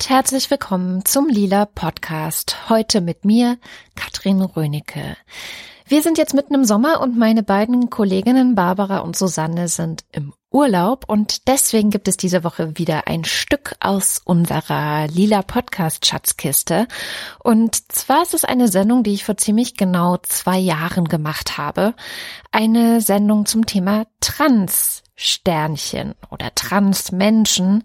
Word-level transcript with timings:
Und 0.00 0.08
herzlich 0.08 0.50
willkommen 0.50 1.04
zum 1.04 1.28
Lila 1.28 1.66
Podcast. 1.66 2.70
Heute 2.70 3.02
mit 3.02 3.26
mir, 3.26 3.58
Katrin 3.96 4.40
Rönecke. 4.40 5.14
Wir 5.86 6.00
sind 6.00 6.16
jetzt 6.16 6.32
mitten 6.32 6.54
im 6.54 6.64
Sommer 6.64 7.02
und 7.02 7.18
meine 7.18 7.42
beiden 7.42 7.90
Kolleginnen 7.90 8.54
Barbara 8.54 9.00
und 9.00 9.14
Susanne 9.14 9.68
sind 9.68 10.04
im 10.10 10.32
Urlaub 10.50 11.04
und 11.06 11.48
deswegen 11.48 11.90
gibt 11.90 12.08
es 12.08 12.16
diese 12.16 12.44
Woche 12.44 12.78
wieder 12.78 13.08
ein 13.08 13.24
Stück 13.24 13.76
aus 13.78 14.22
unserer 14.24 15.06
lila 15.06 15.42
Podcast 15.42 16.06
Schatzkiste. 16.06 16.88
Und 17.44 17.92
zwar 17.92 18.22
ist 18.22 18.32
es 18.32 18.46
eine 18.46 18.68
Sendung, 18.68 19.02
die 19.02 19.12
ich 19.12 19.26
vor 19.26 19.36
ziemlich 19.36 19.76
genau 19.76 20.16
zwei 20.22 20.58
Jahren 20.58 21.08
gemacht 21.08 21.58
habe. 21.58 21.92
Eine 22.52 23.02
Sendung 23.02 23.44
zum 23.44 23.66
Thema 23.66 24.06
Trans. 24.20 25.02
Sternchen 25.22 26.14
oder 26.30 26.54
Transmenschen. 26.54 27.84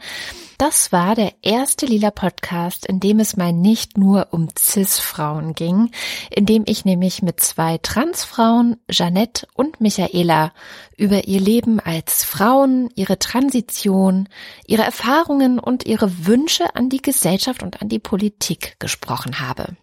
Das 0.58 0.94
war 0.94 1.16
der 1.16 1.34
erste 1.41 1.86
Lila 1.86 2.12
Podcast, 2.12 2.86
in 2.86 3.02
dem 3.02 3.20
es 3.20 3.36
mal 3.36 3.52
nicht 3.52 3.98
nur 3.98 4.27
um 4.32 4.48
Cis-Frauen 4.58 5.54
ging, 5.54 5.91
in 6.30 6.46
dem 6.46 6.63
ich 6.66 6.86
nämlich 6.86 7.22
mit 7.22 7.41
zwei 7.41 7.77
Transfrauen, 7.77 8.77
Jeanette 8.90 9.48
und 9.54 9.82
Michaela, 9.82 10.54
über 10.96 11.27
ihr 11.27 11.41
Leben 11.41 11.82
als 11.82 12.23
Frauen, 12.23 12.90
ihre 12.96 13.20
Transition, 13.20 14.30
ihre 14.66 14.84
Erfahrungen 14.84 15.60
und 15.60 15.86
ihre 15.86 16.26
Wünsche 16.26 16.74
an 16.74 16.90
die 16.90 17.02
Gesellschaft 17.02 17.62
und 17.62 17.82
an 17.82 17.90
die 17.90 17.99
Politik 17.99 18.80
gesprochen 18.80 19.41
habe. 19.41 19.76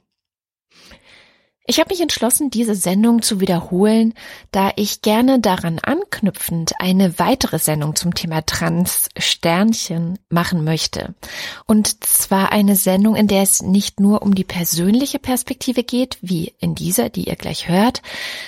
Ich 1.64 1.78
habe 1.78 1.90
mich 1.90 2.00
entschlossen, 2.00 2.50
diese 2.50 2.74
Sendung 2.74 3.22
zu 3.22 3.40
wiederholen, 3.40 4.14
da 4.50 4.72
ich 4.74 5.00
gerne 5.00 5.38
daran 5.38 5.78
anknüpfend 5.78 6.72
eine 6.80 7.20
weitere 7.20 7.60
Sendung 7.60 7.94
zum 7.94 8.14
Thema 8.14 8.44
Trans 8.44 9.08
Sternchen 9.16 10.18
machen 10.28 10.64
möchte. 10.64 11.14
Und 11.64 12.02
zwar 12.04 12.50
eine 12.50 12.74
Sendung, 12.74 13.14
in 13.14 13.28
der 13.28 13.42
es 13.42 13.62
nicht 13.62 14.00
nur 14.00 14.22
um 14.22 14.34
die 14.34 14.42
persönliche 14.42 15.20
Perspektive 15.20 15.84
geht, 15.84 16.18
wie 16.20 16.52
in 16.58 16.74
dieser, 16.74 17.10
die 17.10 17.28
ihr 17.28 17.36
gleich 17.36 17.68
hört, 17.68 18.02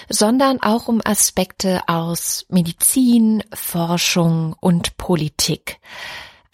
sondern 0.08 0.60
auch 0.60 0.88
um 0.88 1.00
Aspekte 1.04 1.82
aus 1.86 2.46
Medizin, 2.48 3.44
Forschung 3.52 4.56
und 4.58 4.96
Politik. 4.96 5.78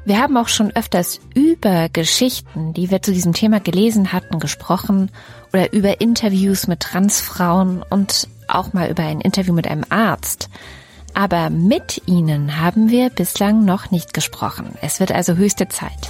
wir 0.05 0.19
haben 0.19 0.37
auch 0.37 0.47
schon 0.47 0.75
öfters 0.75 1.19
über 1.35 1.87
Geschichten, 1.89 2.73
die 2.73 2.89
wir 2.89 3.01
zu 3.01 3.11
diesem 3.11 3.33
Thema 3.33 3.59
gelesen 3.59 4.11
hatten, 4.11 4.39
gesprochen 4.39 5.11
oder 5.53 5.71
über 5.73 6.01
Interviews 6.01 6.67
mit 6.67 6.79
Transfrauen 6.79 7.83
und 7.87 8.27
auch 8.49 8.73
mal 8.73 8.89
über 8.89 9.03
ein 9.03 9.21
Interview 9.21 9.53
mit 9.53 9.67
einem 9.67 9.85
Arzt. 9.89 10.49
Aber 11.13 11.49
mit 11.49 12.03
ihnen 12.05 12.61
haben 12.61 12.89
wir 12.89 13.09
bislang 13.09 13.65
noch 13.65 13.91
nicht 13.91 14.13
gesprochen. 14.13 14.75
Es 14.81 14.99
wird 14.99 15.11
also 15.11 15.35
höchste 15.35 15.67
Zeit. 15.67 16.09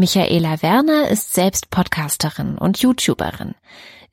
Michaela 0.00 0.62
Werner 0.62 1.08
ist 1.08 1.34
selbst 1.34 1.68
Podcasterin 1.68 2.56
und 2.56 2.78
YouTuberin. 2.78 3.54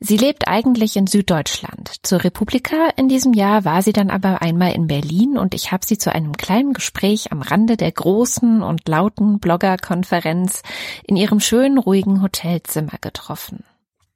Sie 0.00 0.18
lebt 0.18 0.46
eigentlich 0.46 0.96
in 0.96 1.06
Süddeutschland. 1.06 1.94
Zur 2.02 2.22
Republika 2.22 2.90
in 2.96 3.08
diesem 3.08 3.32
Jahr 3.32 3.64
war 3.64 3.80
sie 3.80 3.94
dann 3.94 4.10
aber 4.10 4.42
einmal 4.42 4.72
in 4.72 4.86
Berlin 4.86 5.38
und 5.38 5.54
ich 5.54 5.72
habe 5.72 5.86
sie 5.86 5.96
zu 5.96 6.14
einem 6.14 6.36
kleinen 6.36 6.74
Gespräch 6.74 7.32
am 7.32 7.40
Rande 7.40 7.78
der 7.78 7.90
großen 7.90 8.62
und 8.62 8.86
lauten 8.86 9.38
Bloggerkonferenz 9.38 10.62
in 11.04 11.16
ihrem 11.16 11.40
schönen, 11.40 11.78
ruhigen 11.78 12.20
Hotelzimmer 12.20 12.98
getroffen. 13.00 13.64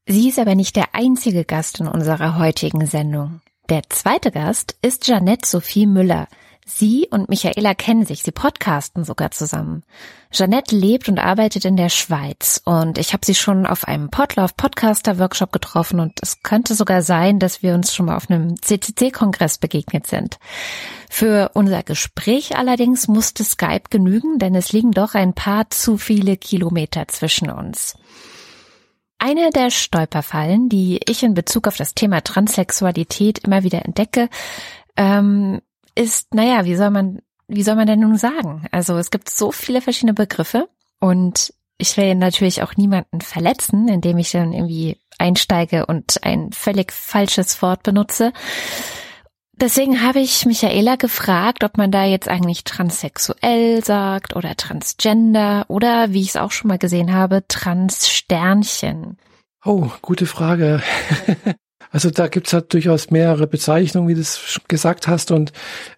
Sie 0.06 0.28
ist 0.28 0.38
aber 0.38 0.54
nicht 0.54 0.76
der 0.76 0.94
einzige 0.94 1.46
Gast 1.46 1.80
in 1.80 1.88
unserer 1.88 2.38
heutigen 2.38 2.84
Sendung. 2.84 3.40
Der 3.70 3.82
zweite 3.88 4.30
Gast 4.30 4.76
ist 4.82 5.08
Janette 5.08 5.48
Sophie 5.48 5.86
Müller. 5.86 6.28
Sie 6.64 7.08
und 7.10 7.28
Michaela 7.28 7.74
kennen 7.74 8.06
sich, 8.06 8.22
sie 8.22 8.30
podcasten 8.30 9.04
sogar 9.04 9.32
zusammen. 9.32 9.82
Jeanette 10.30 10.76
lebt 10.76 11.08
und 11.08 11.18
arbeitet 11.18 11.64
in 11.64 11.76
der 11.76 11.88
Schweiz 11.88 12.62
und 12.64 12.98
ich 12.98 13.12
habe 13.12 13.26
sie 13.26 13.34
schon 13.34 13.66
auf 13.66 13.88
einem 13.88 14.10
Podlove 14.10 14.52
Podcaster 14.56 15.18
Workshop 15.18 15.50
getroffen 15.50 15.98
und 15.98 16.20
es 16.22 16.42
könnte 16.44 16.76
sogar 16.76 17.02
sein, 17.02 17.40
dass 17.40 17.64
wir 17.64 17.74
uns 17.74 17.92
schon 17.92 18.06
mal 18.06 18.16
auf 18.16 18.30
einem 18.30 18.62
CCC-Kongress 18.62 19.58
begegnet 19.58 20.06
sind. 20.06 20.38
Für 21.10 21.50
unser 21.54 21.82
Gespräch 21.82 22.56
allerdings 22.56 23.08
musste 23.08 23.42
Skype 23.42 23.90
genügen, 23.90 24.38
denn 24.38 24.54
es 24.54 24.72
liegen 24.72 24.92
doch 24.92 25.14
ein 25.14 25.34
paar 25.34 25.68
zu 25.70 25.98
viele 25.98 26.36
Kilometer 26.36 27.08
zwischen 27.08 27.50
uns. 27.50 27.96
Eine 29.18 29.50
der 29.50 29.70
Stolperfallen, 29.70 30.68
die 30.68 31.00
ich 31.08 31.24
in 31.24 31.34
Bezug 31.34 31.66
auf 31.66 31.76
das 31.76 31.94
Thema 31.94 32.22
Transsexualität 32.22 33.40
immer 33.40 33.64
wieder 33.64 33.84
entdecke, 33.84 34.28
ähm, 34.96 35.60
ist, 35.94 36.34
naja, 36.34 36.64
wie 36.64 36.76
soll 36.76 36.90
man, 36.90 37.20
wie 37.48 37.62
soll 37.62 37.76
man 37.76 37.86
denn 37.86 38.00
nun 38.00 38.16
sagen? 38.16 38.66
Also 38.70 38.96
es 38.96 39.10
gibt 39.10 39.30
so 39.30 39.52
viele 39.52 39.80
verschiedene 39.80 40.14
Begriffe 40.14 40.68
und 41.00 41.52
ich 41.78 41.96
will 41.96 42.14
natürlich 42.14 42.62
auch 42.62 42.76
niemanden 42.76 43.20
verletzen, 43.20 43.88
indem 43.88 44.18
ich 44.18 44.30
dann 44.30 44.52
irgendwie 44.52 44.98
einsteige 45.18 45.86
und 45.86 46.22
ein 46.22 46.52
völlig 46.52 46.92
falsches 46.92 47.60
Wort 47.60 47.82
benutze. 47.82 48.32
Deswegen 49.54 50.02
habe 50.02 50.20
ich 50.20 50.46
Michaela 50.46 50.96
gefragt, 50.96 51.62
ob 51.62 51.76
man 51.76 51.90
da 51.90 52.04
jetzt 52.04 52.28
eigentlich 52.28 52.64
transsexuell 52.64 53.84
sagt 53.84 54.34
oder 54.34 54.56
transgender 54.56 55.66
oder, 55.68 56.12
wie 56.12 56.22
ich 56.22 56.30
es 56.30 56.36
auch 56.36 56.50
schon 56.50 56.68
mal 56.68 56.78
gesehen 56.78 57.12
habe, 57.12 57.44
Transsternchen. 57.46 59.18
Oh, 59.64 59.88
gute 60.00 60.26
Frage. 60.26 60.82
Also 61.92 62.10
da 62.10 62.26
gibt's 62.26 62.54
halt 62.54 62.72
durchaus 62.72 63.10
mehrere 63.10 63.46
Bezeichnungen, 63.46 64.08
wie 64.08 64.14
du 64.14 64.20
es 64.20 64.58
gesagt 64.66 65.08
hast, 65.08 65.30
und 65.30 65.52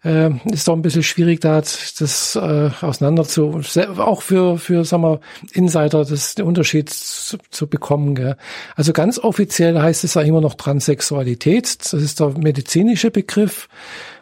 äh, 0.05 0.31
ist 0.51 0.67
doch 0.67 0.75
ein 0.75 0.83
bisschen 0.83 1.05
schwierig, 1.05 1.41
da 1.41 1.61
das 1.61 2.37
äh, 2.37 2.71
auseinander 2.81 3.23
zu, 3.25 3.61
auch 3.99 4.23
für, 4.23 4.59
für 4.59 4.85
sagen 4.85 5.05
wir, 5.05 5.21
Insider 5.53 6.05
das 6.05 6.35
den 6.35 6.47
Unterschied 6.47 6.91
zu, 6.91 7.39
zu 7.51 7.69
bekommen. 7.69 8.17
Gell? 8.17 8.37
Also 8.75 8.93
ganz 8.93 9.21
offiziell 9.21 9.81
heißt 9.81 10.03
es 10.03 10.15
ja 10.15 10.23
immer 10.23 10.41
noch 10.41 10.55
Transsexualität, 10.55 11.79
das 11.81 11.93
ist 11.93 12.19
der 12.19 12.37
medizinische 12.37 13.13
Begriff. 13.13 13.69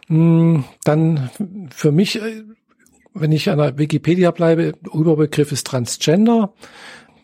Hm, 0.07 0.65
dann 0.83 1.31
für 1.73 1.91
mich, 1.91 2.21
äh, 2.21 2.43
wenn 3.15 3.31
ich 3.31 3.49
an 3.49 3.57
der 3.57 3.79
Wikipedia 3.79 4.29
bleibe, 4.29 4.73
Überbegriff 4.93 5.51
ist 5.51 5.65
Transgender 5.65 6.53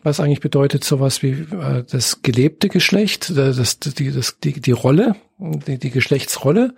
was 0.02 0.20
eigentlich 0.20 0.40
bedeutet 0.40 0.84
sowas 0.84 1.22
wie 1.22 1.30
äh, 1.30 1.84
das 1.90 2.22
gelebte 2.22 2.68
Geschlecht, 2.68 3.30
äh, 3.30 3.52
das, 3.52 3.78
die, 3.78 4.10
das, 4.10 4.38
die, 4.42 4.60
die 4.60 4.72
Rolle, 4.72 5.16
die, 5.38 5.78
die 5.78 5.90
Geschlechtsrolle. 5.90 6.74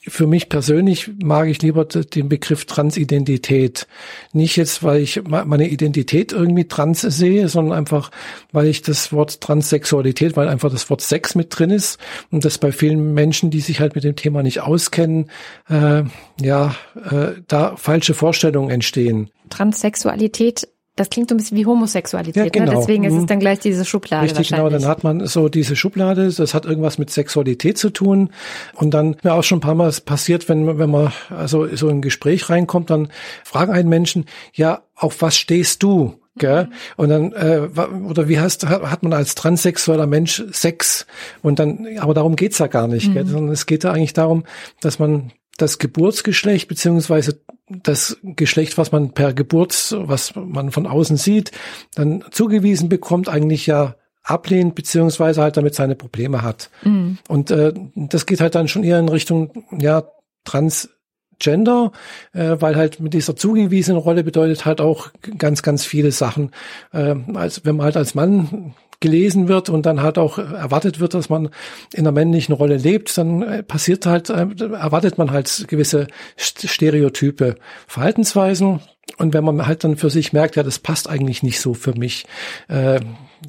für 0.00 0.26
mich 0.26 0.48
persönlich 0.48 1.10
mag 1.22 1.48
ich 1.48 1.60
lieber 1.62 1.84
den 1.84 2.28
Begriff 2.28 2.64
Transidentität. 2.64 3.86
Nicht 4.32 4.56
jetzt, 4.56 4.82
weil 4.82 5.00
ich 5.00 5.22
meine 5.24 5.68
Identität 5.68 6.32
irgendwie 6.32 6.68
trans 6.68 7.00
sehe, 7.00 7.48
sondern 7.48 7.76
einfach, 7.76 8.10
weil 8.52 8.66
ich 8.66 8.82
das 8.82 9.12
Wort 9.12 9.40
Transsexualität, 9.40 10.36
weil 10.36 10.48
einfach 10.48 10.70
das 10.70 10.88
Wort 10.90 11.00
Sex 11.00 11.34
mit 11.34 11.56
drin 11.58 11.70
ist 11.70 11.98
und 12.30 12.44
das 12.44 12.58
bei 12.58 12.72
vielen 12.72 13.14
Menschen, 13.14 13.50
die 13.50 13.60
sich 13.60 13.80
halt 13.80 13.94
mit 13.94 14.04
dem 14.04 14.16
Thema 14.16 14.42
nicht 14.42 14.60
auskennen, 14.60 15.30
äh, 15.68 16.04
ja, 16.40 16.76
äh, 17.10 17.40
da 17.48 17.76
falsche 17.76 18.14
Vorstellungen 18.14 18.70
entstehen. 18.70 19.30
Transsexualität 19.50 20.68
das 20.96 21.10
klingt 21.10 21.28
so 21.28 21.34
ein 21.34 21.36
bisschen 21.36 21.58
wie 21.58 21.66
Homosexualität, 21.66 22.36
ja, 22.36 22.44
ne? 22.44 22.50
genau. 22.50 22.72
ne? 22.72 22.78
deswegen 22.78 23.04
ist 23.04 23.12
es 23.12 23.20
mhm. 23.20 23.26
dann 23.26 23.40
gleich 23.40 23.58
diese 23.60 23.84
Schublade. 23.84 24.24
Richtig, 24.24 24.48
genau. 24.48 24.70
Dann 24.70 24.86
hat 24.86 25.04
man 25.04 25.26
so 25.26 25.50
diese 25.50 25.76
Schublade, 25.76 26.32
das 26.32 26.54
hat 26.54 26.64
irgendwas 26.64 26.96
mit 26.96 27.10
Sexualität 27.10 27.76
zu 27.76 27.90
tun. 27.90 28.30
Und 28.74 28.92
dann 28.92 29.16
mir 29.22 29.34
auch 29.34 29.44
schon 29.44 29.58
ein 29.58 29.60
paar 29.60 29.74
Mal 29.74 29.92
passiert, 30.04 30.48
wenn, 30.48 30.78
wenn 30.78 30.90
man 30.90 31.12
also 31.28 31.68
so 31.76 31.90
in 31.90 31.98
ein 31.98 32.02
Gespräch 32.02 32.48
reinkommt, 32.48 32.88
dann 32.88 33.08
fragen 33.44 33.72
einen 33.72 33.90
Menschen, 33.90 34.24
ja, 34.54 34.82
auf 34.94 35.20
was 35.20 35.36
stehst 35.36 35.82
du? 35.82 36.14
Gell? 36.38 36.64
Mhm. 36.64 36.72
Und 36.96 37.08
dann, 37.10 37.32
äh, 37.32 37.68
oder 38.08 38.28
wie 38.28 38.40
heißt, 38.40 38.66
hat 38.66 39.02
man 39.02 39.12
als 39.12 39.34
transsexueller 39.34 40.06
Mensch 40.06 40.42
Sex? 40.50 41.06
Und 41.42 41.58
dann, 41.58 41.86
aber 41.98 42.14
darum 42.14 42.36
geht's 42.36 42.58
ja 42.58 42.68
gar 42.68 42.88
nicht, 42.88 43.08
mhm. 43.08 43.14
gell? 43.14 43.26
sondern 43.26 43.52
es 43.52 43.66
geht 43.66 43.84
ja 43.84 43.92
eigentlich 43.92 44.14
darum, 44.14 44.44
dass 44.80 44.98
man 44.98 45.32
das 45.58 45.78
Geburtsgeschlecht 45.78 46.68
beziehungsweise 46.68 47.40
das 47.68 48.18
Geschlecht, 48.22 48.78
was 48.78 48.92
man 48.92 49.12
per 49.12 49.32
Geburt, 49.32 49.94
was 49.98 50.34
man 50.36 50.70
von 50.70 50.86
außen 50.86 51.16
sieht, 51.16 51.50
dann 51.94 52.24
zugewiesen 52.30 52.88
bekommt, 52.88 53.28
eigentlich 53.28 53.66
ja 53.66 53.96
ablehnt 54.22 54.74
beziehungsweise 54.74 55.42
halt 55.42 55.56
damit 55.56 55.74
seine 55.74 55.94
Probleme 55.94 56.42
hat. 56.42 56.70
Mhm. 56.82 57.18
Und 57.28 57.50
äh, 57.50 57.72
das 57.94 58.26
geht 58.26 58.40
halt 58.40 58.54
dann 58.54 58.68
schon 58.68 58.84
eher 58.84 58.98
in 58.98 59.08
Richtung 59.08 59.64
ja 59.78 60.04
Transgender, 60.44 61.92
äh, 62.32 62.56
weil 62.60 62.76
halt 62.76 63.00
mit 63.00 63.14
dieser 63.14 63.36
zugewiesenen 63.36 64.00
Rolle 64.00 64.24
bedeutet 64.24 64.64
halt 64.64 64.80
auch 64.80 65.10
ganz, 65.38 65.62
ganz 65.62 65.84
viele 65.84 66.12
Sachen. 66.12 66.52
Äh, 66.92 67.14
als 67.34 67.64
wenn 67.64 67.76
man 67.76 67.84
halt 67.84 67.96
als 67.96 68.14
Mann 68.14 68.74
gelesen 69.00 69.48
wird 69.48 69.68
und 69.68 69.86
dann 69.86 70.02
halt 70.02 70.18
auch 70.18 70.38
erwartet 70.38 71.00
wird, 71.00 71.14
dass 71.14 71.28
man 71.28 71.50
in 71.92 72.00
einer 72.00 72.12
männlichen 72.12 72.54
Rolle 72.54 72.76
lebt, 72.76 73.16
dann 73.16 73.42
äh, 73.42 73.62
passiert 73.62 74.06
halt, 74.06 74.30
äh, 74.30 74.46
erwartet 74.58 75.18
man 75.18 75.30
halt 75.30 75.66
gewisse 75.68 76.06
Stereotype, 76.36 77.56
Verhaltensweisen. 77.86 78.80
Und 79.18 79.34
wenn 79.34 79.44
man 79.44 79.66
halt 79.66 79.84
dann 79.84 79.96
für 79.96 80.10
sich 80.10 80.32
merkt, 80.32 80.56
ja, 80.56 80.62
das 80.62 80.78
passt 80.78 81.08
eigentlich 81.08 81.42
nicht 81.42 81.60
so 81.60 81.74
für 81.74 81.92
mich, 81.92 82.26
äh, 82.68 83.00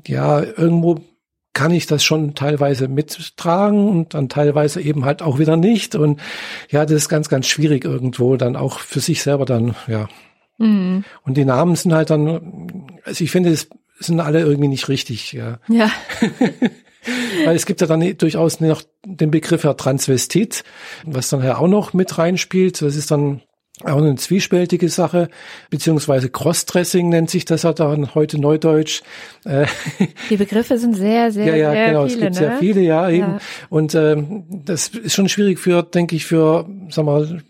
ja, 0.05 0.41
irgendwo 0.41 0.99
kann 1.53 1.71
ich 1.71 1.87
das 1.87 2.03
schon 2.03 2.35
teilweise 2.35 2.87
mittragen 2.87 3.89
und 3.89 4.13
dann 4.13 4.29
teilweise 4.29 4.79
eben 4.79 5.05
halt 5.05 5.23
auch 5.23 5.39
wieder 5.39 5.57
nicht. 5.57 5.95
Und 5.95 6.21
ja, 6.69 6.85
das 6.85 6.93
ist 6.93 7.09
ganz, 7.09 7.29
ganz 7.29 7.47
schwierig 7.47 7.83
irgendwo 7.83 8.37
dann 8.37 8.55
auch 8.55 8.79
für 8.79 8.99
sich 8.99 9.23
selber 9.23 9.45
dann, 9.45 9.75
ja. 9.87 10.07
Mhm. 10.59 11.03
Und 11.23 11.37
die 11.37 11.45
Namen 11.45 11.75
sind 11.75 11.93
halt 11.93 12.11
dann, 12.11 12.99
also 13.03 13.23
ich 13.23 13.31
finde, 13.31 13.49
es 13.49 13.69
sind 13.99 14.19
alle 14.19 14.41
irgendwie 14.41 14.67
nicht 14.67 14.89
richtig. 14.89 15.33
Ja. 15.33 15.59
ja. 15.67 15.91
Weil 17.45 17.55
es 17.55 17.65
gibt 17.65 17.81
ja 17.81 17.87
dann 17.87 18.17
durchaus 18.17 18.59
noch 18.59 18.83
den 19.05 19.31
Begriff 19.31 19.63
ja 19.63 19.73
Transvestit, 19.73 20.63
was 21.05 21.29
dann 21.29 21.43
ja 21.43 21.57
auch 21.57 21.67
noch 21.67 21.93
mit 21.93 22.17
reinspielt. 22.17 22.81
Das 22.81 22.95
ist 22.95 23.11
dann 23.11 23.41
auch 23.83 23.97
eine 23.97 24.15
zwiespältige 24.15 24.89
Sache, 24.89 25.29
beziehungsweise 25.69 26.29
Crossdressing 26.29 27.09
nennt 27.09 27.29
sich 27.29 27.45
das 27.45 27.61
ja 27.61 27.73
dann 27.73 28.15
heute 28.15 28.41
Neudeutsch. 28.41 29.03
Äh, 29.45 29.67
Die 30.29 30.37
Begriffe 30.37 30.79
sind 30.79 30.95
sehr, 30.95 31.31
sehr, 31.31 31.45
ja, 31.45 31.55
ja, 31.55 31.71
sehr 31.71 31.87
genau, 31.87 32.07
viele. 32.07 32.13
Es 32.15 32.19
gibt 32.19 32.33
ne? 32.33 32.37
sehr 32.37 32.57
viele, 32.57 32.81
ja, 32.81 33.09
eben. 33.09 33.33
Ja. 33.33 33.39
Und 33.69 33.93
ähm, 33.93 34.45
das 34.65 34.87
ist 34.87 35.13
schon 35.13 35.29
schwierig 35.29 35.59
für, 35.59 35.83
denke 35.83 36.15
ich, 36.15 36.25
für, 36.25 36.67
sag 36.89 37.05
mal, 37.05 37.43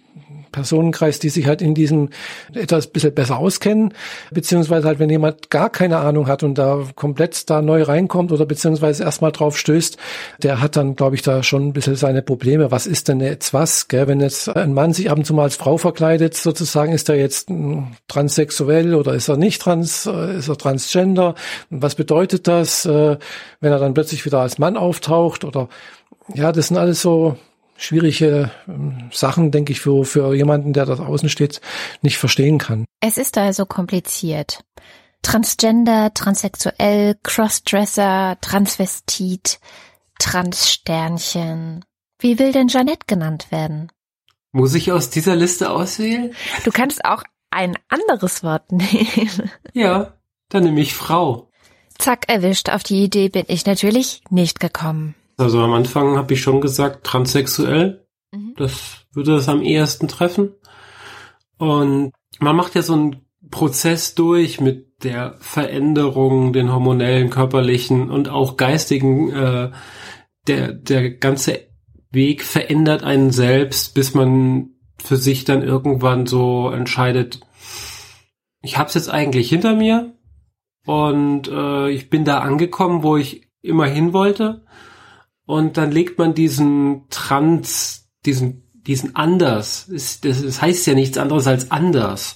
Personenkreis, 0.57 1.19
die 1.19 1.29
sich 1.29 1.45
halt 1.45 1.61
in 1.61 1.75
diesem 1.75 2.09
etwas 2.51 2.87
bisschen 2.87 3.13
besser 3.13 3.37
auskennen, 3.37 3.93
beziehungsweise 4.31 4.87
halt, 4.87 4.97
wenn 4.97 5.11
jemand 5.11 5.51
gar 5.51 5.69
keine 5.69 5.97
Ahnung 5.97 6.25
hat 6.27 6.41
und 6.41 6.57
da 6.57 6.83
komplett 6.95 7.47
da 7.47 7.61
neu 7.61 7.83
reinkommt 7.83 8.31
oder 8.31 8.47
beziehungsweise 8.47 9.03
erstmal 9.03 9.31
drauf 9.31 9.55
stößt, 9.55 9.97
der 10.41 10.59
hat 10.59 10.75
dann, 10.75 10.95
glaube 10.95 11.15
ich, 11.15 11.21
da 11.21 11.43
schon 11.43 11.67
ein 11.67 11.73
bisschen 11.73 11.95
seine 11.95 12.23
Probleme. 12.23 12.71
Was 12.71 12.87
ist 12.87 13.07
denn 13.07 13.19
jetzt 13.19 13.53
was? 13.53 13.87
Gell? 13.87 14.07
Wenn 14.07 14.19
jetzt 14.19 14.49
ein 14.49 14.73
Mann 14.73 14.93
sich 14.93 15.11
ab 15.11 15.19
und 15.19 15.25
zu 15.25 15.35
mal 15.35 15.43
als 15.43 15.57
Frau 15.57 15.77
verkleidet, 15.77 16.33
sozusagen, 16.33 16.91
ist 16.91 17.07
er 17.07 17.17
jetzt 17.17 17.51
transsexuell 18.07 18.95
oder 18.95 19.13
ist 19.13 19.27
er 19.27 19.37
nicht 19.37 19.61
trans, 19.61 20.07
äh, 20.07 20.37
ist 20.37 20.47
er 20.47 20.57
transgender? 20.57 21.35
Was 21.69 21.93
bedeutet 21.93 22.47
das, 22.47 22.87
äh, 22.87 23.17
wenn 23.61 23.71
er 23.71 23.77
dann 23.77 23.93
plötzlich 23.93 24.25
wieder 24.25 24.39
als 24.39 24.57
Mann 24.57 24.75
auftaucht 24.75 25.43
oder 25.43 25.69
ja, 26.33 26.51
das 26.51 26.69
sind 26.69 26.77
alles 26.77 27.01
so 27.01 27.37
schwierige 27.77 28.51
ähm, 28.67 29.09
Sachen, 29.11 29.51
denke 29.51 29.71
ich, 29.71 29.79
für, 29.79 30.03
für 30.05 30.33
jemanden, 30.33 30.73
der 30.73 30.85
da 30.85 30.93
außen 30.93 31.29
steht, 31.29 31.61
nicht 32.01 32.17
verstehen 32.17 32.57
kann. 32.57 32.85
Es 32.99 33.17
ist 33.17 33.37
also 33.37 33.65
kompliziert. 33.65 34.63
Transgender, 35.21 36.13
transsexuell, 36.13 37.15
Crossdresser, 37.23 38.37
Transvestit, 38.41 39.59
Transsternchen. 40.19 41.83
Wie 42.19 42.39
will 42.39 42.51
denn 42.51 42.67
Jeanette 42.67 43.05
genannt 43.07 43.47
werden? 43.51 43.91
Muss 44.51 44.73
ich 44.73 44.91
aus 44.91 45.09
dieser 45.09 45.35
Liste 45.35 45.69
auswählen? 45.69 46.33
Du 46.63 46.71
kannst 46.71 47.05
auch 47.05 47.23
ein 47.51 47.77
anderes 47.89 48.43
Wort 48.43 48.71
nehmen. 48.71 49.51
Ja, 49.73 50.13
dann 50.49 50.63
nehme 50.63 50.81
ich 50.81 50.93
Frau. 50.93 51.49
Zack, 51.97 52.29
erwischt. 52.29 52.69
Auf 52.69 52.83
die 52.83 53.03
Idee 53.03 53.29
bin 53.29 53.45
ich 53.47 53.65
natürlich 53.65 54.21
nicht 54.29 54.59
gekommen. 54.59 55.15
Also 55.37 55.61
am 55.61 55.73
Anfang 55.73 56.17
habe 56.17 56.33
ich 56.33 56.41
schon 56.41 56.61
gesagt, 56.61 57.05
transsexuell. 57.05 58.07
Mhm. 58.31 58.53
Das 58.57 59.05
würde 59.13 59.35
das 59.35 59.47
am 59.47 59.61
ehesten 59.61 60.07
treffen. 60.07 60.53
Und 61.57 62.11
man 62.39 62.55
macht 62.55 62.75
ja 62.75 62.81
so 62.81 62.93
einen 62.93 63.21
Prozess 63.49 64.15
durch 64.15 64.59
mit 64.59 65.03
der 65.03 65.35
Veränderung, 65.39 66.53
den 66.53 66.73
hormonellen, 66.73 67.29
körperlichen 67.29 68.09
und 68.09 68.29
auch 68.29 68.57
geistigen. 68.57 69.31
Äh, 69.31 69.71
der, 70.47 70.73
der 70.73 71.11
ganze 71.11 71.67
Weg 72.09 72.43
verändert 72.43 73.03
einen 73.03 73.31
selbst, 73.31 73.93
bis 73.93 74.13
man 74.13 74.71
für 74.97 75.17
sich 75.17 75.45
dann 75.45 75.61
irgendwann 75.61 76.25
so 76.25 76.69
entscheidet, 76.69 77.41
ich 78.61 78.77
habe 78.77 78.87
es 78.87 78.95
jetzt 78.95 79.09
eigentlich 79.09 79.49
hinter 79.49 79.75
mir 79.75 80.13
und 80.85 81.47
äh, 81.47 81.89
ich 81.89 82.09
bin 82.09 82.25
da 82.25 82.39
angekommen, 82.39 83.03
wo 83.03 83.17
ich 83.17 83.47
immer 83.61 83.85
hin 83.85 84.13
wollte 84.13 84.65
und 85.47 85.77
dann 85.77 85.91
legt 85.91 86.19
man 86.19 86.33
diesen 86.33 87.05
Trans, 87.09 88.09
diesen, 88.25 88.69
diesen 88.85 89.15
anders, 89.15 89.87
ist, 89.87 90.25
das, 90.25 90.43
das 90.43 90.61
heißt 90.61 90.85
ja 90.87 90.93
nichts 90.93 91.17
anderes 91.17 91.47
als 91.47 91.71
anders. 91.71 92.35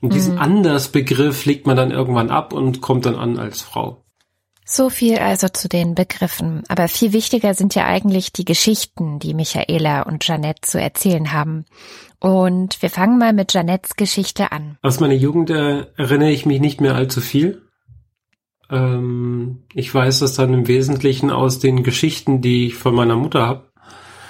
Und 0.00 0.14
diesen 0.14 0.34
mhm. 0.34 0.40
Anders-Begriff 0.40 1.44
legt 1.44 1.66
man 1.66 1.76
dann 1.76 1.90
irgendwann 1.90 2.30
ab 2.30 2.52
und 2.52 2.80
kommt 2.80 3.04
dann 3.04 3.16
an 3.16 3.38
als 3.38 3.62
Frau. 3.62 4.04
So 4.64 4.90
viel 4.90 5.18
also 5.18 5.48
zu 5.48 5.68
den 5.68 5.96
Begriffen. 5.96 6.62
Aber 6.68 6.86
viel 6.86 7.12
wichtiger 7.12 7.54
sind 7.54 7.74
ja 7.74 7.84
eigentlich 7.84 8.32
die 8.32 8.44
Geschichten, 8.44 9.18
die 9.18 9.34
Michaela 9.34 10.02
und 10.02 10.26
Janette 10.26 10.60
zu 10.62 10.80
erzählen 10.80 11.32
haben. 11.32 11.64
Und 12.20 12.80
wir 12.80 12.90
fangen 12.90 13.18
mal 13.18 13.32
mit 13.32 13.52
Janettes 13.52 13.96
Geschichte 13.96 14.52
an. 14.52 14.78
Aus 14.82 15.00
meiner 15.00 15.14
Jugend 15.14 15.50
äh, 15.50 15.86
erinnere 15.96 16.30
ich 16.30 16.46
mich 16.46 16.60
nicht 16.60 16.80
mehr 16.80 16.94
allzu 16.94 17.20
viel. 17.20 17.62
Ähm, 18.72 19.58
ich 19.74 19.94
weiß 19.94 20.20
das 20.20 20.34
dann 20.34 20.54
im 20.54 20.66
Wesentlichen 20.66 21.30
aus 21.30 21.58
den 21.58 21.82
Geschichten, 21.82 22.40
die 22.40 22.66
ich 22.66 22.74
von 22.74 22.94
meiner 22.94 23.16
Mutter 23.16 23.46
habe. 23.46 23.64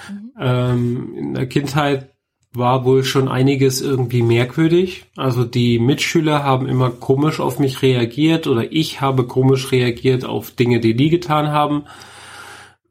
Mhm. 0.09 0.31
Ähm, 0.39 1.13
in 1.17 1.33
der 1.33 1.47
Kindheit 1.47 2.09
war 2.55 2.85
wohl 2.85 3.03
schon 3.03 3.29
einiges 3.29 3.81
irgendwie 3.81 4.21
merkwürdig. 4.21 5.05
Also 5.15 5.43
die 5.43 5.79
Mitschüler 5.79 6.43
haben 6.43 6.67
immer 6.67 6.91
komisch 6.91 7.39
auf 7.39 7.57
mich 7.57 7.81
reagiert 7.81 8.45
oder 8.45 8.71
ich 8.71 9.01
habe 9.01 9.25
komisch 9.25 9.71
reagiert 9.71 10.25
auf 10.25 10.51
Dinge, 10.51 10.79
die 10.79 10.95
die 10.95 11.09
getan 11.09 11.47
haben. 11.47 11.85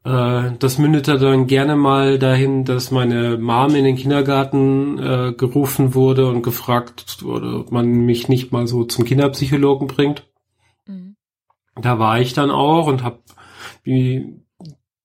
Äh, 0.03 0.53
das 0.57 0.79
mündete 0.79 1.19
dann 1.19 1.45
gerne 1.45 1.75
mal 1.75 2.17
dahin, 2.17 2.65
dass 2.65 2.89
meine 2.89 3.37
Mom 3.37 3.75
in 3.75 3.85
den 3.85 3.95
Kindergarten 3.95 4.97
äh, 4.97 5.33
gerufen 5.37 5.93
wurde 5.93 6.27
und 6.27 6.41
gefragt 6.41 7.21
wurde, 7.21 7.59
ob 7.59 7.71
man 7.71 7.87
mich 7.87 8.27
nicht 8.27 8.51
mal 8.51 8.65
so 8.65 8.85
zum 8.85 9.05
Kinderpsychologen 9.05 9.87
bringt 9.87 10.23
da 11.75 11.99
war 11.99 12.19
ich 12.19 12.33
dann 12.33 12.51
auch 12.51 12.87
und 12.87 13.03
hab 13.03 13.19
wie 13.83 14.43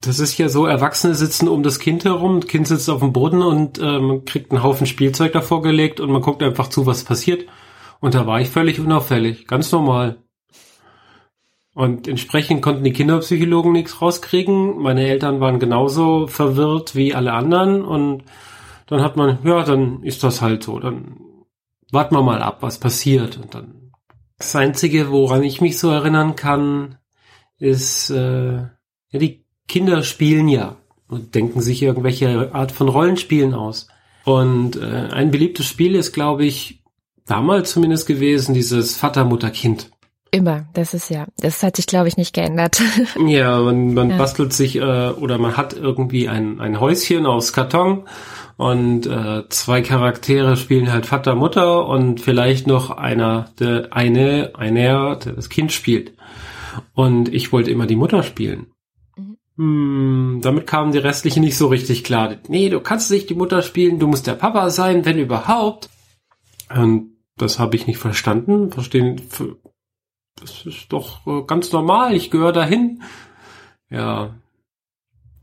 das 0.01 0.21
ist 0.21 0.39
ja 0.39 0.49
so, 0.49 0.67
Erwachsene 0.67 1.15
sitzen 1.15 1.49
um 1.49 1.63
das 1.63 1.81
Kind 1.81 2.05
herum, 2.05 2.41
das 2.41 2.49
Kind 2.49 2.69
sitzt 2.69 2.89
auf 2.89 3.01
dem 3.01 3.13
Boden 3.13 3.43
und 3.43 3.79
äh, 3.79 3.99
man 3.99 4.25
kriegt 4.25 4.53
einen 4.53 4.63
Haufen 4.63 4.87
Spielzeug 4.87 5.33
davor 5.33 5.61
gelegt 5.61 5.99
und 5.99 6.11
man 6.11 6.23
guckt 6.23 6.43
einfach 6.43 6.69
zu, 6.69 6.87
was 6.87 7.05
passiert. 7.05 7.47
Und 8.01 8.15
da 8.15 8.27
war 8.27 8.41
ich 8.41 8.49
völlig 8.49 8.79
unauffällig, 8.79 9.49
ganz 9.49 9.73
normal. 9.73 10.19
Und 11.75 12.07
entsprechend 12.07 12.63
konnten 12.63 12.85
die 12.85 12.93
Kinderpsychologen 12.93 13.73
nichts 13.73 14.01
rauskriegen. 14.01 14.79
Meine 14.79 15.07
Eltern 15.07 15.41
waren 15.41 15.59
genauso 15.59 16.27
verwirrt 16.29 16.95
wie 16.95 17.15
alle 17.15 17.33
anderen 17.33 17.85
und 17.85 18.23
dann 18.87 19.03
hat 19.03 19.17
man, 19.17 19.39
ja, 19.45 19.65
dann 19.65 20.03
ist 20.03 20.23
das 20.25 20.41
halt 20.43 20.63
so. 20.63 20.79
Dann 20.79 21.19
warten 21.91 22.15
wir 22.15 22.23
mal 22.23 22.43
ab, 22.43 22.59
was 22.61 22.79
passiert. 22.79 23.37
Und 23.37 23.55
dann 23.55 23.88
das 24.39 24.55
Einzige, 24.55 25.11
woran 25.11 25.43
ich 25.43 25.61
mich 25.61 25.79
so 25.79 25.91
erinnern 25.91 26.37
kann, 26.37 26.97
ist, 27.59 28.11
äh, 28.11 28.55
ja, 28.55 29.19
die 29.19 29.45
Kinder 29.67 30.03
spielen 30.03 30.49
ja. 30.49 30.77
und 31.09 31.35
denken 31.35 31.61
sich 31.61 31.83
irgendwelche 31.83 32.55
Art 32.55 32.73
von 32.73 32.89
Rollenspielen 32.89 33.55
aus. 33.55 33.89
Und 34.25 34.77
äh, 34.77 35.09
ein 35.11 35.31
beliebtes 35.31 35.67
Spiel 35.67 35.95
ist, 35.95 36.13
glaube 36.13 36.45
ich, 36.45 36.83
damals 37.27 37.73
zumindest 37.73 38.07
gewesen, 38.07 38.55
dieses 38.55 38.97
Vater, 38.97 39.25
Mutter, 39.25 39.51
Kind. 39.51 39.91
Immer, 40.31 40.69
das 40.75 40.93
ist 40.93 41.09
ja, 41.09 41.27
das 41.39 41.63
hat 41.63 41.77
sich, 41.77 41.87
glaube 41.87 42.09
ich, 42.09 42.19
nicht 42.19 42.35
geändert. 42.35 42.83
ja, 43.27 43.61
man, 43.61 43.95
man 43.95 44.11
ja. 44.11 44.19
bastelt 44.19 44.53
sich 44.53 44.77
äh, 44.77 44.81
oder 44.81 45.39
man 45.39 45.57
hat 45.57 45.73
irgendwie 45.73 46.29
ein, 46.29 46.61
ein 46.61 46.81
Häuschen 46.81 47.25
aus 47.25 47.53
Karton 47.53 48.05
und 48.59 49.07
äh, 49.07 49.49
zwei 49.51 49.83
Charaktere 49.83 50.57
spielen 50.57 50.93
halt 50.93 51.07
Vater, 51.07 51.37
Mutter 51.37 51.87
und 51.87 52.21
vielleicht 52.21 52.67
noch 52.67 52.91
einer, 52.91 53.53
der 53.61 53.93
eine, 53.93 54.51
einer, 54.55 55.15
der 55.15 55.35
das 55.35 55.49
Kind 55.49 55.73
spielt. 55.73 56.13
Und 56.93 57.33
ich 57.33 57.53
wollte 57.53 57.71
immer 57.71 57.87
die 57.87 57.95
Mutter 57.95 58.25
spielen. 58.25 58.67
Hm, 59.57 60.41
damit 60.43 60.67
kamen 60.67 60.91
die 60.91 60.99
restlichen 60.99 61.45
nicht 61.45 61.57
so 61.57 61.69
richtig 61.69 62.03
klar. 62.03 62.35
Nee, 62.49 62.69
du 62.69 62.81
kannst 62.81 63.13
nicht 63.13 63.31
die 63.31 63.37
Mutter 63.37 63.63
spielen, 63.63 64.01
du 64.01 64.09
musst 64.09 64.27
der 64.27 64.35
Papa 64.35 64.71
sein, 64.71 65.05
wenn 65.05 65.21
überhaupt. 65.21 65.89
Und 66.69 67.13
das 67.37 67.61
habe 67.61 67.77
ich 67.77 67.87
nicht 67.87 67.99
verstanden. 67.99 68.73
Verstehen, 68.73 69.21
das 70.41 70.67
ist 70.67 70.93
doch 70.93 71.25
äh, 71.29 71.43
ganz 71.47 71.71
normal, 71.71 72.13
ich 72.17 72.33
gehöre 72.33 72.53
dahin. 72.53 73.03
Ja. 73.89 74.35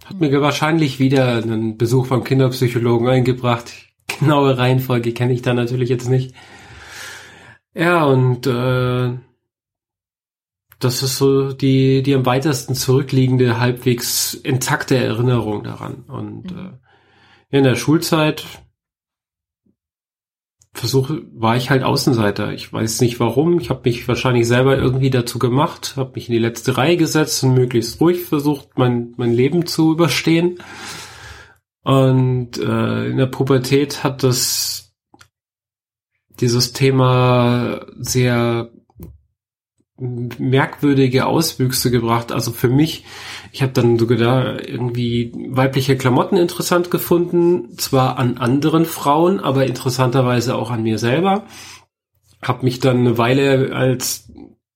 Hat 0.05 0.19
mir 0.19 0.39
wahrscheinlich 0.39 0.99
wieder 0.99 1.37
einen 1.37 1.77
Besuch 1.77 2.07
beim 2.07 2.23
Kinderpsychologen 2.23 3.07
eingebracht. 3.07 3.73
Genaue 4.19 4.57
Reihenfolge 4.57 5.13
kenne 5.13 5.33
ich 5.33 5.41
da 5.41 5.53
natürlich 5.53 5.89
jetzt 5.89 6.07
nicht. 6.07 6.35
Ja, 7.73 8.05
und 8.05 8.45
äh, 8.45 9.17
das 10.79 11.01
ist 11.01 11.17
so 11.17 11.53
die, 11.53 12.03
die 12.03 12.13
am 12.13 12.25
weitesten 12.25 12.75
zurückliegende, 12.75 13.59
halbwegs 13.59 14.35
intakte 14.35 14.95
Erinnerung 14.95 15.63
daran. 15.63 16.05
Und 16.07 16.51
mhm. 16.51 16.73
äh, 17.51 17.57
in 17.57 17.63
der 17.63 17.75
Schulzeit 17.75 18.45
versuche, 20.75 21.23
war 21.33 21.55
ich 21.55 21.69
halt 21.69 21.83
Außenseiter. 21.83 22.53
Ich 22.53 22.71
weiß 22.71 23.01
nicht 23.01 23.19
warum. 23.19 23.59
Ich 23.59 23.69
habe 23.69 23.81
mich 23.85 24.07
wahrscheinlich 24.07 24.47
selber 24.47 24.77
irgendwie 24.77 25.09
dazu 25.09 25.39
gemacht, 25.39 25.93
habe 25.95 26.11
mich 26.15 26.27
in 26.27 26.33
die 26.33 26.39
letzte 26.39 26.77
Reihe 26.77 26.97
gesetzt 26.97 27.43
und 27.43 27.53
möglichst 27.53 27.99
ruhig 28.01 28.23
versucht, 28.23 28.77
mein, 28.77 29.13
mein 29.17 29.31
Leben 29.31 29.65
zu 29.65 29.93
überstehen. 29.93 30.59
Und 31.83 32.57
äh, 32.57 33.07
in 33.07 33.17
der 33.17 33.27
Pubertät 33.27 34.03
hat 34.03 34.23
das 34.23 34.93
dieses 36.39 36.73
Thema 36.73 37.85
sehr 37.97 38.69
merkwürdige 39.97 41.25
Auswüchse 41.25 41.91
gebracht. 41.91 42.31
Also 42.31 42.51
für 42.51 42.69
mich, 42.69 43.05
ich 43.55 43.61
habe 43.61 43.71
dann 43.71 43.97
sogar 43.97 44.17
da 44.17 44.57
irgendwie 44.59 45.31
weibliche 45.33 45.95
Klamotten 45.95 46.35
interessant 46.35 46.91
gefunden, 46.91 47.77
zwar 47.77 48.17
an 48.17 48.37
anderen 48.37 48.83
Frauen, 48.83 49.39
aber 49.39 49.65
interessanterweise 49.65 50.55
auch 50.57 50.71
an 50.71 50.83
mir 50.83 50.97
selber. 50.97 51.45
Hab 52.41 52.63
mich 52.63 52.81
dann 52.81 52.97
eine 52.97 53.17
Weile 53.17 53.73
als 53.73 54.29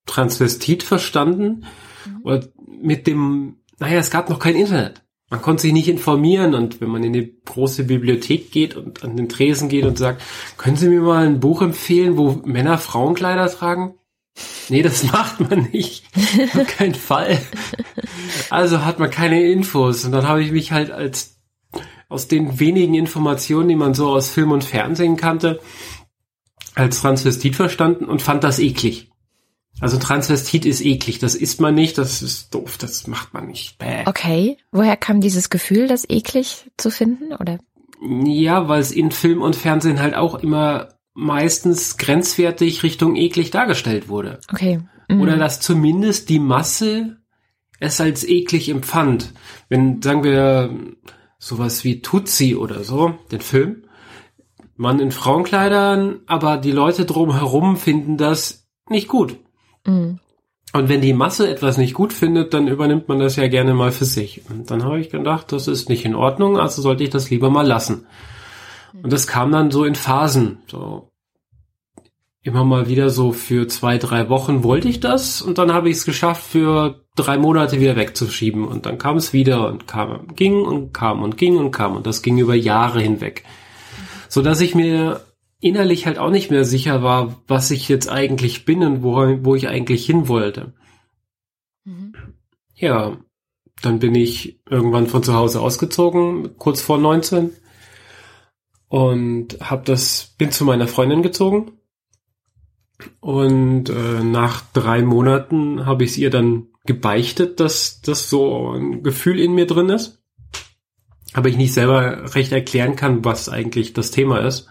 Transvestit 0.06 0.84
verstanden 0.84 1.66
mhm. 2.06 2.22
und 2.22 2.50
mit 2.82 3.06
dem, 3.06 3.58
naja, 3.80 4.00
es 4.00 4.12
gab 4.12 4.30
noch 4.30 4.40
kein 4.40 4.56
Internet. 4.56 5.04
Man 5.30 5.42
konnte 5.42 5.64
sich 5.64 5.74
nicht 5.74 5.90
informieren 5.90 6.56
und 6.56 6.80
wenn 6.80 6.90
man 6.90 7.04
in 7.04 7.14
eine 7.14 7.28
große 7.28 7.84
Bibliothek 7.84 8.50
geht 8.50 8.78
und 8.78 9.04
an 9.04 9.18
den 9.18 9.28
Tresen 9.28 9.68
geht 9.68 9.84
und 9.84 9.98
sagt, 9.98 10.22
können 10.56 10.78
Sie 10.78 10.88
mir 10.88 11.02
mal 11.02 11.28
ein 11.28 11.42
Buch 11.42 11.62
empfehlen, 11.62 12.16
wo 12.16 12.42
Männer 12.46 12.78
Frauenkleider 12.78 13.50
tragen? 13.50 13.99
Nee, 14.70 14.82
das 14.82 15.04
macht 15.12 15.40
man 15.40 15.70
nicht. 15.72 16.06
Auf 16.56 16.68
keinen 16.68 16.96
Fall. 16.96 17.40
Also 18.50 18.86
hat 18.86 19.00
man 19.00 19.10
keine 19.10 19.44
Infos. 19.44 20.06
Und 20.06 20.12
dann 20.12 20.28
habe 20.28 20.44
ich 20.44 20.52
mich 20.52 20.72
halt 20.72 20.92
als 20.92 21.38
aus 22.08 22.28
den 22.28 22.60
wenigen 22.60 22.96
Informationen, 22.96 23.70
die 23.70 23.76
man 23.76 23.94
so 23.94 24.10
aus 24.10 24.30
Film 24.32 24.52
und 24.52 24.64
Fernsehen 24.64 25.16
kannte, 25.16 25.60
als 26.74 27.02
Transvestit 27.02 27.56
verstanden 27.56 28.06
und 28.06 28.22
fand 28.22 28.44
das 28.44 28.60
eklig. 28.60 29.12
Also 29.80 29.98
Transvestit 29.98 30.66
ist 30.66 30.82
eklig, 30.82 31.20
das 31.20 31.36
isst 31.36 31.62
man 31.62 31.74
nicht, 31.74 31.98
das 31.98 32.22
ist 32.22 32.54
doof, 32.54 32.78
das 32.78 33.08
macht 33.08 33.34
man 33.34 33.48
nicht. 33.48 33.78
Bäh. 33.78 34.04
Okay, 34.06 34.58
woher 34.72 34.98
kam 34.98 35.22
dieses 35.22 35.50
Gefühl, 35.50 35.88
das 35.88 36.10
eklig 36.10 36.70
zu 36.78 36.92
finden, 36.92 37.34
oder? 37.34 37.60
Ja, 38.02 38.68
weil 38.68 38.82
es 38.82 38.92
in 38.92 39.12
Film 39.12 39.42
und 39.42 39.56
Fernsehen 39.56 40.02
halt 40.02 40.16
auch 40.16 40.36
immer 40.36 40.90
meistens 41.14 41.98
grenzwertig 41.98 42.84
Richtung 42.84 43.16
eklig 43.16 43.52
dargestellt 43.52 44.08
wurde. 44.10 44.40
Okay. 44.52 44.82
Mhm. 45.08 45.22
Oder 45.22 45.38
dass 45.38 45.60
zumindest 45.60 46.30
die 46.30 46.40
Masse 46.40 47.18
es 47.80 48.00
als 48.02 48.28
eklig 48.28 48.70
empfand. 48.70 49.34
Wenn, 49.70 50.02
sagen 50.02 50.24
wir, 50.24 50.76
sowas 51.38 51.84
wie 51.84 52.02
Tutsi 52.02 52.56
oder 52.56 52.84
so, 52.84 53.16
den 53.32 53.42
Film, 53.42 53.84
man 54.76 55.00
in 55.00 55.12
Frauenkleidern, 55.12 56.22
aber 56.26 56.58
die 56.58 56.72
Leute 56.72 57.06
drumherum 57.06 57.78
finden 57.78 58.18
das 58.18 58.68
nicht 58.90 59.08
gut. 59.08 59.38
Mhm. 59.86 60.20
Und 60.72 60.88
wenn 60.88 61.02
die 61.02 61.14
Masse 61.14 61.50
etwas 61.50 61.78
nicht 61.78 61.96
gut 61.96 62.14
findet, 62.14 62.54
dann 62.54 62.68
übernimmt 62.68 63.08
man 63.08 63.20
das 63.20 63.36
ja 63.36 63.48
gerne 63.48 63.74
mal 63.74 63.92
für 63.92 64.06
sich. 64.06 64.44
Und 64.50 64.70
dann 64.70 64.84
habe 64.84 65.00
ich 65.00 65.10
gedacht, 65.10 65.52
das 65.52 65.68
ist 65.68 65.90
nicht 65.90 66.06
in 66.06 66.14
Ordnung, 66.14 66.60
also 66.60 66.82
sollte 66.82 67.04
ich 67.04 67.10
das 67.10 67.30
lieber 67.30 67.50
mal 67.50 67.66
lassen. 67.66 68.06
Und 68.94 69.14
das 69.14 69.28
kam 69.28 69.52
dann 69.52 69.72
so 69.72 69.86
in 69.86 69.96
Phasen. 69.96 70.60
So 70.68 71.10
immer 72.42 72.64
mal 72.64 72.88
wieder 72.88 73.10
so 73.10 73.32
für 73.32 73.68
zwei, 73.68 73.98
drei 73.98 74.30
Wochen 74.30 74.64
wollte 74.64 74.88
ich 74.88 75.00
das 75.00 75.42
und 75.42 75.58
dann 75.58 75.74
habe 75.74 75.90
ich 75.90 75.98
es 75.98 76.06
geschafft, 76.06 76.44
für 76.44 77.04
drei 77.16 77.38
Monate 77.38 77.82
wieder 77.82 77.96
wegzuschieben. 77.96 78.66
Und 78.68 78.86
dann 78.86 78.98
kam 78.98 79.18
es 79.18 79.34
wieder 79.34 79.68
und 79.68 79.88
kam, 79.88 80.28
ging 80.36 80.62
und 80.62 80.94
kam 80.94 81.22
und 81.22 81.38
ging 81.38 81.58
und 81.58 81.72
kam. 81.72 81.96
Und 81.96 82.08
das 82.08 82.22
ging 82.22 82.38
über 82.38 82.56
Jahre 82.56 83.02
hinweg. 83.02 83.44
So 84.30 84.42
dass 84.42 84.62
ich 84.62 84.74
mir 84.74 85.22
innerlich 85.60 86.06
halt 86.06 86.18
auch 86.18 86.30
nicht 86.30 86.50
mehr 86.50 86.64
sicher 86.64 87.04
war, 87.04 87.36
was 87.48 87.72
ich 87.72 87.90
jetzt 87.90 88.10
eigentlich 88.10 88.64
bin 88.64 88.84
und 88.84 89.04
wo, 89.04 89.16
wo 89.44 89.56
ich 89.56 89.68
eigentlich 89.68 90.06
hin 90.06 90.28
wollte. 90.30 90.74
Mhm. 91.84 92.14
Ja, 92.76 93.18
dann 93.82 94.00
bin 94.00 94.16
ich 94.16 94.62
irgendwann 94.70 95.08
von 95.08 95.24
zu 95.24 95.34
Hause 95.34 95.60
ausgezogen, 95.60 96.58
kurz 96.58 96.82
vor 96.82 96.98
19 96.98 97.52
und 98.90 99.58
hab 99.62 99.86
das 99.86 100.36
bin 100.38 100.52
zu 100.52 100.66
meiner 100.66 100.88
Freundin 100.88 101.24
gezogen 101.24 101.80
und 103.22 103.90
äh, 103.90 104.24
nach 104.24 104.62
drei 104.74 105.02
Monaten 105.02 105.86
habe 105.86 106.04
ich 106.04 106.12
es 106.12 106.18
ihr 106.18 106.30
dann 106.30 106.68
gebeichtet, 106.86 107.60
dass 107.60 108.02
das 108.02 108.30
so 108.30 108.72
ein 108.72 109.04
Gefühl 109.04 109.40
in 109.40 109.54
mir 109.54 109.68
drin 109.68 109.90
ist, 109.90 110.22
aber 111.34 111.50
ich 111.50 111.58
nicht 111.58 111.74
selber 111.74 112.36
recht 112.36 112.52
erklären 112.52 112.96
kann, 112.96 113.24
was 113.24 113.48
eigentlich 113.48 113.94
das 113.94 114.12
Thema 114.12 114.40
ist. 114.40 114.68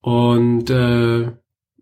Und 0.00 0.70
äh, 0.70 1.32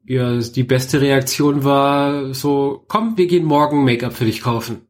ja, 0.06 0.38
die 0.38 0.64
beste 0.64 1.00
Reaktion 1.00 1.64
war 1.64 2.34
so, 2.34 2.84
komm, 2.88 3.16
wir 3.16 3.26
gehen 3.26 3.44
morgen 3.44 3.84
Make-up 3.84 4.14
für 4.14 4.24
dich 4.24 4.42
kaufen. 4.42 4.88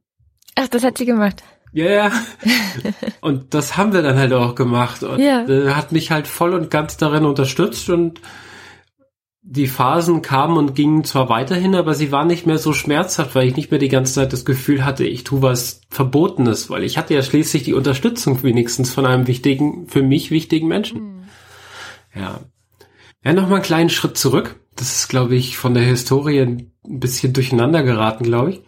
Ach, 0.56 0.68
das 0.68 0.82
hat 0.82 0.98
sie 0.98 1.06
gemacht. 1.06 1.42
Ja, 1.74 1.86
yeah. 1.86 2.12
und 3.20 3.52
das 3.52 3.76
haben 3.76 3.92
wir 3.92 4.02
dann 4.02 4.16
halt 4.16 4.32
auch 4.32 4.54
gemacht. 4.54 5.02
Und 5.02 5.18
ja. 5.18 5.44
äh, 5.46 5.70
hat 5.70 5.90
mich 5.90 6.12
halt 6.12 6.28
voll 6.28 6.54
und 6.54 6.70
ganz 6.70 6.96
darin 6.96 7.24
unterstützt 7.24 7.90
und 7.90 8.20
die 9.46 9.66
Phasen 9.66 10.22
kamen 10.22 10.56
und 10.56 10.74
gingen 10.74 11.04
zwar 11.04 11.28
weiterhin, 11.28 11.74
aber 11.74 11.94
sie 11.94 12.12
waren 12.12 12.28
nicht 12.28 12.46
mehr 12.46 12.58
so 12.58 12.72
schmerzhaft, 12.72 13.34
weil 13.34 13.48
ich 13.48 13.56
nicht 13.56 13.70
mehr 13.70 13.80
die 13.80 13.88
ganze 13.88 14.14
Zeit 14.14 14.32
das 14.32 14.44
Gefühl 14.44 14.84
hatte, 14.84 15.04
ich 15.04 15.24
tue 15.24 15.42
was 15.42 15.82
Verbotenes, 15.90 16.70
weil 16.70 16.84
ich 16.84 16.96
hatte 16.96 17.12
ja 17.12 17.22
schließlich 17.22 17.64
die 17.64 17.74
Unterstützung 17.74 18.42
wenigstens 18.42 18.94
von 18.94 19.04
einem 19.04 19.26
wichtigen, 19.26 19.86
für 19.88 20.02
mich 20.02 20.30
wichtigen 20.30 20.68
Menschen. 20.68 21.02
Mhm. 21.02 21.24
Ja. 22.14 22.40
Ja, 23.24 23.32
nochmal 23.32 23.56
einen 23.56 23.64
kleinen 23.64 23.90
Schritt 23.90 24.16
zurück. 24.16 24.60
Das 24.76 24.96
ist, 24.96 25.08
glaube 25.08 25.34
ich, 25.34 25.58
von 25.58 25.74
der 25.74 25.82
Historie 25.82 26.40
ein 26.40 26.72
bisschen 26.84 27.32
durcheinander 27.32 27.82
geraten, 27.82 28.24
glaube 28.24 28.50
ich. 28.50 28.62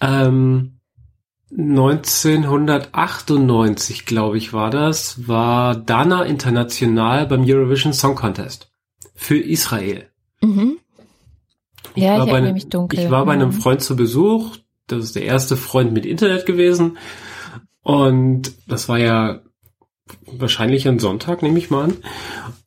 Ähm, 0.00 0.75
1998, 1.50 4.04
glaube 4.04 4.36
ich, 4.36 4.52
war 4.52 4.70
das, 4.70 5.28
war 5.28 5.76
Dana 5.76 6.24
International 6.24 7.26
beim 7.26 7.44
Eurovision 7.46 7.92
Song 7.92 8.16
Contest 8.16 8.72
für 9.14 9.38
Israel. 9.38 10.08
Mhm. 10.40 10.78
Ich 11.94 12.02
ja, 12.02 12.18
war 12.18 12.26
ich 12.26 12.32
bei 12.32 12.38
einem, 12.38 12.54
mich 12.54 12.68
dunkel. 12.68 12.98
Ich 12.98 13.08
war 13.10 13.24
bei 13.24 13.32
einem 13.32 13.50
mhm. 13.50 13.54
Freund 13.54 13.80
zu 13.80 13.94
Besuch. 13.96 14.56
Das 14.86 15.04
ist 15.04 15.16
der 15.16 15.24
erste 15.24 15.56
Freund 15.56 15.92
mit 15.92 16.04
Internet 16.04 16.46
gewesen. 16.46 16.98
Und 17.82 18.52
das 18.66 18.88
war 18.88 18.98
ja 18.98 19.40
wahrscheinlich 20.26 20.86
ein 20.88 20.98
Sonntag, 20.98 21.42
nehme 21.42 21.58
ich 21.58 21.70
mal 21.70 21.84
an. 21.84 21.96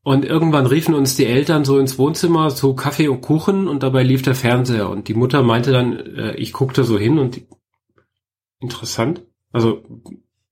Und 0.04 0.26
irgendwann 0.26 0.66
riefen 0.66 0.96
uns 0.96 1.16
die 1.16 1.26
Eltern 1.26 1.66
so 1.66 1.78
ins 1.78 2.00
Wohnzimmer 2.00 2.54
zu 2.56 2.74
Kaffee 2.74 3.10
und 3.10 3.22
Kuchen 3.22 3.68
und 3.68 3.84
dabei 3.84 4.04
lief 4.04 4.22
der 4.22 4.36
Fernseher. 4.36 4.90
Und 4.90 5.08
die 5.08 5.14
Mutter 5.14 5.44
meinte 5.44 5.72
dann, 5.72 5.98
äh, 6.16 6.36
ich 6.36 6.54
guckte 6.54 6.84
so 6.84 6.98
hin 6.98 7.20
und 7.20 7.36
die, 7.36 7.48
interessant. 8.60 9.22
Also 9.52 9.84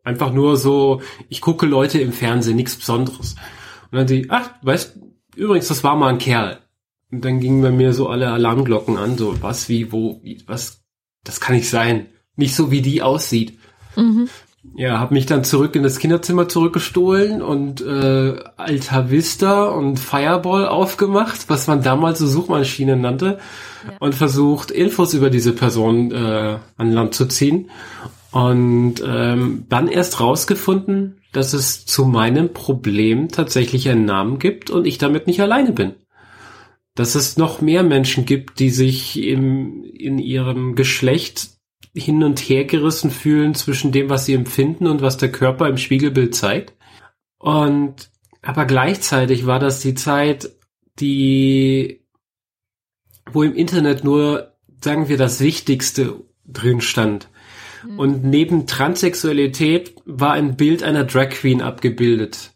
einfach 0.03 0.31
nur 0.31 0.57
so, 0.57 1.01
ich 1.29 1.41
gucke 1.41 1.65
Leute 1.65 1.99
im 1.99 2.13
Fernsehen, 2.13 2.55
nichts 2.55 2.75
Besonderes. 2.75 3.35
Und 3.91 3.97
dann 3.97 4.07
sie, 4.07 4.27
ach, 4.29 4.51
weißt, 4.61 4.97
übrigens, 5.35 5.67
das 5.67 5.83
war 5.83 5.95
mal 5.95 6.09
ein 6.09 6.17
Kerl. 6.17 6.59
Und 7.11 7.23
dann 7.23 7.39
gingen 7.39 7.61
bei 7.61 7.71
mir 7.71 7.93
so 7.93 8.09
alle 8.09 8.31
Alarmglocken 8.31 8.97
an, 8.97 9.17
so 9.17 9.41
was, 9.41 9.69
wie, 9.69 9.91
wo, 9.91 10.19
wie, 10.23 10.43
was, 10.45 10.83
das 11.23 11.39
kann 11.39 11.55
nicht 11.55 11.69
sein. 11.69 12.07
Nicht 12.35 12.55
so, 12.55 12.69
wie 12.71 12.81
die 12.81 13.01
aussieht. 13.01 13.57
Mhm. 13.95 14.29
Ja, 14.75 14.99
habe 14.99 15.13
mich 15.13 15.25
dann 15.25 15.43
zurück 15.43 15.75
in 15.75 15.83
das 15.83 15.97
Kinderzimmer 15.97 16.47
zurückgestohlen 16.47 17.41
und 17.41 17.81
äh, 17.81 18.35
Alta 18.57 19.09
Vista 19.09 19.65
und 19.65 19.99
Fireball 19.99 20.67
aufgemacht, 20.67 21.49
was 21.49 21.67
man 21.67 21.81
damals 21.81 22.19
so 22.19 22.27
Suchmaschinen 22.27 23.01
nannte, 23.01 23.39
ja. 23.85 23.93
und 23.99 24.13
versucht, 24.13 24.71
Infos 24.71 25.13
über 25.13 25.29
diese 25.29 25.53
Person 25.53 26.11
äh, 26.11 26.57
an 26.77 26.91
Land 26.91 27.15
zu 27.15 27.25
ziehen. 27.25 27.71
Und 28.31 28.95
ähm, 29.03 29.65
dann 29.69 29.87
erst 29.87 30.19
rausgefunden, 30.19 31.21
dass 31.31 31.53
es 31.53 31.85
zu 31.85 32.05
meinem 32.05 32.53
Problem 32.53 33.29
tatsächlich 33.29 33.89
einen 33.89 34.05
Namen 34.05 34.37
gibt 34.37 34.69
und 34.69 34.85
ich 34.85 34.97
damit 34.97 35.27
nicht 35.27 35.41
alleine 35.41 35.71
bin. 35.71 35.93
Dass 36.93 37.15
es 37.15 37.37
noch 37.37 37.61
mehr 37.61 37.83
Menschen 37.83 38.25
gibt, 38.25 38.59
die 38.59 38.69
sich 38.69 39.21
im, 39.23 39.83
in 39.83 40.19
ihrem 40.19 40.75
Geschlecht 40.75 41.56
hin 41.99 42.23
und 42.23 42.39
her 42.39 42.65
gerissen 42.65 43.11
fühlen 43.11 43.55
zwischen 43.55 43.91
dem, 43.91 44.09
was 44.09 44.25
sie 44.25 44.33
empfinden 44.33 44.87
und 44.87 45.01
was 45.01 45.17
der 45.17 45.31
Körper 45.31 45.67
im 45.67 45.77
Spiegelbild 45.77 46.35
zeigt. 46.35 46.73
Und 47.39 48.09
aber 48.41 48.65
gleichzeitig 48.65 49.45
war 49.45 49.59
das 49.59 49.81
die 49.81 49.93
Zeit, 49.93 50.51
die, 50.99 52.05
wo 53.31 53.43
im 53.43 53.53
Internet 53.53 54.03
nur, 54.03 54.53
sagen 54.81 55.09
wir, 55.09 55.17
das 55.17 55.41
Wichtigste 55.41 56.21
drin 56.45 56.81
stand. 56.81 57.29
Mhm. 57.85 57.99
Und 57.99 58.23
neben 58.23 58.67
Transsexualität 58.67 59.95
war 60.05 60.33
ein 60.33 60.55
Bild 60.55 60.83
einer 60.83 61.03
Drag 61.03 61.29
Queen 61.29 61.61
abgebildet. 61.61 62.53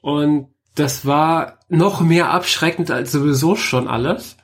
Und 0.00 0.48
das 0.74 1.04
war 1.04 1.60
noch 1.68 2.00
mehr 2.00 2.30
abschreckend 2.30 2.90
als 2.90 3.12
sowieso 3.12 3.56
schon 3.56 3.88
alles 3.88 4.36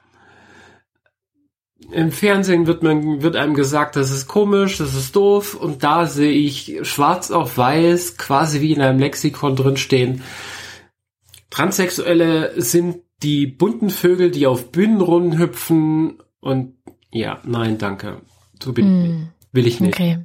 im 1.91 2.13
Fernsehen 2.13 2.67
wird 2.67 2.83
man, 2.83 3.23
wird 3.23 3.37
einem 3.37 3.55
gesagt, 3.55 3.97
das 3.97 4.11
ist 4.11 4.29
komisch, 4.29 4.79
das 4.79 4.95
ist 4.95 5.17
doof, 5.17 5.55
und 5.55 5.83
da 5.83 6.07
sehe 6.07 6.33
ich 6.33 6.81
schwarz 6.83 7.31
auf 7.31 7.57
weiß, 7.57 8.17
quasi 8.17 8.61
wie 8.61 8.73
in 8.73 8.83
einem 8.83 8.99
Lexikon 8.99 9.57
drin 9.57 9.77
stehen. 9.77 10.23
Transsexuelle 11.51 12.61
sind 12.61 12.99
die 13.23 13.47
bunten 13.47 13.91
Vögel, 13.91 14.31
die 14.31 14.47
auf 14.47 14.71
Bühnen 14.71 15.01
rumhüpfen 15.01 16.19
und 16.41 16.75
ja, 17.11 17.41
nein, 17.45 17.79
danke. 17.79 18.21
So 18.63 18.73
bin 18.73 18.87
mm. 18.87 19.29
Will 19.53 19.67
ich 19.67 19.81
nicht. 19.81 19.95
Okay. 19.95 20.25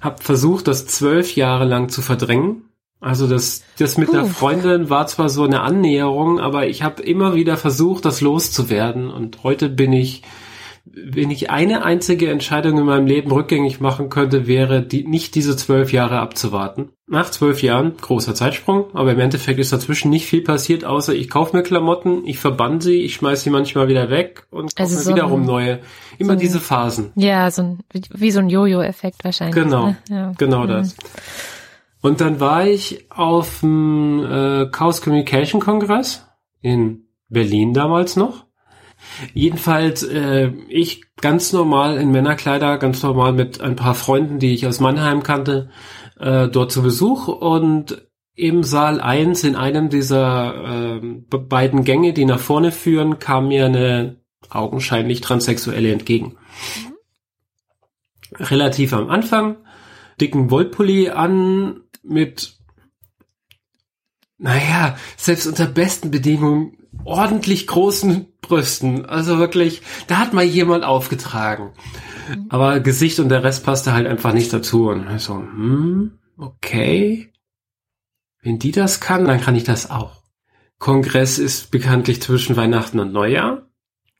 Hab 0.00 0.22
versucht, 0.22 0.68
das 0.68 0.86
zwölf 0.86 1.34
Jahre 1.34 1.64
lang 1.64 1.88
zu 1.88 2.02
verdrängen. 2.02 2.64
Also 3.00 3.26
das, 3.26 3.64
das 3.78 3.96
mit 3.96 4.10
uh. 4.10 4.12
der 4.12 4.24
Freundin 4.26 4.90
war 4.90 5.06
zwar 5.06 5.28
so 5.28 5.44
eine 5.44 5.60
Annäherung, 5.62 6.40
aber 6.40 6.66
ich 6.66 6.82
habe 6.82 7.02
immer 7.02 7.34
wieder 7.34 7.56
versucht, 7.56 8.04
das 8.04 8.20
loszuwerden. 8.20 9.10
Und 9.10 9.42
heute 9.44 9.68
bin 9.68 9.92
ich 9.92 10.22
wenn 10.86 11.30
ich 11.30 11.50
eine 11.50 11.82
einzige 11.82 12.30
Entscheidung 12.30 12.78
in 12.78 12.84
meinem 12.84 13.06
Leben 13.06 13.32
rückgängig 13.32 13.80
machen 13.80 14.10
könnte, 14.10 14.46
wäre 14.46 14.82
die, 14.82 15.06
nicht 15.06 15.34
diese 15.34 15.56
zwölf 15.56 15.92
Jahre 15.92 16.18
abzuwarten. 16.18 16.90
Nach 17.06 17.30
zwölf 17.30 17.62
Jahren, 17.62 17.96
großer 17.96 18.34
Zeitsprung, 18.34 18.86
aber 18.94 19.12
im 19.12 19.20
Endeffekt 19.20 19.58
ist 19.58 19.72
dazwischen 19.72 20.10
nicht 20.10 20.26
viel 20.26 20.42
passiert, 20.42 20.84
außer 20.84 21.14
ich 21.14 21.30
kaufe 21.30 21.56
mir 21.56 21.62
Klamotten, 21.62 22.26
ich 22.26 22.38
verbann 22.38 22.80
sie, 22.80 23.00
ich 23.02 23.14
schmeiß 23.14 23.42
sie 23.42 23.50
manchmal 23.50 23.88
wieder 23.88 24.10
weg 24.10 24.46
und 24.50 24.76
kaufe 24.76 24.90
also 24.90 24.96
mir 24.96 25.02
so 25.02 25.10
wiederum 25.10 25.40
ein, 25.42 25.46
neue. 25.46 25.80
Immer 26.18 26.34
so 26.34 26.40
diese 26.40 26.60
Phasen. 26.60 27.12
Ja, 27.14 27.50
so 27.50 27.62
ein, 27.62 27.78
wie 28.10 28.30
so 28.30 28.40
ein 28.40 28.50
Jojo-Effekt 28.50 29.24
wahrscheinlich. 29.24 29.62
Genau, 29.64 29.86
ne? 29.86 29.96
ja. 30.10 30.32
genau 30.36 30.64
mhm. 30.64 30.68
das. 30.68 30.96
Und 32.02 32.20
dann 32.20 32.40
war 32.40 32.66
ich 32.66 33.10
auf 33.10 33.60
dem 33.60 34.22
äh, 34.22 34.66
Chaos 34.70 35.00
Communication 35.00 35.62
Kongress 35.62 36.26
in 36.60 37.06
Berlin 37.30 37.72
damals 37.72 38.16
noch. 38.16 38.43
Jedenfalls, 39.32 40.02
äh, 40.02 40.52
ich 40.68 41.02
ganz 41.20 41.52
normal 41.52 41.96
in 41.98 42.10
Männerkleider, 42.10 42.78
ganz 42.78 43.02
normal 43.02 43.32
mit 43.32 43.60
ein 43.60 43.76
paar 43.76 43.94
Freunden, 43.94 44.38
die 44.38 44.54
ich 44.54 44.66
aus 44.66 44.80
Mannheim 44.80 45.22
kannte, 45.22 45.70
äh, 46.18 46.48
dort 46.48 46.72
zu 46.72 46.82
Besuch 46.82 47.28
und 47.28 48.08
im 48.36 48.64
Saal 48.64 49.00
1 49.00 49.44
in 49.44 49.56
einem 49.56 49.88
dieser 49.90 50.96
äh, 50.96 51.00
beiden 51.00 51.84
Gänge, 51.84 52.12
die 52.12 52.24
nach 52.24 52.40
vorne 52.40 52.72
führen, 52.72 53.18
kam 53.18 53.48
mir 53.48 53.66
eine 53.66 54.16
augenscheinlich 54.50 55.20
Transsexuelle 55.20 55.92
entgegen. 55.92 56.36
Mhm. 56.36 56.94
Relativ 58.36 58.92
am 58.92 59.08
Anfang, 59.10 59.56
dicken 60.20 60.50
Wollpulli 60.50 61.10
an, 61.10 61.82
mit, 62.02 62.58
naja, 64.38 64.96
selbst 65.16 65.46
unter 65.46 65.66
besten 65.66 66.10
Bedingungen 66.10 66.76
ordentlich 67.04 67.66
großen 67.66 68.26
Brüsten. 68.40 69.06
Also 69.06 69.38
wirklich, 69.38 69.82
da 70.06 70.18
hat 70.18 70.32
mal 70.32 70.44
jemand 70.44 70.84
aufgetragen. 70.84 71.72
Aber 72.48 72.80
Gesicht 72.80 73.20
und 73.20 73.28
der 73.28 73.44
Rest 73.44 73.64
passte 73.64 73.92
halt 73.92 74.06
einfach 74.06 74.32
nicht 74.32 74.52
dazu. 74.52 74.88
Und 74.88 75.20
so, 75.20 75.34
hm, 75.34 76.18
okay. 76.36 77.32
Wenn 78.42 78.58
die 78.58 78.72
das 78.72 79.00
kann, 79.00 79.24
dann 79.24 79.40
kann 79.40 79.56
ich 79.56 79.64
das 79.64 79.90
auch. 79.90 80.22
Kongress 80.78 81.38
ist 81.38 81.70
bekanntlich 81.70 82.20
zwischen 82.20 82.56
Weihnachten 82.56 83.00
und 83.00 83.12
Neujahr. 83.12 83.68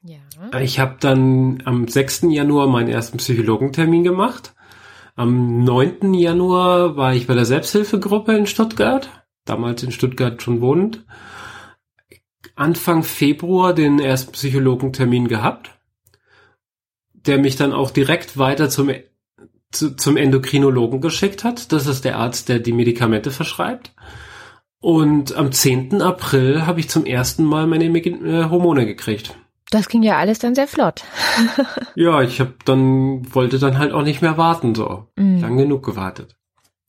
Ja. 0.02 0.60
Ich 0.60 0.78
habe 0.78 0.96
dann 1.00 1.62
am 1.64 1.88
6. 1.88 2.22
Januar 2.30 2.66
meinen 2.66 2.88
ersten 2.88 3.18
Psychologentermin 3.18 4.04
gemacht. 4.04 4.54
Am 5.16 5.62
9. 5.62 6.14
Januar 6.14 6.96
war 6.96 7.14
ich 7.14 7.26
bei 7.26 7.34
der 7.34 7.44
Selbsthilfegruppe 7.44 8.36
in 8.36 8.46
Stuttgart, 8.46 9.08
damals 9.44 9.82
in 9.82 9.92
Stuttgart 9.92 10.42
schon 10.42 10.60
wohnend. 10.60 11.04
Anfang 12.56 13.02
Februar 13.02 13.74
den 13.74 13.98
ersten 13.98 14.32
Psychologentermin 14.32 15.28
gehabt, 15.28 15.72
der 17.12 17.38
mich 17.38 17.56
dann 17.56 17.72
auch 17.72 17.90
direkt 17.90 18.38
weiter 18.38 18.68
zum, 18.68 18.90
zu, 19.72 19.96
zum 19.96 20.16
Endokrinologen 20.16 21.00
geschickt 21.00 21.42
hat. 21.42 21.72
Das 21.72 21.86
ist 21.86 22.04
der 22.04 22.18
Arzt, 22.18 22.48
der 22.48 22.60
die 22.60 22.72
Medikamente 22.72 23.30
verschreibt. 23.30 23.92
Und 24.78 25.34
am 25.34 25.50
10. 25.50 26.02
April 26.02 26.66
habe 26.66 26.78
ich 26.78 26.90
zum 26.90 27.06
ersten 27.06 27.44
Mal 27.44 27.66
meine 27.66 27.86
äh, 27.86 28.50
Hormone 28.50 28.86
gekriegt. 28.86 29.34
Das 29.70 29.88
ging 29.88 30.02
ja 30.02 30.18
alles 30.18 30.38
dann 30.38 30.54
sehr 30.54 30.68
flott. 30.68 31.02
ja, 31.94 32.22
ich 32.22 32.38
habe 32.38 32.54
dann 32.64 33.34
wollte 33.34 33.58
dann 33.58 33.78
halt 33.78 33.92
auch 33.92 34.02
nicht 34.02 34.22
mehr 34.22 34.36
warten 34.36 34.74
so. 34.74 35.08
Mm. 35.16 35.40
Lang 35.40 35.56
genug 35.56 35.84
gewartet. 35.84 36.36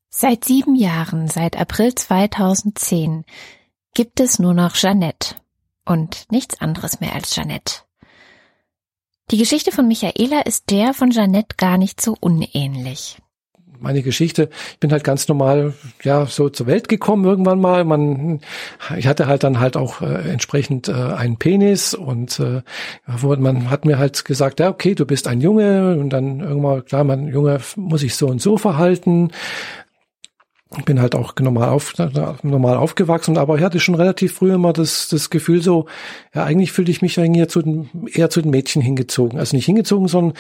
Seit 0.09 0.43
sieben 0.45 0.75
Jahren, 0.75 1.27
seit 1.27 1.57
April 1.57 1.95
2010, 1.95 3.23
gibt 3.93 4.19
es 4.19 4.39
nur 4.39 4.53
noch 4.53 4.75
Jeannette 4.75 5.35
und 5.85 6.25
nichts 6.31 6.59
anderes 6.61 6.99
mehr 6.99 7.13
als 7.13 7.35
Jeannette. 7.35 7.81
Die 9.31 9.37
Geschichte 9.37 9.71
von 9.71 9.87
Michaela 9.87 10.41
ist 10.41 10.69
der 10.69 10.93
von 10.93 11.09
Jeannette 11.09 11.55
gar 11.57 11.77
nicht 11.77 11.99
so 11.99 12.15
unähnlich 12.19 13.17
meine 13.79 14.01
Geschichte. 14.01 14.49
Ich 14.71 14.79
bin 14.79 14.91
halt 14.91 15.03
ganz 15.03 15.27
normal, 15.27 15.73
ja, 16.03 16.25
so 16.25 16.49
zur 16.49 16.67
Welt 16.67 16.89
gekommen 16.89 17.25
irgendwann 17.25 17.59
mal. 17.59 17.83
Man, 17.83 18.41
ich 18.97 19.07
hatte 19.07 19.27
halt 19.27 19.43
dann 19.43 19.59
halt 19.59 19.77
auch 19.77 20.01
äh, 20.01 20.29
entsprechend 20.31 20.87
äh, 20.87 20.93
einen 20.93 21.37
Penis 21.37 21.93
und 21.93 22.39
äh, 22.39 22.61
man 23.37 23.69
hat 23.69 23.85
mir 23.85 23.97
halt 23.97 24.25
gesagt, 24.25 24.59
ja, 24.59 24.69
okay, 24.69 24.95
du 24.95 25.05
bist 25.05 25.27
ein 25.27 25.41
Junge 25.41 25.97
und 25.97 26.09
dann 26.09 26.39
irgendwann, 26.39 26.85
klar, 26.85 27.03
man 27.03 27.27
Junge 27.27 27.59
muss 27.75 28.01
sich 28.01 28.15
so 28.15 28.27
und 28.27 28.41
so 28.41 28.57
verhalten 28.57 29.31
bin 30.83 30.99
halt 30.99 31.15
auch 31.15 31.33
normal, 31.39 31.69
auf, 31.69 31.93
normal 32.43 32.77
aufgewachsen, 32.77 33.37
aber 33.37 33.57
ich 33.57 33.63
hatte 33.63 33.79
schon 33.79 33.95
relativ 33.95 34.33
früh 34.33 34.53
immer 34.53 34.73
das, 34.73 35.07
das 35.09 35.29
Gefühl 35.29 35.61
so, 35.61 35.85
ja, 36.33 36.43
eigentlich 36.43 36.71
fühlte 36.71 36.91
ich 36.91 37.01
mich 37.01 37.17
eher 37.17 37.47
zu 37.47 37.61
den, 37.61 37.89
eher 38.11 38.29
zu 38.29 38.41
den 38.41 38.51
Mädchen 38.51 38.81
hingezogen. 38.81 39.39
Also 39.39 39.55
nicht 39.55 39.65
hingezogen, 39.65 40.07
sondern 40.07 40.37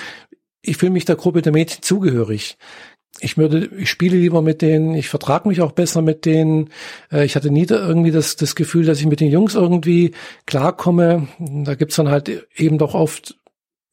ich 0.61 0.77
fühle 0.77 0.91
mich 0.91 1.05
der 1.05 1.15
Gruppe 1.15 1.41
der 1.41 1.53
Mädchen 1.53 1.83
zugehörig. 1.83 2.57
Ich 3.21 3.37
würde, 3.37 3.69
ich 3.77 3.89
spiele 3.89 4.17
lieber 4.17 4.41
mit 4.41 4.61
denen, 4.61 4.93
ich 4.93 5.07
vertrage 5.07 5.47
mich 5.47 5.61
auch 5.61 5.71
besser 5.71 6.01
mit 6.01 6.25
denen. 6.25 6.69
Äh, 7.11 7.23
ich 7.23 7.35
hatte 7.35 7.49
nie 7.49 7.65
irgendwie 7.69 8.11
das, 8.11 8.35
das 8.35 8.55
Gefühl, 8.55 8.85
dass 8.85 8.99
ich 8.99 9.05
mit 9.05 9.21
den 9.21 9.31
Jungs 9.31 9.55
irgendwie 9.55 10.11
klarkomme. 10.45 11.29
Da 11.39 11.75
gibt's 11.75 11.95
dann 11.95 12.09
halt 12.09 12.47
eben 12.57 12.77
doch 12.77 12.93
oft 12.93 13.37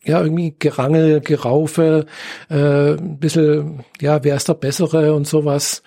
ja, 0.05 0.21
irgendwie 0.21 0.57
Gerangel, 0.59 1.21
Geraufe, 1.21 2.07
äh, 2.51 2.95
ein 2.95 3.19
bisschen, 3.19 3.85
ja, 4.01 4.25
wer 4.25 4.37
ist 4.37 4.49
der 4.49 4.55
Bessere 4.55 5.15
und 5.15 5.27
sowas 5.27 5.83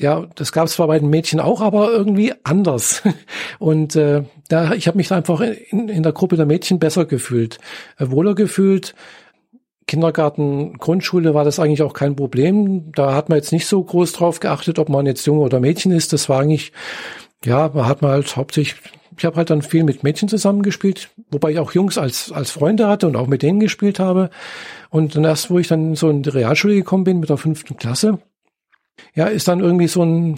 ja, 0.00 0.26
das 0.36 0.52
gab 0.52 0.66
es 0.66 0.74
zwar 0.74 0.86
bei 0.86 0.98
den 0.98 1.10
Mädchen 1.10 1.40
auch, 1.40 1.60
aber 1.60 1.90
irgendwie 1.90 2.32
anders. 2.44 3.02
Und 3.58 3.96
äh, 3.96 4.22
da, 4.48 4.72
ich 4.72 4.86
habe 4.86 4.96
mich 4.96 5.08
da 5.08 5.16
einfach 5.16 5.40
in, 5.40 5.88
in 5.88 6.02
der 6.02 6.12
Gruppe 6.12 6.36
der 6.36 6.46
Mädchen 6.46 6.78
besser 6.78 7.04
gefühlt, 7.04 7.58
äh, 7.98 8.10
wohler 8.10 8.34
gefühlt. 8.34 8.94
Kindergarten, 9.86 10.74
Grundschule 10.78 11.34
war 11.34 11.44
das 11.44 11.58
eigentlich 11.58 11.82
auch 11.82 11.94
kein 11.94 12.14
Problem. 12.14 12.92
Da 12.92 13.14
hat 13.14 13.28
man 13.28 13.38
jetzt 13.38 13.52
nicht 13.52 13.66
so 13.66 13.82
groß 13.82 14.12
drauf 14.12 14.38
geachtet, 14.38 14.78
ob 14.78 14.88
man 14.88 15.06
jetzt 15.06 15.26
Junge 15.26 15.40
oder 15.40 15.60
Mädchen 15.60 15.90
ist. 15.90 16.12
Das 16.12 16.28
war 16.28 16.40
eigentlich, 16.40 16.72
ja, 17.44 17.70
man 17.72 17.86
hat 17.86 18.02
man 18.02 18.12
halt 18.12 18.36
hauptsächlich, 18.36 18.80
ich 19.16 19.24
habe 19.24 19.36
halt 19.36 19.50
dann 19.50 19.62
viel 19.62 19.82
mit 19.82 20.04
Mädchen 20.04 20.28
zusammengespielt, 20.28 21.08
wobei 21.30 21.52
ich 21.52 21.58
auch 21.58 21.72
Jungs 21.72 21.98
als, 21.98 22.30
als 22.30 22.50
Freunde 22.50 22.86
hatte 22.86 23.08
und 23.08 23.16
auch 23.16 23.26
mit 23.26 23.42
denen 23.42 23.60
gespielt 23.60 23.98
habe. 23.98 24.30
Und 24.90 25.16
dann 25.16 25.24
erst, 25.24 25.50
wo 25.50 25.58
ich 25.58 25.68
dann 25.68 25.96
so 25.96 26.10
in 26.10 26.22
die 26.22 26.30
Realschule 26.30 26.74
gekommen 26.74 27.04
bin 27.04 27.18
mit 27.18 27.30
der 27.30 27.38
fünften 27.38 27.76
Klasse, 27.76 28.18
ja, 29.14 29.26
ist 29.26 29.48
dann 29.48 29.60
irgendwie 29.60 29.88
so 29.88 30.02
ein 30.02 30.36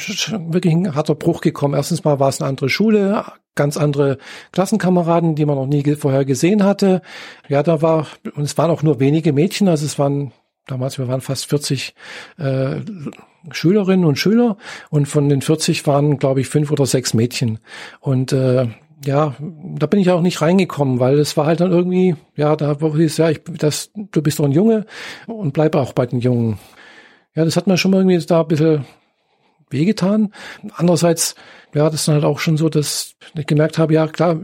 wirklich 0.53 0.75
ein 0.75 0.94
harter 0.94 1.14
Bruch 1.14 1.40
gekommen. 1.40 1.75
Erstens 1.75 2.05
mal 2.05 2.20
war 2.20 2.29
es 2.29 2.40
eine 2.40 2.49
andere 2.49 2.68
Schule, 2.68 3.25
ganz 3.55 3.77
andere 3.77 4.18
Klassenkameraden, 4.53 5.35
die 5.35 5.44
man 5.44 5.57
noch 5.57 5.66
nie 5.66 5.83
vorher 5.94 6.25
gesehen 6.25 6.64
hatte. 6.64 7.03
Ja, 7.49 7.62
da 7.62 7.83
war, 7.83 8.07
und 8.35 8.44
es 8.44 8.57
waren 8.59 8.70
auch 8.70 8.83
nur 8.83 9.01
wenige 9.01 9.33
Mädchen, 9.33 9.68
also 9.68 9.85
es 9.85 9.99
waren 9.99 10.33
damals, 10.66 10.99
wir 10.99 11.09
waren 11.09 11.20
fast 11.20 11.46
40 11.46 11.94
äh, 12.38 12.77
Schülerinnen 13.51 14.05
und 14.05 14.18
Schüler 14.18 14.57
und 14.90 15.07
von 15.07 15.29
den 15.29 15.42
40 15.42 15.87
waren, 15.87 16.18
glaube 16.18 16.40
ich, 16.40 16.49
fünf 16.49 16.70
oder 16.70 16.87
sechs 16.87 17.14
Mädchen. 17.14 17.59
Und 18.01 18.33
äh, 18.33 18.68
ja, 19.05 19.35
da 19.38 19.87
bin 19.87 20.01
ich 20.01 20.11
auch 20.11 20.20
nicht 20.20 20.42
reingekommen, 20.42 21.01
weil 21.01 21.18
es 21.18 21.37
war 21.37 21.46
halt 21.46 21.61
dann 21.61 21.73
irgendwie, 21.73 22.16
ja, 22.37 22.55
da 22.57 22.81
wurde 22.81 23.05
es, 23.05 23.16
ja, 23.16 23.31
ich, 23.31 23.40
das, 23.44 23.90
du 23.94 24.23
bist 24.23 24.38
doch 24.38 24.44
ein 24.44 24.53
Junge 24.53 24.85
und 25.27 25.53
bleib 25.53 25.75
auch 25.75 25.92
bei 25.92 26.07
den 26.07 26.20
Jungen. 26.20 26.59
Ja, 27.35 27.45
das 27.45 27.57
hat 27.57 27.66
mir 27.66 27.79
schon 27.79 27.93
mal 27.93 27.99
irgendwie 27.99 28.25
da 28.27 28.40
ein 28.40 28.49
bisschen 28.49 28.85
wehgetan. 29.71 30.33
Andererseits, 30.75 31.35
ja, 31.75 31.85
das 31.85 32.01
ist 32.01 32.09
dann 32.09 32.16
halt 32.16 32.25
auch 32.25 32.40
schon 32.40 32.57
so, 32.57 32.69
dass 32.69 33.14
ich 33.35 33.47
gemerkt 33.47 33.79
habe, 33.79 33.95
ja, 33.95 34.09
klar, 34.09 34.40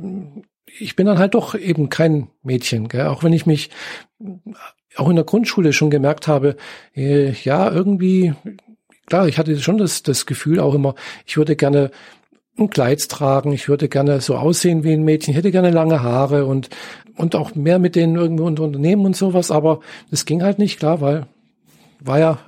ich 0.78 0.96
bin 0.96 1.06
dann 1.06 1.18
halt 1.18 1.34
doch 1.34 1.54
eben 1.54 1.88
kein 1.88 2.28
Mädchen, 2.42 2.88
gell? 2.88 3.06
auch 3.06 3.24
wenn 3.24 3.32
ich 3.32 3.46
mich 3.46 3.70
auch 4.96 5.08
in 5.08 5.16
der 5.16 5.24
Grundschule 5.24 5.72
schon 5.72 5.90
gemerkt 5.90 6.28
habe, 6.28 6.56
äh, 6.94 7.32
ja, 7.32 7.70
irgendwie, 7.70 8.34
klar, 9.06 9.28
ich 9.28 9.38
hatte 9.38 9.58
schon 9.60 9.78
das, 9.78 10.02
das 10.02 10.26
Gefühl 10.26 10.60
auch 10.60 10.74
immer, 10.74 10.94
ich 11.26 11.36
würde 11.36 11.56
gerne 11.56 11.90
ein 12.58 12.70
Kleid 12.70 13.08
tragen, 13.08 13.52
ich 13.52 13.68
würde 13.68 13.88
gerne 13.88 14.20
so 14.20 14.36
aussehen 14.36 14.82
wie 14.82 14.92
ein 14.92 15.02
Mädchen, 15.02 15.32
ich 15.32 15.36
hätte 15.36 15.50
gerne 15.50 15.70
lange 15.70 16.02
Haare 16.02 16.46
und, 16.46 16.70
und 17.16 17.34
auch 17.34 17.54
mehr 17.54 17.78
mit 17.78 17.96
denen 17.96 18.16
irgendwie 18.16 18.44
unternehmen 18.44 19.04
und 19.04 19.16
sowas, 19.16 19.50
aber 19.50 19.80
das 20.10 20.24
ging 20.24 20.42
halt 20.42 20.58
nicht, 20.58 20.78
klar, 20.78 21.00
weil 21.00 21.26
war 22.00 22.18
ja 22.18 22.38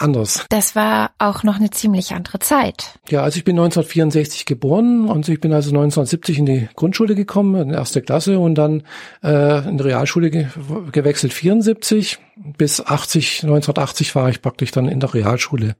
anders. 0.00 0.46
Das 0.48 0.74
war 0.74 1.10
auch 1.18 1.42
noch 1.42 1.56
eine 1.56 1.70
ziemlich 1.70 2.12
andere 2.12 2.38
Zeit. 2.38 2.98
Ja, 3.08 3.22
also 3.22 3.38
ich 3.38 3.44
bin 3.44 3.56
1964 3.56 4.46
geboren 4.46 5.08
und 5.08 5.28
ich 5.28 5.40
bin 5.40 5.52
also 5.52 5.70
1970 5.70 6.38
in 6.38 6.46
die 6.46 6.68
Grundschule 6.74 7.14
gekommen, 7.14 7.60
in 7.60 7.74
erste 7.74 8.02
Klasse 8.02 8.38
und 8.38 8.56
dann 8.56 8.82
äh, 9.22 9.68
in 9.68 9.78
die 9.78 9.84
Realschule 9.84 10.30
ge 10.30 10.46
gewechselt 10.92 11.32
74 11.32 12.18
bis 12.56 12.80
80 12.80 13.42
1980 13.42 14.14
war 14.14 14.28
ich 14.28 14.42
praktisch 14.42 14.70
dann 14.70 14.88
in 14.88 15.00
der 15.00 15.14
Realschule. 15.14 15.76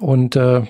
Und 0.00 0.34
äh, 0.34 0.62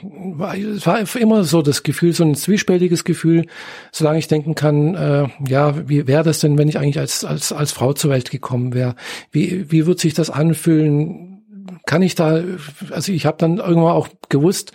es 0.77 0.87
war 0.87 1.01
immer 1.17 1.45
so 1.45 1.63
das 1.63 1.83
Gefühl, 1.83 2.13
so 2.13 2.25
ein 2.25 2.35
zwiespältiges 2.35 3.05
Gefühl, 3.05 3.47
solange 3.91 4.19
ich 4.19 4.29
denken 4.29 4.55
kann, 4.55 4.95
äh, 4.95 5.29
ja, 5.49 5.89
wie 5.89 6.07
wäre 6.07 6.25
das 6.25 6.41
denn, 6.41 6.59
wenn 6.59 6.69
ich 6.69 6.79
eigentlich 6.79 6.99
als, 6.99 7.25
als, 7.25 7.51
als 7.51 7.73
Frau 7.73 7.95
zur 7.95 8.11
Welt 8.11 8.31
gekommen 8.31 8.75
wäre? 8.75 8.97
Wie, 9.31 9.71
wie 9.73 9.87
wird 9.87 9.99
sich 9.99 10.13
das 10.13 10.29
anfühlen? 10.29 11.43
Kann 11.87 12.03
ich 12.03 12.15
da, 12.15 12.43
also 12.91 13.13
ich 13.13 13.27
habe 13.27 13.37
dann 13.39 13.59
irgendwann 13.59 13.93
auch 13.93 14.09
gewusst, 14.29 14.73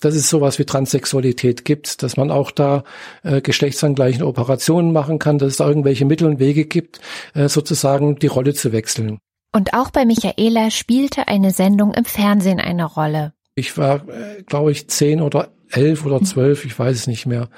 dass 0.00 0.14
es 0.14 0.28
sowas 0.28 0.58
wie 0.58 0.64
Transsexualität 0.64 1.64
gibt, 1.64 2.02
dass 2.02 2.16
man 2.16 2.30
auch 2.30 2.50
da 2.50 2.84
äh, 3.22 3.40
geschlechtsangleichende 3.40 4.26
Operationen 4.26 4.92
machen 4.92 5.18
kann, 5.18 5.38
dass 5.38 5.48
es 5.48 5.56
da 5.58 5.68
irgendwelche 5.68 6.04
Mittel 6.04 6.26
und 6.26 6.40
Wege 6.40 6.64
gibt, 6.64 7.00
äh, 7.34 7.48
sozusagen 7.48 8.16
die 8.16 8.26
Rolle 8.26 8.54
zu 8.54 8.72
wechseln. 8.72 9.18
Und 9.52 9.74
auch 9.74 9.90
bei 9.90 10.04
Michaela 10.04 10.70
spielte 10.70 11.28
eine 11.28 11.50
Sendung 11.50 11.94
im 11.94 12.04
Fernsehen 12.04 12.58
eine 12.58 12.84
Rolle. 12.84 13.32
Ich 13.54 13.76
war, 13.76 14.08
äh, 14.08 14.42
glaube 14.44 14.72
ich, 14.72 14.88
zehn 14.88 15.20
oder 15.20 15.50
elf 15.70 16.04
oder 16.04 16.22
zwölf, 16.22 16.64
ich 16.64 16.78
weiß 16.78 16.96
es 16.96 17.06
nicht 17.06 17.26
mehr. 17.26 17.48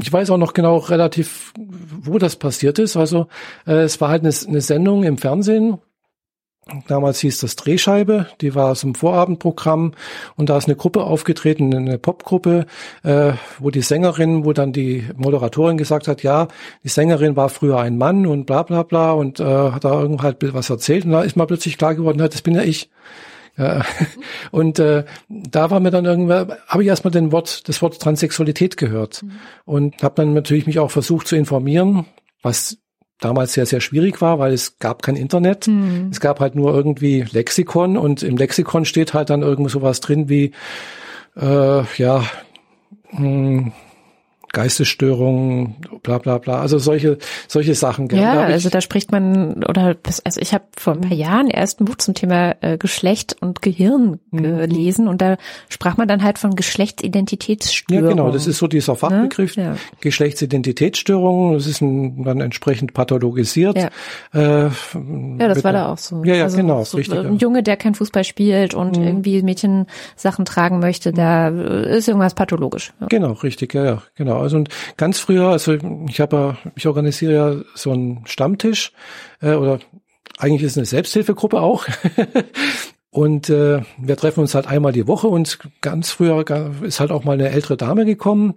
Ich 0.00 0.12
weiß 0.12 0.30
auch 0.30 0.38
noch 0.38 0.54
genau 0.54 0.78
relativ, 0.78 1.52
wo 1.56 2.18
das 2.18 2.36
passiert 2.36 2.78
ist. 2.78 2.96
Also 2.96 3.26
äh, 3.66 3.82
es 3.82 4.00
war 4.00 4.08
halt 4.08 4.24
eine, 4.24 4.34
eine 4.48 4.60
Sendung 4.60 5.04
im 5.04 5.18
Fernsehen, 5.18 5.78
Damals 6.86 7.18
hieß 7.18 7.40
das 7.40 7.56
Drehscheibe, 7.56 8.28
die 8.40 8.54
war 8.54 8.72
dem 8.74 8.94
Vorabendprogramm 8.94 9.94
und 10.36 10.48
da 10.48 10.56
ist 10.56 10.66
eine 10.66 10.76
Gruppe 10.76 11.02
aufgetreten, 11.02 11.74
eine 11.74 11.98
Popgruppe, 11.98 12.66
äh, 13.02 13.32
wo 13.58 13.70
die 13.70 13.82
Sängerin, 13.82 14.44
wo 14.44 14.52
dann 14.52 14.72
die 14.72 15.08
Moderatorin 15.16 15.76
gesagt 15.76 16.06
hat, 16.06 16.22
ja, 16.22 16.46
die 16.84 16.88
Sängerin 16.88 17.34
war 17.34 17.48
früher 17.48 17.80
ein 17.80 17.98
Mann 17.98 18.26
und 18.26 18.46
bla 18.46 18.62
bla 18.62 18.84
bla 18.84 19.10
und 19.10 19.40
äh, 19.40 19.44
hat 19.44 19.84
da 19.84 20.00
irgendwo 20.00 20.22
halt 20.22 20.36
was 20.54 20.70
erzählt 20.70 21.04
und 21.04 21.10
da 21.10 21.22
ist 21.22 21.36
mal 21.36 21.46
plötzlich 21.46 21.78
klar 21.78 21.96
geworden, 21.96 22.18
das 22.18 22.42
bin 22.42 22.54
ja 22.54 22.62
ich. 22.62 22.90
Ja. 23.58 23.84
Und 24.50 24.78
äh, 24.78 25.04
da 25.28 25.70
war 25.70 25.78
mir 25.78 25.90
dann 25.90 26.06
irgendwann, 26.06 26.52
habe 26.66 26.82
ich 26.82 26.88
erstmal 26.88 27.10
den 27.10 27.32
Wort, 27.32 27.68
das 27.68 27.82
Wort 27.82 28.00
Transsexualität 28.00 28.78
gehört 28.78 29.22
mhm. 29.22 29.32
und 29.66 30.02
habe 30.02 30.14
dann 30.14 30.32
natürlich 30.32 30.66
mich 30.66 30.78
auch 30.78 30.90
versucht 30.90 31.28
zu 31.28 31.36
informieren, 31.36 32.06
was 32.42 32.78
damals 33.24 33.52
sehr, 33.52 33.66
sehr 33.66 33.80
schwierig 33.80 34.20
war, 34.20 34.38
weil 34.38 34.52
es 34.52 34.78
gab 34.78 35.02
kein 35.02 35.16
Internet. 35.16 35.66
Mhm. 35.66 36.08
Es 36.10 36.20
gab 36.20 36.40
halt 36.40 36.54
nur 36.54 36.74
irgendwie 36.74 37.24
Lexikon 37.30 37.96
und 37.96 38.22
im 38.22 38.36
Lexikon 38.36 38.84
steht 38.84 39.14
halt 39.14 39.30
dann 39.30 39.42
irgendwo 39.42 39.68
sowas 39.68 40.00
drin 40.00 40.28
wie, 40.28 40.52
äh, 41.36 41.82
ja, 41.96 42.24
mh, 43.12 43.18
hm, 43.18 43.72
Geistesstörungen, 44.52 45.76
bla 46.02 46.18
bla 46.18 46.38
bla. 46.38 46.60
Also 46.60 46.78
solche 46.78 47.18
solche 47.48 47.74
Sachen. 47.74 48.08
Ja, 48.10 48.42
also 48.42 48.68
da 48.68 48.80
spricht 48.80 49.10
man 49.10 49.64
oder 49.64 49.96
also 50.24 50.40
ich 50.40 50.52
habe 50.52 50.64
vor 50.76 50.92
ein 50.92 51.00
paar 51.00 51.16
Jahren 51.16 51.48
erst 51.48 51.80
ein 51.80 51.86
Buch 51.86 51.96
zum 51.96 52.14
Thema 52.14 52.56
äh, 52.60 52.76
Geschlecht 52.76 53.36
und 53.40 53.62
Gehirn 53.62 54.20
mhm. 54.30 54.58
gelesen 54.58 55.08
und 55.08 55.22
da 55.22 55.36
sprach 55.70 55.96
man 55.96 56.06
dann 56.06 56.22
halt 56.22 56.38
von 56.38 56.54
Geschlechtsidentitätsstörungen. 56.54 58.04
Ja, 58.04 58.14
genau, 58.14 58.30
das 58.30 58.46
ist 58.46 58.58
so 58.58 58.66
dieser 58.66 58.94
Fachbegriff 58.94 59.56
ne? 59.56 59.62
ja. 59.64 59.76
Geschlechtsidentitätsstörungen. 60.00 61.54
Das 61.54 61.66
ist 61.66 61.80
ein, 61.80 62.22
dann 62.24 62.40
entsprechend 62.40 62.92
pathologisiert. 62.92 63.76
Ja, 63.78 63.88
äh, 64.34 64.70
ja 65.38 65.48
das 65.48 65.64
war 65.64 65.72
da 65.72 65.92
auch 65.92 65.98
so. 65.98 66.24
Ja, 66.24 66.34
ja, 66.34 66.44
also 66.44 66.58
genau, 66.58 66.84
so 66.84 66.98
richtig. 66.98 67.18
Ein 67.18 67.38
Junge, 67.38 67.62
der 67.62 67.78
kein 67.78 67.94
Fußball 67.94 68.24
spielt 68.24 68.74
und 68.74 68.98
mhm. 68.98 69.04
irgendwie 69.04 69.42
Mädchensachen 69.42 70.44
tragen 70.44 70.78
möchte, 70.78 71.12
da 71.12 71.48
ist 71.48 72.08
irgendwas 72.08 72.34
pathologisch. 72.34 72.92
Ja. 73.00 73.06
Genau, 73.08 73.32
richtig, 73.32 73.72
ja, 73.72 73.84
ja, 73.84 74.02
genau. 74.14 74.41
Also 74.42 74.56
und 74.56 74.68
ganz 74.96 75.18
früher, 75.18 75.48
also 75.48 75.76
ich 76.08 76.20
habe 76.20 76.56
ich 76.74 76.86
organisiere 76.86 77.32
ja 77.32 77.64
so 77.74 77.92
einen 77.92 78.26
Stammtisch 78.26 78.92
äh, 79.40 79.54
oder 79.54 79.80
eigentlich 80.38 80.62
ist 80.62 80.72
es 80.72 80.78
eine 80.78 80.86
Selbsthilfegruppe 80.86 81.60
auch. 81.60 81.86
Und 83.14 83.50
äh, 83.50 83.82
wir 83.98 84.16
treffen 84.16 84.40
uns 84.40 84.54
halt 84.54 84.66
einmal 84.66 84.92
die 84.92 85.06
Woche 85.06 85.28
und 85.28 85.58
ganz 85.82 86.10
früher 86.10 86.42
ist 86.80 86.98
halt 86.98 87.10
auch 87.10 87.24
mal 87.24 87.34
eine 87.34 87.50
ältere 87.50 87.76
Dame 87.76 88.06
gekommen, 88.06 88.54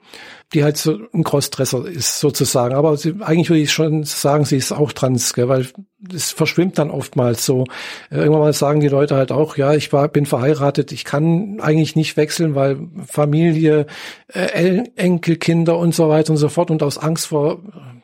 die 0.54 0.64
halt 0.64 0.78
so 0.78 0.98
ein 1.14 1.26
Crossdresser 1.26 1.86
ist 1.86 2.22
sozusagen. 2.22 2.74
Aber 2.74 2.96
sie, 2.96 3.16
eigentlich 3.20 3.50
würde 3.50 3.64
ich 3.64 3.74
schon 3.74 4.06
sagen, 4.06 4.46
sie 4.46 4.56
ist 4.56 4.72
auch 4.72 4.94
trans, 4.94 5.34
gell, 5.34 5.50
weil 5.50 5.68
es 6.14 6.32
verschwimmt 6.32 6.78
dann 6.78 6.90
oftmals 6.90 7.46
so. 7.46 7.66
Äh, 8.10 8.20
irgendwann 8.20 8.40
mal 8.40 8.54
sagen 8.54 8.80
die 8.80 8.88
Leute 8.88 9.18
halt 9.18 9.34
auch, 9.34 9.58
ja, 9.58 9.74
ich 9.74 9.92
war, 9.92 10.08
bin 10.08 10.26
verheiratet, 10.26 10.94
ich 10.94 11.04
kann 11.04 11.60
eigentlich 11.60 11.98
nicht 11.98 12.16
wechseln, 12.16 12.56
weil 12.56 12.78
Familie, 13.06 13.88
äh, 14.30 14.84
Enkelkinder 14.96 15.78
und 15.78 15.94
so 15.94 16.08
weiter 16.08 16.32
und 16.32 16.38
so 16.38 16.48
fort 16.48 16.72
und 16.72 16.82
aus 16.82 16.98
Angst 16.98 17.28
vor 17.28 17.60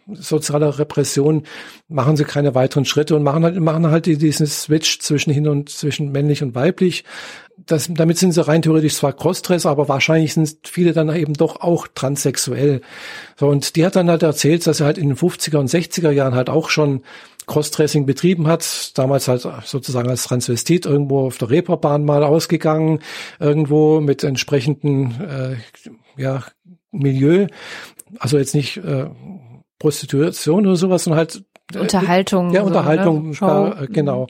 sozialer 0.08 0.80
Repression 0.80 1.44
machen 1.88 2.18
sie 2.18 2.26
keine 2.26 2.56
weiteren 2.56 2.86
Schritte 2.86 3.16
und 3.16 3.24
machen 3.24 3.44
halt, 3.44 3.60
machen 3.60 3.88
halt 3.88 4.06
diesen 4.06 4.48
Switch 4.48 5.00
zwischen 5.00 5.32
hin 5.32 5.48
und 5.48 5.70
zwischen 5.70 6.12
männlich 6.12 6.44
und 6.44 6.56
weiblich. 6.56 7.04
Das, 7.58 7.90
damit 7.92 8.18
sind 8.18 8.32
sie 8.32 8.46
rein 8.46 8.64
theoretisch 8.64 8.96
zwar 8.96 9.14
Crossdresser, 9.14 9.70
aber 9.70 9.88
wahrscheinlich 9.88 10.34
sind 10.34 10.58
viele 10.64 10.94
dann 10.94 11.16
eben 11.16 11.34
doch 11.34 11.62
auch 11.62 11.88
transsexuell. 11.94 12.82
So, 13.38 13.48
und 13.48 13.76
die 13.76 13.86
hat 13.86 13.96
dann 13.96 14.10
halt 14.10 14.24
erzählt, 14.24 14.66
dass 14.66 14.78
sie 14.78 14.86
halt 14.86 14.98
in 14.98 15.10
den 15.10 15.18
50er 15.18 15.58
und 15.58 15.70
60er 15.70 16.10
Jahren 16.10 16.34
halt 16.34 16.50
auch 16.50 16.70
schon 16.70 17.04
Crossdressing 17.46 18.06
betrieben 18.06 18.48
hat, 18.48 18.98
damals 18.98 19.28
halt 19.28 19.48
sozusagen 19.66 20.10
als 20.10 20.24
Transvestit 20.24 20.86
irgendwo 20.86 21.28
auf 21.28 21.38
der 21.38 21.50
Reeperbahn 21.50 22.06
mal 22.06 22.24
ausgegangen, 22.24 23.00
irgendwo 23.40 24.00
mit 24.00 24.24
entsprechenden 24.24 25.22
äh, 25.22 26.22
ja, 26.22 26.44
Milieu, 26.92 27.48
also 28.20 28.38
jetzt 28.38 28.56
nicht 28.56 28.78
äh, 28.78 29.08
Prostitution 29.82 30.68
oder 30.68 30.76
sowas, 30.76 31.06
sondern 31.06 31.18
halt 31.18 31.44
äh, 31.74 31.80
Unterhaltung. 31.80 32.54
Ja, 32.54 32.62
Unterhaltung, 32.62 33.34
so, 33.34 33.46
ne? 33.46 33.76
da, 33.76 33.84
äh, 33.84 33.88
genau. 33.88 34.28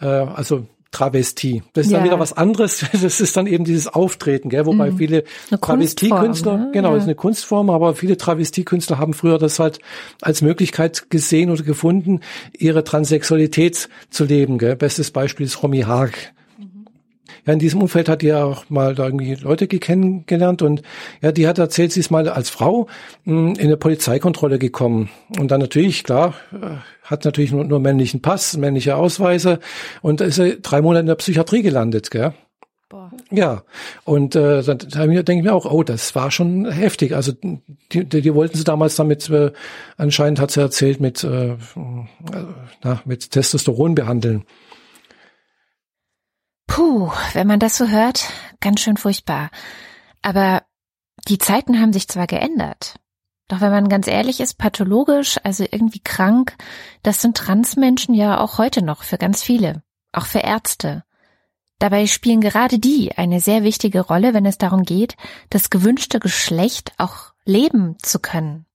Äh, 0.00 0.06
also 0.06 0.66
Travestie. 0.92 1.62
Das 1.72 1.86
ist 1.86 1.92
ja. 1.92 1.98
dann 1.98 2.06
wieder 2.06 2.18
was 2.18 2.32
anderes. 2.32 2.86
Das 3.02 3.20
ist 3.20 3.36
dann 3.36 3.46
eben 3.46 3.64
dieses 3.64 3.88
Auftreten, 3.88 4.48
gell? 4.48 4.64
wobei 4.64 4.92
mhm. 4.92 4.96
viele 4.96 5.24
Travestiekünstler, 5.60 6.56
ne? 6.56 6.70
genau, 6.72 6.92
ja. 6.92 6.96
ist 6.96 7.02
eine 7.02 7.16
Kunstform, 7.16 7.68
aber 7.68 7.94
viele 7.94 8.16
Travestiekünstler 8.16 8.98
haben 8.98 9.12
früher 9.12 9.38
das 9.38 9.58
halt 9.58 9.80
als 10.22 10.40
Möglichkeit 10.40 11.10
gesehen 11.10 11.50
oder 11.50 11.64
gefunden, 11.64 12.20
ihre 12.56 12.84
Transsexualität 12.84 13.88
zu 14.08 14.24
leben. 14.24 14.56
Gell? 14.58 14.76
Bestes 14.76 15.10
Beispiel 15.10 15.44
ist 15.44 15.62
Romy 15.62 15.80
Haag 15.80 16.33
ja, 17.46 17.52
in 17.52 17.58
diesem 17.58 17.82
Umfeld 17.82 18.08
hat 18.08 18.22
die 18.22 18.28
ja 18.28 18.44
auch 18.44 18.68
mal 18.70 18.94
da 18.94 19.06
irgendwie 19.06 19.34
Leute 19.34 19.66
kennengelernt 19.66 20.62
und 20.62 20.82
ja, 21.20 21.32
die 21.32 21.46
hat 21.46 21.58
erzählt, 21.58 21.92
sie 21.92 22.00
ist 22.00 22.10
mal 22.10 22.28
als 22.28 22.50
Frau 22.50 22.86
mh, 23.24 23.48
hm, 23.48 23.54
in 23.54 23.66
eine 23.66 23.76
Polizeikontrolle 23.76 24.58
gekommen. 24.58 25.10
Und 25.38 25.50
dann 25.50 25.60
natürlich, 25.60 26.04
klar, 26.04 26.34
äh, 26.52 26.76
hat 27.02 27.24
natürlich 27.24 27.52
nur, 27.52 27.64
nur 27.64 27.80
männlichen 27.80 28.22
Pass, 28.22 28.56
männliche 28.56 28.96
Ausweise 28.96 29.60
und 30.00 30.20
ist 30.20 30.40
drei 30.62 30.80
Monate 30.80 31.00
in 31.00 31.06
der 31.06 31.14
Psychiatrie 31.16 31.62
gelandet, 31.62 32.10
gell? 32.10 32.32
Boah. 32.88 33.10
Ja, 33.30 33.62
und 34.04 34.36
äh, 34.36 34.62
dann 34.62 34.78
denke 34.78 35.32
ich 35.32 35.42
mir 35.42 35.54
auch, 35.54 35.70
oh, 35.70 35.82
das 35.82 36.14
war 36.14 36.30
schon 36.30 36.70
heftig. 36.70 37.14
Also 37.14 37.32
die, 37.32 38.04
die, 38.04 38.20
die 38.20 38.34
wollten 38.34 38.56
sie 38.56 38.64
damals 38.64 38.96
damit, 38.96 39.28
äh, 39.30 39.52
anscheinend 39.96 40.38
hat 40.38 40.50
sie 40.50 40.60
erzählt, 40.60 41.00
mit, 41.00 41.24
äh, 41.24 41.56
na, 42.82 43.02
mit 43.04 43.30
Testosteron 43.30 43.94
behandeln. 43.94 44.44
Puh, 46.74 47.12
wenn 47.34 47.46
man 47.46 47.60
das 47.60 47.76
so 47.76 47.86
hört, 47.86 48.24
ganz 48.58 48.80
schön 48.80 48.96
furchtbar. 48.96 49.50
Aber 50.22 50.64
die 51.28 51.38
Zeiten 51.38 51.80
haben 51.80 51.92
sich 51.92 52.08
zwar 52.08 52.26
geändert. 52.26 52.96
Doch 53.46 53.60
wenn 53.60 53.70
man 53.70 53.88
ganz 53.88 54.08
ehrlich 54.08 54.40
ist, 54.40 54.58
pathologisch, 54.58 55.38
also 55.44 55.64
irgendwie 55.70 56.00
krank, 56.00 56.56
das 57.04 57.22
sind 57.22 57.36
Transmenschen 57.36 58.12
ja 58.12 58.40
auch 58.40 58.58
heute 58.58 58.84
noch 58.84 59.04
für 59.04 59.18
ganz 59.18 59.40
viele. 59.40 59.84
auch 60.10 60.26
für 60.26 60.40
Ärzte. 60.40 61.04
Dabei 61.78 62.08
spielen 62.08 62.40
gerade 62.40 62.80
die 62.80 63.16
eine 63.16 63.40
sehr 63.40 63.62
wichtige 63.62 64.00
Rolle, 64.00 64.34
wenn 64.34 64.44
es 64.44 64.58
darum 64.58 64.82
geht, 64.82 65.16
das 65.50 65.70
gewünschte 65.70 66.18
Geschlecht 66.18 66.92
auch 66.98 67.34
leben 67.44 67.98
zu 68.02 68.18
können. 68.18 68.66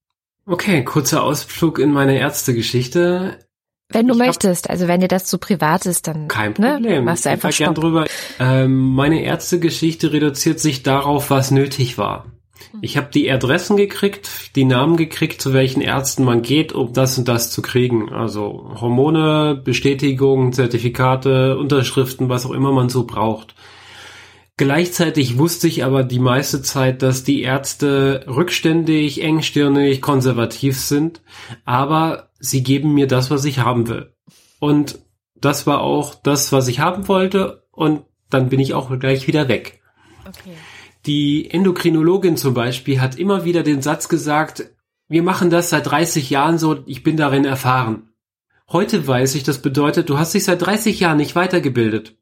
Okay, 0.46 0.84
kurzer 0.84 1.22
Ausflug 1.22 1.78
in 1.78 1.92
meine 1.92 2.18
Ärztegeschichte. 2.18 3.46
Wenn 3.90 4.06
du 4.06 4.14
ich 4.14 4.18
möchtest, 4.18 4.70
also 4.70 4.88
wenn 4.88 5.00
dir 5.00 5.08
das 5.08 5.24
zu 5.24 5.38
privat 5.38 5.84
ist, 5.86 6.06
dann 6.06 6.28
kein 6.28 6.54
ne, 6.58 6.74
Problem. 6.74 6.82
Ne, 6.82 7.02
machst 7.02 7.26
du 7.26 7.30
einfach 7.30 7.50
ich 7.50 7.58
gern 7.58 7.74
drüber. 7.74 8.06
Ähm, 8.38 8.94
meine 8.94 9.22
Ärztegeschichte 9.22 10.12
reduziert 10.12 10.60
sich 10.60 10.82
darauf, 10.82 11.30
was 11.30 11.50
nötig 11.50 11.98
war. 11.98 12.26
Mhm. 12.72 12.78
Ich 12.82 12.96
habe 12.96 13.08
die 13.12 13.30
Adressen 13.30 13.76
gekriegt, 13.76 14.28
die 14.54 14.64
Namen 14.64 14.96
gekriegt, 14.96 15.42
zu 15.42 15.52
welchen 15.52 15.80
Ärzten 15.80 16.24
man 16.24 16.42
geht, 16.42 16.72
um 16.72 16.92
das 16.92 17.18
und 17.18 17.26
das 17.28 17.50
zu 17.50 17.62
kriegen. 17.62 18.10
Also 18.12 18.72
Hormone, 18.80 19.60
Bestätigung, 19.62 20.52
Zertifikate, 20.52 21.58
Unterschriften, 21.58 22.28
was 22.28 22.46
auch 22.46 22.52
immer 22.52 22.72
man 22.72 22.88
so 22.88 23.04
braucht. 23.04 23.54
Gleichzeitig 24.56 25.38
wusste 25.38 25.68
ich 25.68 25.84
aber 25.84 26.04
die 26.04 26.18
meiste 26.18 26.60
Zeit, 26.60 27.00
dass 27.00 27.24
die 27.24 27.40
Ärzte 27.40 28.26
rückständig, 28.28 29.22
engstirnig, 29.22 30.02
konservativ 30.02 30.78
sind, 30.78 31.22
aber 31.64 32.29
sie 32.40 32.62
geben 32.62 32.94
mir 32.94 33.06
das, 33.06 33.30
was 33.30 33.44
ich 33.44 33.60
haben 33.60 33.86
will. 33.86 34.12
Und 34.58 34.98
das 35.36 35.66
war 35.66 35.80
auch 35.80 36.14
das, 36.14 36.52
was 36.52 36.68
ich 36.68 36.80
haben 36.80 37.06
wollte 37.06 37.64
und 37.70 38.02
dann 38.28 38.48
bin 38.48 38.60
ich 38.60 38.74
auch 38.74 38.98
gleich 38.98 39.26
wieder 39.26 39.48
weg. 39.48 39.80
Okay. 40.26 40.54
Die 41.06 41.50
Endokrinologin 41.50 42.36
zum 42.36 42.54
Beispiel 42.54 43.00
hat 43.00 43.18
immer 43.18 43.44
wieder 43.44 43.62
den 43.62 43.82
Satz 43.82 44.08
gesagt, 44.08 44.70
wir 45.08 45.22
machen 45.22 45.50
das 45.50 45.70
seit 45.70 45.86
30 45.90 46.30
Jahren 46.30 46.58
so, 46.58 46.82
ich 46.86 47.02
bin 47.02 47.16
darin 47.16 47.44
erfahren. 47.44 48.10
Heute 48.68 49.06
weiß 49.06 49.34
ich, 49.34 49.42
das 49.42 49.62
bedeutet, 49.62 50.08
du 50.08 50.18
hast 50.18 50.34
dich 50.34 50.44
seit 50.44 50.62
30 50.62 51.00
Jahren 51.00 51.16
nicht 51.16 51.34
weitergebildet. 51.34 52.16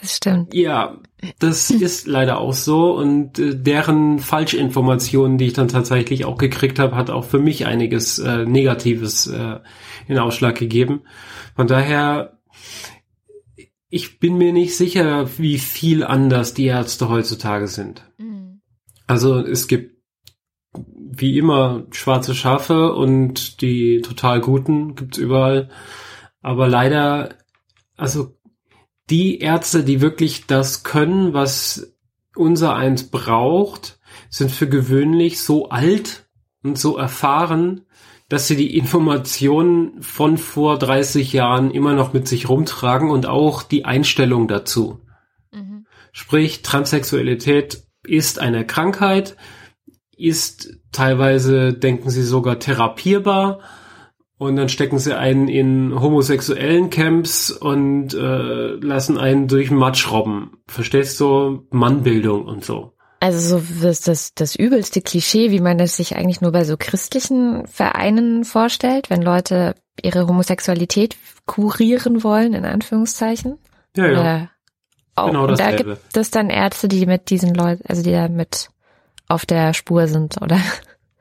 Das 0.00 0.16
stimmt. 0.16 0.54
Ja, 0.54 0.98
das 1.38 1.70
ist 1.70 2.06
leider 2.06 2.38
auch 2.38 2.52
so 2.52 2.96
und 2.96 3.38
äh, 3.38 3.54
deren 3.56 4.18
Falschinformationen, 4.18 5.38
die 5.38 5.46
ich 5.46 5.52
dann 5.52 5.68
tatsächlich 5.68 6.24
auch 6.24 6.38
gekriegt 6.38 6.78
habe, 6.78 6.96
hat 6.96 7.10
auch 7.10 7.24
für 7.24 7.38
mich 7.38 7.66
einiges 7.66 8.18
äh, 8.18 8.44
Negatives 8.44 9.26
äh, 9.26 9.60
in 10.08 10.18
Ausschlag 10.18 10.56
gegeben. 10.56 11.02
Von 11.54 11.66
daher, 11.66 12.38
ich 13.88 14.20
bin 14.20 14.38
mir 14.38 14.52
nicht 14.52 14.76
sicher, 14.76 15.28
wie 15.38 15.58
viel 15.58 16.04
anders 16.04 16.54
die 16.54 16.66
Ärzte 16.66 17.08
heutzutage 17.08 17.66
sind. 17.66 18.02
Mhm. 18.18 18.60
Also 19.06 19.38
es 19.38 19.66
gibt 19.66 20.00
wie 20.72 21.36
immer 21.36 21.86
schwarze 21.90 22.34
Schafe 22.34 22.92
und 22.92 23.60
die 23.60 24.00
total 24.00 24.40
guten 24.40 24.94
gibt's 24.94 25.18
überall. 25.18 25.68
Aber 26.40 26.68
leider, 26.68 27.30
also 27.96 28.36
die 29.10 29.40
Ärzte, 29.40 29.84
die 29.84 30.00
wirklich 30.00 30.46
das 30.46 30.82
können, 30.82 31.34
was 31.34 31.94
unser 32.36 32.76
eins 32.76 33.10
braucht, 33.10 33.98
sind 34.28 34.50
für 34.50 34.68
gewöhnlich 34.68 35.40
so 35.40 35.68
alt 35.68 36.28
und 36.62 36.78
so 36.78 36.96
erfahren, 36.96 37.82
dass 38.28 38.46
sie 38.46 38.56
die 38.56 38.76
Informationen 38.76 40.00
von 40.02 40.38
vor 40.38 40.78
30 40.78 41.32
Jahren 41.32 41.72
immer 41.72 41.94
noch 41.94 42.12
mit 42.12 42.28
sich 42.28 42.48
rumtragen 42.48 43.10
und 43.10 43.26
auch 43.26 43.64
die 43.64 43.84
Einstellung 43.84 44.46
dazu. 44.46 45.00
Mhm. 45.52 45.86
Sprich, 46.12 46.62
Transsexualität 46.62 47.82
ist 48.04 48.38
eine 48.38 48.64
Krankheit, 48.64 49.36
ist 50.16 50.78
teilweise, 50.92 51.72
denken 51.72 52.10
sie, 52.10 52.22
sogar 52.22 52.60
therapierbar 52.60 53.60
und 54.40 54.56
dann 54.56 54.70
stecken 54.70 54.98
sie 54.98 55.14
einen 55.14 55.48
in 55.48 56.00
homosexuellen 56.00 56.88
Camps 56.88 57.50
und 57.50 58.14
äh, 58.14 58.70
lassen 58.76 59.18
einen 59.18 59.48
durch 59.48 59.70
Matsch 59.70 60.10
robben. 60.10 60.62
Verstehst 60.66 61.20
du? 61.20 61.66
Mannbildung 61.68 62.46
und 62.46 62.64
so. 62.64 62.94
Also 63.20 63.58
so 63.58 63.62
das, 63.82 64.00
das, 64.00 64.32
das 64.32 64.56
übelste 64.56 65.02
Klischee, 65.02 65.50
wie 65.50 65.60
man 65.60 65.78
es 65.78 65.98
sich 65.98 66.16
eigentlich 66.16 66.40
nur 66.40 66.52
bei 66.52 66.64
so 66.64 66.76
christlichen 66.78 67.66
Vereinen 67.66 68.44
vorstellt, 68.44 69.10
wenn 69.10 69.20
Leute 69.20 69.74
ihre 70.02 70.26
Homosexualität 70.26 71.18
kurieren 71.44 72.24
wollen, 72.24 72.54
in 72.54 72.64
Anführungszeichen. 72.64 73.58
Ja, 73.94 74.06
ja. 74.06 74.36
Äh, 74.36 74.46
auch, 75.16 75.26
genau 75.26 75.48
und 75.48 75.60
da 75.60 75.76
gibt 75.76 76.16
es 76.16 76.30
dann 76.30 76.48
Ärzte, 76.48 76.88
die 76.88 77.04
mit 77.04 77.28
diesen 77.28 77.52
Leuten, 77.52 77.82
also 77.86 78.02
die 78.02 78.12
da 78.12 78.28
mit 78.28 78.70
auf 79.28 79.44
der 79.44 79.74
Spur 79.74 80.06
sind, 80.06 80.40
oder? 80.40 80.58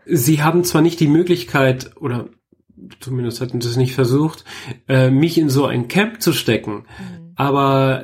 Sie 0.05 0.41
haben 0.41 0.63
zwar 0.63 0.81
nicht 0.81 1.01
die 1.01 1.09
Möglichkeit, 1.09 1.97
oder 1.97 2.29
zumindest 2.99 3.41
hatten 3.41 3.61
sie 3.61 3.69
es 3.69 3.77
nicht 3.77 3.93
versucht, 3.93 4.45
äh, 4.87 5.09
mich 5.09 5.37
in 5.37 5.49
so 5.49 5.65
ein 5.65 5.87
Camp 5.87 6.21
zu 6.21 6.33
stecken. 6.33 6.85
Mhm. 6.99 7.33
Aber 7.35 8.03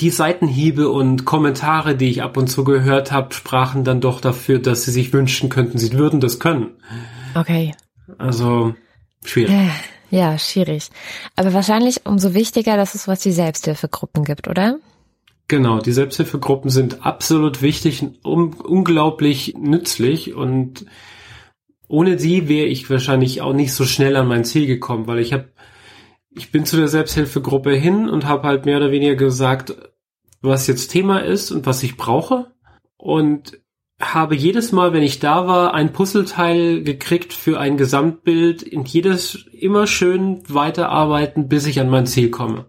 die 0.00 0.10
Seitenhiebe 0.10 0.90
und 0.90 1.24
Kommentare, 1.24 1.96
die 1.96 2.10
ich 2.10 2.22
ab 2.22 2.36
und 2.36 2.48
zu 2.48 2.64
gehört 2.64 3.12
habe, 3.12 3.32
sprachen 3.34 3.84
dann 3.84 4.00
doch 4.00 4.20
dafür, 4.20 4.58
dass 4.58 4.84
sie 4.84 4.90
sich 4.90 5.12
wünschen 5.12 5.48
könnten, 5.48 5.78
sie 5.78 5.92
würden 5.92 6.20
das 6.20 6.38
können. 6.38 6.70
Okay. 7.34 7.74
Also 8.18 8.74
schwierig. 9.24 9.54
Äh, 9.54 9.70
ja, 10.10 10.38
schwierig. 10.38 10.90
Aber 11.34 11.52
wahrscheinlich 11.52 12.06
umso 12.06 12.34
wichtiger, 12.34 12.76
dass 12.76 12.94
es 12.94 13.04
sowas 13.04 13.24
wie 13.24 13.32
Selbsthilfegruppen 13.32 14.24
gibt, 14.24 14.48
oder? 14.48 14.78
Genau, 15.48 15.78
die 15.78 15.92
Selbsthilfegruppen 15.92 16.70
sind 16.70 17.06
absolut 17.06 17.62
wichtig 17.62 18.04
und 18.22 18.60
unglaublich 18.60 19.54
nützlich 19.56 20.34
und 20.34 20.86
ohne 21.88 22.18
sie 22.18 22.48
wäre 22.48 22.66
ich 22.66 22.88
wahrscheinlich 22.90 23.42
auch 23.42 23.52
nicht 23.52 23.72
so 23.72 23.84
schnell 23.84 24.16
an 24.16 24.28
mein 24.28 24.44
Ziel 24.44 24.66
gekommen, 24.66 25.06
weil 25.06 25.18
ich 25.18 25.32
habe, 25.32 25.50
ich 26.30 26.50
bin 26.50 26.64
zu 26.64 26.76
der 26.76 26.88
Selbsthilfegruppe 26.88 27.74
hin 27.74 28.08
und 28.08 28.26
habe 28.26 28.46
halt 28.48 28.66
mehr 28.66 28.78
oder 28.78 28.90
weniger 28.90 29.14
gesagt, 29.14 29.74
was 30.42 30.66
jetzt 30.66 30.88
Thema 30.88 31.20
ist 31.20 31.50
und 31.50 31.66
was 31.66 31.82
ich 31.82 31.96
brauche 31.96 32.52
und 32.96 33.60
habe 34.00 34.34
jedes 34.34 34.72
Mal, 34.72 34.92
wenn 34.92 35.02
ich 35.02 35.20
da 35.20 35.46
war, 35.46 35.72
ein 35.72 35.92
Puzzleteil 35.92 36.82
gekriegt 36.82 37.32
für 37.32 37.58
ein 37.58 37.78
Gesamtbild 37.78 38.62
und 38.74 38.88
jedes 38.88 39.46
immer 39.52 39.86
schön 39.86 40.42
weiterarbeiten, 40.48 41.48
bis 41.48 41.66
ich 41.66 41.80
an 41.80 41.88
mein 41.88 42.06
Ziel 42.06 42.30
komme. 42.30 42.66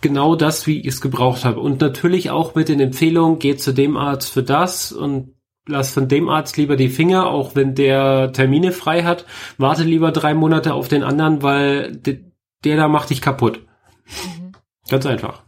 Genau 0.00 0.36
das, 0.36 0.68
wie 0.68 0.80
ich 0.80 0.86
es 0.86 1.00
gebraucht 1.00 1.44
habe. 1.44 1.58
Und 1.58 1.80
natürlich 1.80 2.30
auch 2.30 2.54
mit 2.54 2.68
den 2.68 2.78
Empfehlungen, 2.78 3.40
geht 3.40 3.60
zu 3.60 3.72
dem 3.72 3.96
Arzt 3.96 4.30
für 4.30 4.44
das 4.44 4.92
und 4.92 5.34
lass 5.68 5.92
von 5.92 6.08
dem 6.08 6.28
Arzt 6.28 6.56
lieber 6.56 6.76
die 6.76 6.88
Finger, 6.88 7.26
auch 7.28 7.54
wenn 7.54 7.74
der 7.74 8.32
Termine 8.32 8.72
frei 8.72 9.04
hat. 9.04 9.26
Warte 9.58 9.84
lieber 9.84 10.10
drei 10.10 10.34
Monate 10.34 10.74
auf 10.74 10.88
den 10.88 11.04
anderen, 11.04 11.42
weil 11.42 11.96
de, 11.96 12.24
der 12.64 12.76
da 12.76 12.88
macht 12.88 13.10
dich 13.10 13.20
kaputt. 13.20 13.60
Mhm. 14.06 14.52
Ganz 14.88 15.06
einfach. 15.06 15.42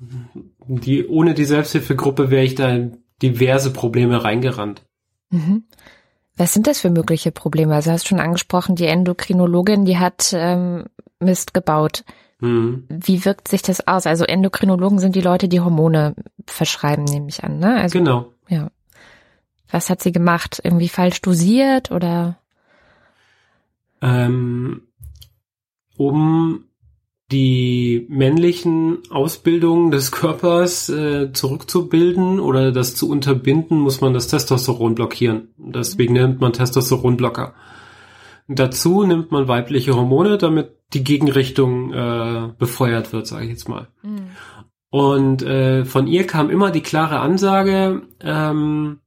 Die, 0.69 1.07
ohne 1.09 1.35
die 1.35 1.45
Selbsthilfegruppe 1.45 2.31
wäre 2.31 2.45
ich 2.45 2.55
da 2.55 2.69
in 2.69 2.99
diverse 3.23 3.73
Probleme 3.73 4.23
reingerannt. 4.23 4.83
Mhm. 5.31 5.65
Was 6.37 6.53
sind 6.53 6.67
das 6.67 6.81
für 6.81 6.91
mögliche 6.91 7.33
Probleme? 7.33 7.75
Also 7.75 7.91
hast 7.91 8.07
schon 8.07 8.21
angesprochen, 8.21 8.77
die 8.77 8.87
Endokrinologin, 8.87 9.85
die 9.85 9.99
hat 9.99 10.33
ähm, 10.35 10.85
Mist 11.19 11.55
gebaut. 11.55 12.05
Mhm. 12.41 12.85
Wie 12.89 13.25
wirkt 13.25 13.49
sich 13.49 13.63
das 13.63 13.87
aus? 13.87 14.07
Also 14.07 14.25
Endokrinologen 14.25 14.99
sind 14.99 15.17
die 15.17 15.21
Leute, 15.21 15.49
die 15.49 15.61
Hormone 15.61 16.15
verschreiben, 16.47 17.05
nehme 17.05 17.29
ich 17.29 17.45
an. 17.45 17.59
Ne? 17.59 17.77
Also, 17.77 17.99
genau. 17.99 18.33
Ja. 18.49 18.71
Was 19.71 19.91
hat 19.91 20.03
sie 20.03 20.13
gemacht? 20.13 20.61
Irgendwie 20.63 20.89
falsch 20.89 21.21
dosiert 21.21 21.91
oder? 21.91 22.39
Ähm, 24.03 24.83
um 25.97 26.65
die 27.31 28.07
männlichen 28.09 28.99
Ausbildungen 29.11 29.91
des 29.91 30.11
Körpers 30.11 30.89
äh, 30.89 31.33
zurückzubilden 31.33 32.41
oder 32.41 32.73
das 32.73 32.97
zu 32.97 33.09
unterbinden, 33.09 33.79
muss 33.79 34.01
man 34.01 34.15
das 34.15 34.27
Testosteron 34.27 34.97
blockieren. 34.97 35.49
Deswegen 35.57 36.15
nimmt 36.15 36.41
man 36.41 36.53
Testosteronblocker. 36.53 37.55
Dazu 38.49 39.05
nimmt 39.05 39.31
man 39.31 39.47
weibliche 39.47 39.95
Hormone, 39.95 40.39
damit 40.39 40.73
die 40.93 41.05
Gegenrichtung 41.05 41.93
äh, 41.93 42.49
befeuert 42.59 43.13
wird, 43.13 43.29
sage 43.29 43.45
ich 43.45 43.51
jetzt 43.51 43.69
mal. 43.69 43.87
Mhm. 44.03 44.31
Und 44.91 45.43
äh, 45.43 45.85
von 45.85 46.09
ihr 46.09 46.27
kam 46.27 46.51
immer 46.51 46.73
die 46.73 46.81
klare 46.81 47.21
Ansage, 47.21 48.03
ähm, 48.21 48.99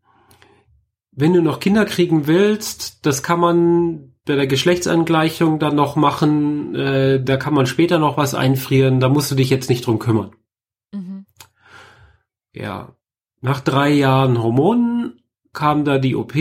wenn 1.16 1.34
du 1.34 1.42
noch 1.42 1.60
Kinder 1.60 1.86
kriegen 1.86 2.28
willst, 2.28 3.06
das 3.06 3.24
kann 3.24 3.40
man 3.40 4.14
bei 4.26 4.36
der 4.36 4.48
Geschlechtsangleichung 4.48 5.60
dann 5.60 5.76
noch 5.76 5.96
machen, 5.96 6.76
äh, 6.76 7.22
da 7.22 7.38
kann 7.38 7.54
man 7.54 7.66
später 7.66 8.00
noch 8.00 8.18
was 8.18 8.36
einfrieren, 8.36 9.00
da 9.00 9.10
musst 9.10 9.30
du 9.32 9.36
dich 9.36 9.50
jetzt 9.50 9.70
nicht 9.70 9.86
drum 9.86 10.00
kümmern. 10.00 10.32
Mhm. 10.92 11.26
Ja. 12.54 12.96
Nach 13.42 13.60
drei 13.60 13.90
Jahren 13.92 14.42
Hormonen 14.42 15.20
kam 15.52 15.84
da 15.84 15.98
die 15.98 16.16
OP 16.16 16.34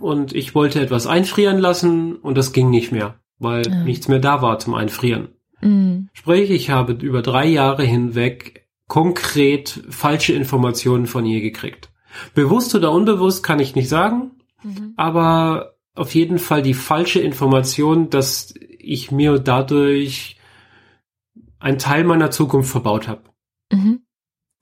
und 0.00 0.34
ich 0.34 0.54
wollte 0.54 0.80
etwas 0.80 1.06
einfrieren 1.06 1.58
lassen 1.58 2.16
und 2.16 2.38
das 2.38 2.52
ging 2.52 2.70
nicht 2.70 2.92
mehr, 2.92 3.16
weil 3.38 3.62
mhm. 3.68 3.84
nichts 3.84 4.08
mehr 4.08 4.18
da 4.18 4.40
war 4.40 4.58
zum 4.58 4.74
Einfrieren. 4.74 5.28
Mhm. 5.60 6.08
Sprich, 6.14 6.50
ich 6.50 6.70
habe 6.70 6.92
über 6.94 7.20
drei 7.20 7.46
Jahre 7.46 7.84
hinweg 7.84 8.66
konkret 8.88 9.84
falsche 9.90 10.32
Informationen 10.32 11.06
von 11.06 11.26
ihr 11.26 11.40
gekriegt. 11.40 11.90
Bewusst 12.34 12.74
oder 12.74 12.92
unbewusst 12.92 13.42
kann 13.42 13.60
ich 13.60 13.74
nicht 13.74 13.88
sagen, 13.88 14.32
mhm. 14.62 14.94
aber 14.96 15.74
auf 15.94 16.14
jeden 16.14 16.38
Fall 16.38 16.62
die 16.62 16.74
falsche 16.74 17.20
Information, 17.20 18.10
dass 18.10 18.54
ich 18.78 19.10
mir 19.10 19.38
dadurch 19.38 20.36
einen 21.58 21.78
Teil 21.78 22.04
meiner 22.04 22.30
Zukunft 22.30 22.70
verbaut 22.70 23.08
habe. 23.08 23.22
Mhm. 23.72 24.02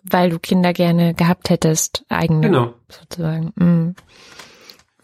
Weil 0.03 0.31
du 0.31 0.39
Kinder 0.39 0.73
gerne 0.73 1.15
gehabt 1.15 1.51
hättest, 1.51 2.05
eigene. 2.09 2.41
Genau. 2.41 2.75
Sozusagen. 2.89 3.53
Mhm. 3.57 3.95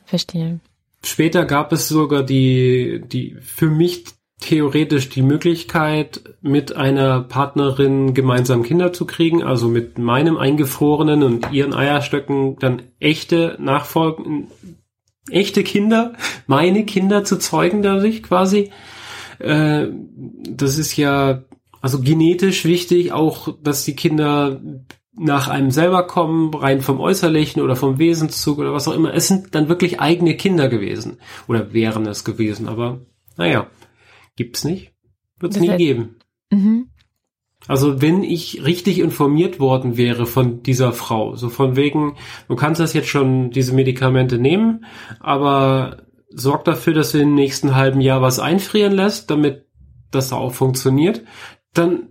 Verstehe. 0.05 0.61
Später 1.03 1.47
gab 1.47 1.73
es 1.73 1.89
sogar 1.89 2.23
die, 2.23 3.03
die 3.07 3.37
für 3.41 3.71
mich 3.71 4.05
theoretisch 4.41 5.09
die 5.11 5.23
Möglichkeit, 5.23 6.23
mit 6.41 6.75
einer 6.75 7.21
Partnerin 7.21 8.15
gemeinsam 8.15 8.63
Kinder 8.63 8.93
zu 8.93 9.07
kriegen, 9.07 9.43
also 9.43 9.69
mit 9.69 9.99
meinem 9.99 10.37
Eingefrorenen 10.37 11.23
und 11.23 11.53
ihren 11.53 11.75
Eierstöcken 11.75 12.57
dann 12.59 12.83
echte 12.99 13.57
Nachfolgen, 13.61 14.49
echte 15.31 15.63
Kinder, 15.63 16.15
meine 16.47 16.85
Kinder 16.85 17.25
zu 17.25 17.39
zeugen 17.39 17.83
dadurch 17.83 18.23
quasi. 18.23 18.71
Äh, 19.39 19.89
das 20.49 20.79
ist 20.79 20.97
ja 20.97 21.43
also 21.81 22.01
genetisch 22.01 22.65
wichtig, 22.65 23.13
auch 23.13 23.55
dass 23.63 23.85
die 23.85 23.97
Kinder 23.97 24.61
nach 25.17 25.49
einem 25.49 25.71
selber 25.71 26.07
kommen, 26.07 26.55
rein 26.55 26.81
vom 26.81 27.01
Äußerlichen 27.01 27.63
oder 27.63 27.77
vom 27.77 27.99
Wesenszug 27.99 28.59
oder 28.59 28.73
was 28.73 28.89
auch 28.89 28.95
immer. 28.95 29.13
Es 29.13 29.29
sind 29.29 29.55
dann 29.55 29.69
wirklich 29.69 30.01
eigene 30.01 30.37
Kinder 30.37 30.69
gewesen 30.69 31.19
oder 31.47 31.73
wären 31.73 32.07
es 32.07 32.25
gewesen, 32.25 32.69
aber 32.69 33.01
naja, 33.37 33.67
gibt's 34.41 34.65
nicht, 34.65 34.95
wird's 35.39 35.61
nie 35.61 35.77
geben. 35.77 36.17
Mhm. 36.51 36.89
Also 37.69 38.01
wenn 38.01 38.25
ich 38.25 38.65
richtig 38.65 38.99
informiert 39.01 39.61
worden 39.61 39.99
wäre 39.99 40.25
von 40.25 40.63
dieser 40.63 40.95
Frau, 40.95 41.37
so 41.37 41.51
von 41.51 41.77
wegen, 41.77 42.17
du 42.49 42.57
kannst 42.57 42.81
das 42.81 42.95
jetzt 42.95 43.09
schon, 43.09 43.51
diese 43.51 43.75
Medikamente 43.75 44.39
nehmen, 44.39 44.87
aber 45.21 46.07
sorg 46.31 46.65
dafür, 46.65 46.95
dass 46.95 47.13
du 47.13 47.21
im 47.21 47.35
nächsten 47.35 47.75
halben 47.75 48.01
Jahr 48.01 48.23
was 48.23 48.39
einfrieren 48.39 48.95
lässt, 48.95 49.31
damit 49.31 49.67
das 50.11 50.33
auch 50.33 50.55
funktioniert, 50.55 51.23
dann 51.75 52.09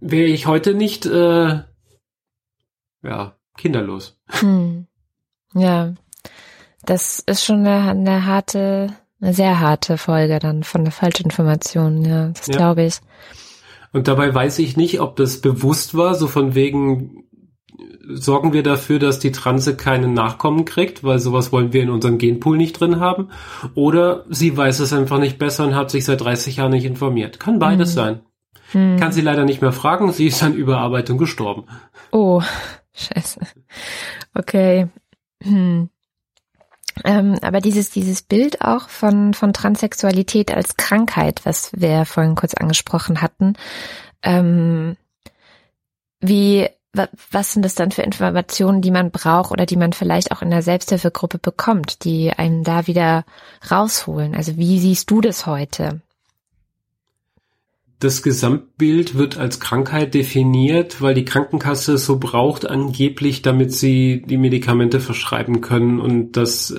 wäre 0.00 0.26
ich 0.26 0.48
heute 0.48 0.74
nicht 0.74 1.06
äh, 1.06 1.60
ja, 3.04 3.36
kinderlos. 3.56 4.20
Hm. 4.26 4.88
Ja, 5.54 5.94
das 6.82 7.20
ist 7.20 7.44
schon 7.44 7.64
eine, 7.64 7.88
eine 7.88 8.26
harte, 8.26 8.96
eine 9.20 9.34
sehr 9.34 9.60
harte 9.60 9.98
Folge 9.98 10.38
dann 10.38 10.62
von 10.62 10.84
der 10.84 10.92
Falschinformation, 10.92 12.04
ja, 12.04 12.28
das 12.28 12.46
ja. 12.46 12.56
glaube 12.56 12.84
ich. 12.84 13.00
Und 13.92 14.06
dabei 14.06 14.34
weiß 14.34 14.58
ich 14.58 14.76
nicht, 14.76 15.00
ob 15.00 15.16
das 15.16 15.40
bewusst 15.40 15.96
war, 15.96 16.14
so 16.14 16.28
von 16.28 16.54
wegen, 16.54 17.24
sorgen 18.08 18.52
wir 18.52 18.62
dafür, 18.62 18.98
dass 18.98 19.18
die 19.18 19.32
Transe 19.32 19.76
keinen 19.76 20.14
Nachkommen 20.14 20.64
kriegt, 20.64 21.02
weil 21.04 21.18
sowas 21.18 21.52
wollen 21.52 21.72
wir 21.72 21.82
in 21.82 21.90
unserem 21.90 22.18
Genpool 22.18 22.56
nicht 22.56 22.78
drin 22.78 23.00
haben. 23.00 23.30
Oder 23.74 24.24
sie 24.28 24.56
weiß 24.56 24.80
es 24.80 24.92
einfach 24.92 25.18
nicht 25.18 25.38
besser 25.38 25.66
und 25.66 25.74
hat 25.74 25.90
sich 25.90 26.04
seit 26.04 26.20
30 26.20 26.56
Jahren 26.56 26.72
nicht 26.72 26.84
informiert. 26.84 27.40
Kann 27.40 27.58
beides 27.58 27.90
hm. 27.90 27.94
sein. 27.94 28.20
Hm. 28.72 28.96
Kann 28.98 29.12
sie 29.12 29.22
leider 29.22 29.44
nicht 29.44 29.62
mehr 29.62 29.72
fragen, 29.72 30.12
sie 30.12 30.26
ist 30.26 30.42
an 30.42 30.54
Überarbeitung 30.54 31.16
gestorben. 31.16 31.64
Oh, 32.12 32.42
Scheiße. 32.92 33.40
Okay. 34.34 34.88
Hm. 35.42 35.88
Ähm, 37.04 37.38
aber 37.42 37.60
dieses, 37.60 37.90
dieses 37.90 38.22
Bild 38.22 38.62
auch 38.62 38.88
von, 38.88 39.34
von 39.34 39.52
Transsexualität 39.52 40.52
als 40.52 40.76
Krankheit, 40.76 41.40
was 41.44 41.70
wir 41.74 42.04
vorhin 42.04 42.34
kurz 42.34 42.54
angesprochen 42.54 43.20
hatten, 43.22 43.54
ähm, 44.22 44.96
wie, 46.20 46.68
was 47.30 47.52
sind 47.52 47.64
das 47.64 47.74
dann 47.74 47.92
für 47.92 48.02
Informationen, 48.02 48.82
die 48.82 48.90
man 48.90 49.10
braucht 49.10 49.52
oder 49.52 49.66
die 49.66 49.76
man 49.76 49.92
vielleicht 49.92 50.32
auch 50.32 50.42
in 50.42 50.50
der 50.50 50.62
Selbsthilfegruppe 50.62 51.38
bekommt, 51.38 52.04
die 52.04 52.32
einen 52.32 52.64
da 52.64 52.86
wieder 52.86 53.24
rausholen? 53.70 54.34
Also 54.34 54.56
wie 54.56 54.80
siehst 54.80 55.10
du 55.10 55.20
das 55.20 55.46
heute? 55.46 56.00
Das 58.00 58.22
Gesamtbild 58.22 59.16
wird 59.16 59.38
als 59.38 59.58
Krankheit 59.58 60.14
definiert, 60.14 61.02
weil 61.02 61.14
die 61.14 61.24
Krankenkasse 61.24 61.94
es 61.94 62.06
so 62.06 62.18
braucht 62.18 62.68
angeblich, 62.68 63.42
damit 63.42 63.72
sie 63.72 64.22
die 64.22 64.36
Medikamente 64.36 65.00
verschreiben 65.00 65.60
können 65.60 66.00
und 66.00 66.32
das, 66.32 66.74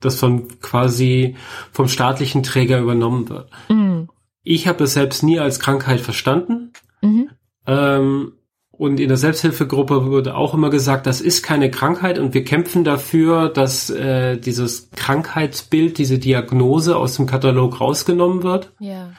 das 0.00 0.18
von 0.18 0.60
quasi 0.60 1.36
vom 1.72 1.88
staatlichen 1.88 2.44
Träger 2.44 2.78
übernommen 2.80 3.28
wird. 3.28 3.50
Mhm. 3.68 4.08
Ich 4.44 4.68
habe 4.68 4.84
es 4.84 4.92
selbst 4.92 5.22
nie 5.22 5.40
als 5.40 5.58
Krankheit 5.58 6.00
verstanden. 6.00 6.72
Mhm. 7.00 7.30
Ähm, 7.66 8.32
und 8.70 8.98
in 8.98 9.08
der 9.08 9.16
Selbsthilfegruppe 9.16 10.06
wurde 10.06 10.36
auch 10.36 10.52
immer 10.52 10.68
gesagt, 10.68 11.06
das 11.06 11.20
ist 11.20 11.42
keine 11.42 11.70
Krankheit 11.70 12.18
und 12.18 12.34
wir 12.34 12.44
kämpfen 12.44 12.84
dafür, 12.84 13.48
dass 13.48 13.88
äh, 13.90 14.36
dieses 14.36 14.90
Krankheitsbild, 14.90 15.98
diese 15.98 16.18
Diagnose 16.18 16.96
aus 16.96 17.16
dem 17.16 17.26
Katalog 17.26 17.80
rausgenommen 17.80 18.42
wird. 18.42 18.72
Ja. 18.80 19.12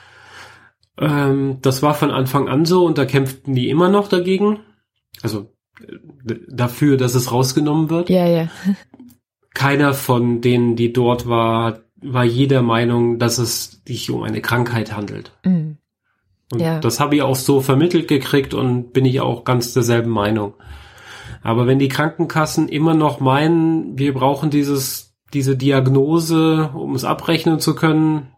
Ähm, 0.98 1.58
das 1.62 1.82
war 1.82 1.94
von 1.94 2.12
Anfang 2.12 2.48
an 2.48 2.66
so 2.66 2.86
und 2.86 2.98
da 2.98 3.06
kämpften 3.06 3.54
die 3.56 3.70
immer 3.70 3.90
noch 3.90 4.08
dagegen. 4.08 4.60
Also 5.22 5.52
äh, 5.80 6.36
dafür, 6.48 6.98
dass 6.98 7.16
es 7.16 7.32
rausgenommen 7.32 7.90
wird. 7.90 8.10
Ja, 8.10 8.28
ja. 8.28 8.50
Keiner 9.54 9.94
von 9.94 10.42
denen, 10.42 10.76
die 10.76 10.94
dort 10.94 11.28
war, 11.28 11.80
war 12.02 12.24
jeder 12.24 12.62
Meinung, 12.62 13.20
dass 13.20 13.38
es 13.38 13.82
sich 13.88 14.10
um 14.12 14.24
eine 14.24 14.42
Krankheit 14.42 14.96
handelt. 14.96 15.32
Mhm. 15.44 15.78
Und 16.52 16.62
ja. 16.62 16.80
das 16.80 17.00
habe 17.00 17.16
ich 17.16 17.22
auch 17.22 17.36
so 17.36 17.62
vermittelt 17.62 18.08
gekriegt 18.08 18.54
und 18.54 18.94
bin 18.94 19.06
ich 19.06 19.20
auch 19.22 19.44
ganz 19.44 19.74
derselben 19.74 20.12
Meinung. 20.12 20.54
Aber 21.42 21.68
wenn 21.68 21.80
die 21.80 21.90
Krankenkassen 21.90 22.70
immer 22.70 22.94
noch 22.94 23.20
meinen, 23.20 23.98
wir 23.98 24.14
brauchen 24.14 24.50
dieses, 24.50 25.16
diese 25.34 25.56
Diagnose, 25.56 26.72
um 26.74 26.96
es 26.96 27.04
abrechnen 27.04 27.60
zu 27.60 27.76
können, 27.76 28.35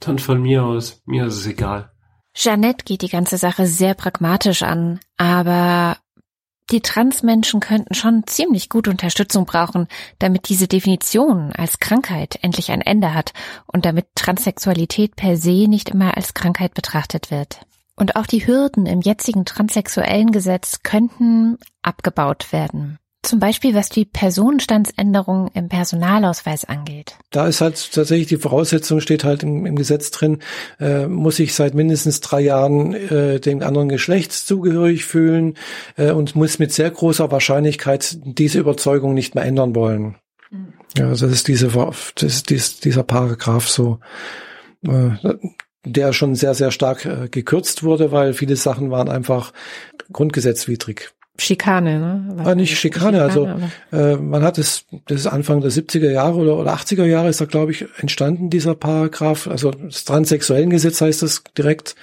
dann 0.00 0.18
von 0.18 0.42
mir 0.42 0.64
aus, 0.64 1.02
mir 1.04 1.26
ist 1.26 1.36
es 1.36 1.46
egal. 1.46 1.90
Jeannette 2.34 2.84
geht 2.84 3.02
die 3.02 3.08
ganze 3.08 3.36
Sache 3.36 3.66
sehr 3.66 3.94
pragmatisch 3.94 4.62
an, 4.62 5.00
aber 5.16 5.96
die 6.70 6.80
Transmenschen 6.80 7.58
könnten 7.58 7.94
schon 7.94 8.24
ziemlich 8.26 8.68
gut 8.68 8.86
Unterstützung 8.86 9.44
brauchen, 9.44 9.88
damit 10.20 10.48
diese 10.48 10.68
Definition 10.68 11.52
als 11.52 11.80
Krankheit 11.80 12.38
endlich 12.42 12.70
ein 12.70 12.80
Ende 12.80 13.12
hat 13.12 13.32
und 13.66 13.84
damit 13.84 14.06
Transsexualität 14.14 15.16
per 15.16 15.36
se 15.36 15.66
nicht 15.68 15.88
immer 15.88 16.16
als 16.16 16.34
Krankheit 16.34 16.74
betrachtet 16.74 17.30
wird. 17.32 17.66
Und 17.96 18.16
auch 18.16 18.26
die 18.26 18.46
Hürden 18.46 18.86
im 18.86 19.00
jetzigen 19.00 19.44
transsexuellen 19.44 20.30
Gesetz 20.30 20.82
könnten 20.82 21.58
abgebaut 21.82 22.52
werden. 22.52 22.98
Zum 23.22 23.38
Beispiel, 23.38 23.74
was 23.74 23.90
die 23.90 24.06
Personenstandsänderung 24.06 25.50
im 25.52 25.68
Personalausweis 25.68 26.64
angeht. 26.64 27.16
Da 27.30 27.46
ist 27.46 27.60
halt 27.60 27.92
tatsächlich 27.92 28.28
die 28.28 28.38
Voraussetzung, 28.38 29.00
steht 29.00 29.24
halt 29.24 29.42
im, 29.42 29.66
im 29.66 29.76
Gesetz 29.76 30.10
drin, 30.10 30.38
äh, 30.78 31.06
muss 31.06 31.38
ich 31.38 31.54
seit 31.54 31.74
mindestens 31.74 32.20
drei 32.20 32.40
Jahren 32.40 32.94
äh, 32.94 33.38
dem 33.38 33.62
anderen 33.62 33.90
Geschlechts 33.90 34.46
zugehörig 34.46 35.04
fühlen 35.04 35.58
äh, 35.96 36.12
und 36.12 36.34
muss 36.34 36.58
mit 36.58 36.72
sehr 36.72 36.90
großer 36.90 37.30
Wahrscheinlichkeit 37.30 38.18
diese 38.24 38.58
Überzeugung 38.58 39.12
nicht 39.12 39.34
mehr 39.34 39.44
ändern 39.44 39.74
wollen. 39.74 40.16
Mhm. 40.50 40.72
Ja, 40.96 41.08
also 41.08 41.26
das 41.26 41.36
ist 41.36 41.48
diese, 41.48 41.68
das 41.68 42.22
ist 42.22 42.48
dies, 42.48 42.80
dieser 42.80 43.02
Paragraph 43.02 43.68
so. 43.68 44.00
Äh, 44.86 45.10
der 45.84 46.12
schon 46.12 46.34
sehr, 46.34 46.54
sehr 46.54 46.70
stark 46.70 47.06
äh, 47.06 47.28
gekürzt 47.30 47.82
wurde, 47.82 48.12
weil 48.12 48.34
viele 48.34 48.56
Sachen 48.56 48.90
waren 48.90 49.08
einfach 49.08 49.52
grundgesetzwidrig. 50.12 51.12
Schikane, 51.40 51.98
ne? 51.98 52.24
Was 52.36 52.46
ah, 52.46 52.54
nicht 52.54 52.78
Schikane, 52.78 53.18
Schikane, 53.18 53.22
also 53.22 53.96
äh, 53.96 54.16
man 54.16 54.42
hat 54.42 54.58
es, 54.58 54.84
das 55.06 55.20
ist 55.20 55.26
Anfang 55.26 55.60
der 55.60 55.70
70er 55.70 56.10
Jahre 56.10 56.36
oder, 56.36 56.56
oder 56.58 56.74
80er 56.74 57.04
Jahre 57.04 57.28
ist 57.28 57.40
da, 57.40 57.46
glaube 57.46 57.72
ich, 57.72 57.86
entstanden, 57.98 58.50
dieser 58.50 58.74
Paragraph, 58.74 59.46
also 59.46 59.70
das 59.70 60.04
transsexuellen 60.04 60.70
Gesetz 60.70 61.00
heißt 61.00 61.22
das 61.22 61.42
direkt. 61.56 61.96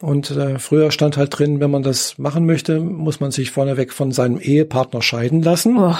Und 0.00 0.30
äh, 0.30 0.60
früher 0.60 0.92
stand 0.92 1.16
halt 1.16 1.36
drin, 1.36 1.58
wenn 1.58 1.72
man 1.72 1.82
das 1.82 2.18
machen 2.18 2.46
möchte, 2.46 2.78
muss 2.78 3.18
man 3.18 3.32
sich 3.32 3.50
vorneweg 3.50 3.92
von 3.92 4.12
seinem 4.12 4.38
Ehepartner 4.38 5.02
scheiden 5.02 5.42
lassen. 5.42 5.76
Oh. 5.76 5.96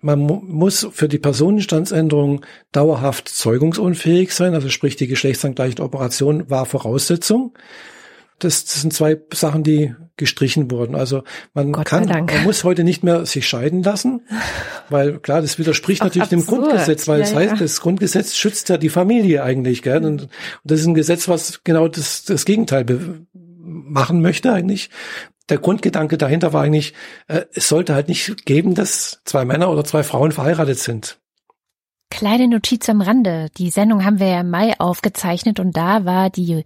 Man 0.00 0.20
mu 0.20 0.40
muss 0.46 0.86
für 0.92 1.08
die 1.08 1.18
Personenstandsänderung 1.18 2.42
dauerhaft 2.72 3.28
zeugungsunfähig 3.28 4.32
sein, 4.32 4.54
also 4.54 4.68
sprich 4.68 4.96
die 4.96 5.08
geschlechtsangleichende 5.08 5.82
Operation 5.82 6.48
war 6.48 6.66
Voraussetzung. 6.66 7.52
Das, 8.38 8.64
das 8.64 8.80
sind 8.80 8.92
zwei 8.92 9.20
Sachen, 9.32 9.64
die 9.64 9.94
gestrichen 10.16 10.70
wurden. 10.70 10.94
Also 10.94 11.22
man 11.54 11.72
Gott 11.72 11.86
kann, 11.86 12.06
man 12.06 12.44
muss 12.44 12.64
heute 12.64 12.84
nicht 12.84 13.02
mehr 13.02 13.26
sich 13.26 13.48
scheiden 13.48 13.82
lassen, 13.82 14.22
weil 14.88 15.18
klar, 15.18 15.42
das 15.42 15.58
widerspricht 15.58 16.02
Ach, 16.02 16.06
natürlich 16.06 16.32
absurd. 16.32 16.42
dem 16.42 16.46
Grundgesetz, 16.46 17.08
weil 17.08 17.20
ja, 17.20 17.24
das 17.24 17.34
heißt, 17.34 17.52
ja. 17.52 17.58
das 17.58 17.80
Grundgesetz 17.80 18.36
schützt 18.36 18.68
ja 18.68 18.76
die 18.76 18.88
Familie 18.88 19.42
eigentlich, 19.42 19.82
gell? 19.82 20.04
Und, 20.04 20.22
und 20.22 20.28
das 20.64 20.80
ist 20.80 20.86
ein 20.86 20.94
Gesetz, 20.94 21.28
was 21.28 21.64
genau 21.64 21.88
das, 21.88 22.24
das 22.24 22.44
Gegenteil 22.44 22.84
machen 23.62 24.22
möchte 24.22 24.52
eigentlich. 24.52 24.90
Der 25.48 25.58
Grundgedanke 25.58 26.16
dahinter 26.16 26.52
war 26.52 26.62
eigentlich, 26.62 26.94
äh, 27.28 27.42
es 27.52 27.68
sollte 27.68 27.94
halt 27.94 28.08
nicht 28.08 28.46
geben, 28.46 28.74
dass 28.74 29.20
zwei 29.24 29.44
Männer 29.44 29.70
oder 29.70 29.84
zwei 29.84 30.02
Frauen 30.02 30.32
verheiratet 30.32 30.78
sind. 30.78 31.18
Kleine 32.10 32.48
Notiz 32.48 32.88
am 32.88 33.00
Rande. 33.00 33.48
Die 33.58 33.70
Sendung 33.70 34.04
haben 34.04 34.20
wir 34.20 34.28
ja 34.28 34.40
im 34.40 34.50
Mai 34.50 34.74
aufgezeichnet 34.78 35.58
und 35.58 35.76
da 35.76 36.04
war 36.04 36.30
die 36.30 36.62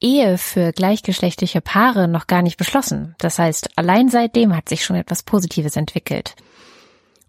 Ehe 0.00 0.38
für 0.38 0.72
gleichgeschlechtliche 0.72 1.60
Paare 1.60 2.08
noch 2.08 2.26
gar 2.26 2.42
nicht 2.42 2.56
beschlossen. 2.56 3.14
Das 3.18 3.38
heißt, 3.38 3.70
allein 3.76 4.08
seitdem 4.08 4.56
hat 4.56 4.68
sich 4.68 4.84
schon 4.84 4.96
etwas 4.96 5.22
Positives 5.22 5.76
entwickelt. 5.76 6.34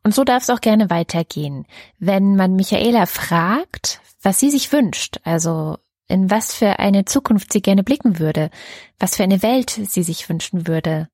Und 0.03 0.13
so 0.13 0.24
darf 0.24 0.43
es 0.43 0.49
auch 0.49 0.61
gerne 0.61 0.89
weitergehen. 0.89 1.65
Wenn 1.97 2.36
man 2.36 2.55
Michaela 2.55 3.05
fragt, 3.05 4.01
was 4.22 4.39
sie 4.39 4.49
sich 4.49 4.72
wünscht, 4.72 5.17
also 5.24 5.78
in 6.07 6.32
was 6.32 6.53
für 6.53 6.80
eine 6.80 7.05
Zukunft 7.05 7.53
sie 7.53 7.61
gerne 7.61 7.84
blicken 7.84 8.20
würde, 8.20 8.49
was 8.99 9.15
für 9.15 9.24
eine 9.24 9.43
Welt 9.43 9.70
sie 9.70 10.03
sich 10.03 10.28
wünschen 10.30 10.67
würde, 10.67 11.07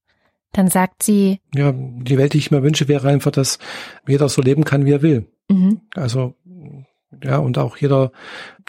dann 0.54 0.70
sagt 0.70 1.04
sie. 1.04 1.42
Ja, 1.54 1.74
die 1.74 2.18
Welt, 2.18 2.34
die 2.34 2.38
ich 2.38 2.52
mir 2.52 2.64
wünsche, 2.64 2.88
wäre 2.88 3.10
einfach, 3.10 3.32
dass 3.32 3.60
jeder 4.08 4.30
so 4.30 4.42
leben 4.42 4.64
kann, 4.64 4.86
wie 4.86 4.94
er 4.94 5.02
will. 5.02 5.28
Mhm. 5.50 5.82
Also, 5.94 6.36
ja, 7.24 7.38
und 7.38 7.58
auch 7.58 7.78
jeder, 7.78 8.12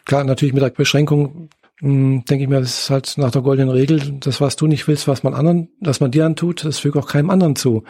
klar, 0.04 0.24
natürlich 0.24 0.52
mit 0.52 0.62
der 0.62 0.70
Beschränkung, 0.70 1.48
denke 1.80 2.42
ich 2.42 2.48
mir, 2.48 2.60
das 2.60 2.82
ist 2.82 2.90
halt 2.90 3.14
nach 3.18 3.30
der 3.30 3.42
goldenen 3.42 3.70
Regel, 3.70 4.18
das, 4.20 4.40
was 4.40 4.56
du 4.56 4.66
nicht 4.66 4.88
willst, 4.88 5.08
was 5.08 5.22
man 5.22 5.34
anderen, 5.34 5.68
dass 5.80 6.00
man 6.00 6.10
dir 6.10 6.24
antut, 6.24 6.64
das 6.64 6.78
fügt 6.78 6.96
auch 6.96 7.08
keinem 7.08 7.30
anderen 7.30 7.56
zu. 7.56 7.84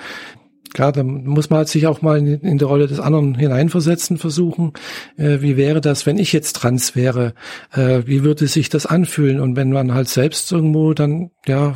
Klar, 0.75 0.93
da 0.93 1.03
muss 1.05 1.49
man 1.49 1.59
halt 1.59 1.69
sich 1.69 1.87
auch 1.87 2.03
mal 2.03 2.19
in, 2.19 2.41
in 2.41 2.59
die 2.59 2.65
Rolle 2.65 2.87
des 2.87 3.01
anderen 3.01 3.35
hineinversetzen 3.35 4.19
versuchen. 4.19 4.73
Äh, 5.17 5.41
wie 5.41 5.57
wäre 5.57 5.81
das, 5.81 6.05
wenn 6.05 6.19
ich 6.19 6.33
jetzt 6.33 6.55
trans 6.55 6.97
wäre? 6.97 7.35
Äh, 7.73 8.03
wie 8.07 8.25
würde 8.25 8.47
sich 8.47 8.69
das 8.69 8.85
anfühlen? 8.85 9.41
Und 9.41 9.57
wenn 9.57 9.73
man 9.73 9.95
halt 9.95 10.09
selbst 10.09 10.51
irgendwo 10.53 10.93
dann, 10.93 11.31
ja, 11.47 11.75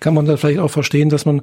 kann 0.00 0.14
man 0.14 0.26
da 0.26 0.36
vielleicht 0.36 0.58
auch 0.58 0.70
verstehen, 0.70 1.08
dass 1.08 1.26
man 1.26 1.42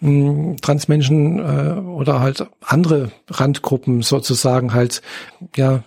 mh, 0.00 0.08
hm, 0.08 0.56
Transmenschen 0.60 1.38
äh, 1.38 1.80
oder 1.80 2.20
halt 2.20 2.46
andere 2.60 3.10
Randgruppen 3.28 4.02
sozusagen 4.02 4.74
halt 4.74 5.02
ja 5.56 5.82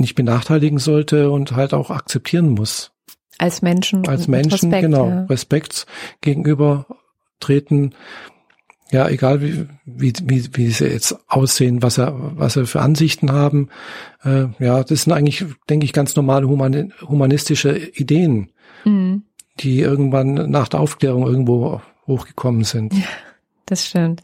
nicht 0.00 0.14
benachteiligen 0.14 0.78
sollte 0.78 1.30
und 1.30 1.52
halt 1.52 1.74
auch 1.74 1.90
akzeptieren 1.90 2.50
muss. 2.50 2.92
Als 3.38 3.62
Menschen. 3.62 4.06
Als 4.08 4.28
Menschen, 4.28 4.70
Respekt, 4.70 4.82
genau. 4.82 5.08
Ja. 5.08 5.24
Respekt 5.24 5.86
gegenüber 6.20 6.86
treten 7.40 7.92
ja, 8.90 9.08
egal 9.08 9.42
wie, 9.42 9.66
wie, 9.84 10.12
wie, 10.24 10.48
wie 10.52 10.70
sie 10.70 10.86
jetzt 10.86 11.16
aussehen, 11.28 11.82
was 11.82 11.98
er, 11.98 12.14
was 12.36 12.56
er 12.56 12.66
für 12.66 12.80
Ansichten 12.80 13.32
haben. 13.32 13.68
Äh, 14.22 14.46
ja, 14.60 14.84
das 14.84 15.02
sind 15.02 15.12
eigentlich, 15.12 15.44
denke 15.68 15.84
ich, 15.84 15.92
ganz 15.92 16.14
normale 16.14 16.48
human, 16.48 16.92
humanistische 17.02 17.76
Ideen, 17.76 18.52
mhm. 18.84 19.24
die 19.58 19.80
irgendwann 19.80 20.34
nach 20.50 20.68
der 20.68 20.80
Aufklärung 20.80 21.26
irgendwo 21.26 21.80
hochgekommen 22.06 22.62
sind. 22.62 22.94
Ja, 22.94 23.06
das 23.66 23.88
stimmt. 23.88 24.20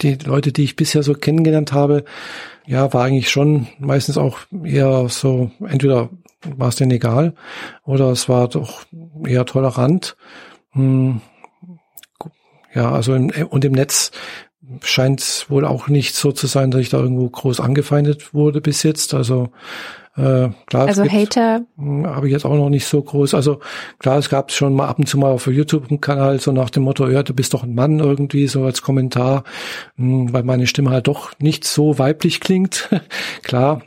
Die 0.00 0.14
Leute, 0.14 0.52
die 0.52 0.62
ich 0.62 0.76
bisher 0.76 1.02
so 1.02 1.14
kennengelernt 1.14 1.72
habe, 1.72 2.04
ja, 2.66 2.92
war 2.92 3.04
eigentlich 3.04 3.30
schon 3.30 3.66
meistens 3.78 4.18
auch 4.18 4.38
eher 4.64 5.08
so, 5.08 5.50
entweder 5.66 6.10
war 6.56 6.68
es 6.68 6.76
denen 6.76 6.92
egal 6.92 7.34
oder 7.84 8.10
es 8.10 8.28
war 8.28 8.48
doch 8.48 8.84
eher 9.26 9.46
tolerant. 9.46 10.16
Hm 10.72 11.20
ja, 12.74 12.90
also 12.90 13.14
im, 13.14 13.30
und 13.48 13.64
im 13.64 13.72
Netz 13.72 14.10
scheint 14.82 15.20
es 15.20 15.48
wohl 15.48 15.64
auch 15.64 15.88
nicht 15.88 16.14
so 16.14 16.32
zu 16.32 16.46
sein, 16.46 16.70
dass 16.70 16.80
ich 16.80 16.88
da 16.88 16.98
irgendwo 16.98 17.28
groß 17.28 17.60
angefeindet 17.60 18.34
wurde 18.34 18.60
bis 18.60 18.82
jetzt. 18.82 19.14
Also 19.14 19.50
äh, 20.16 20.50
klar, 20.66 20.86
also 20.86 21.04
Hater 21.04 21.62
hm, 21.76 22.06
habe 22.06 22.28
ich 22.28 22.32
jetzt 22.32 22.44
auch 22.44 22.54
noch 22.54 22.68
nicht 22.68 22.86
so 22.86 23.02
groß. 23.02 23.34
Also 23.34 23.60
klar, 23.98 24.18
es 24.18 24.28
gab 24.28 24.52
schon 24.52 24.74
mal 24.74 24.86
ab 24.86 24.98
und 24.98 25.06
zu 25.06 25.18
mal 25.18 25.32
auf 25.32 25.46
YouTube 25.46 25.90
einen 25.90 26.00
Kanal 26.00 26.38
so 26.40 26.52
nach 26.52 26.70
dem 26.70 26.84
Motto, 26.84 27.08
ja, 27.08 27.22
du 27.22 27.34
bist 27.34 27.54
doch 27.54 27.64
ein 27.64 27.74
Mann 27.74 27.98
irgendwie 27.98 28.46
so 28.46 28.64
als 28.64 28.82
Kommentar, 28.82 29.44
hm, 29.96 30.32
weil 30.32 30.44
meine 30.44 30.66
Stimme 30.66 30.90
halt 30.90 31.08
doch 31.08 31.32
nicht 31.40 31.64
so 31.64 31.98
weiblich 31.98 32.40
klingt. 32.40 32.90
klar, 33.42 33.82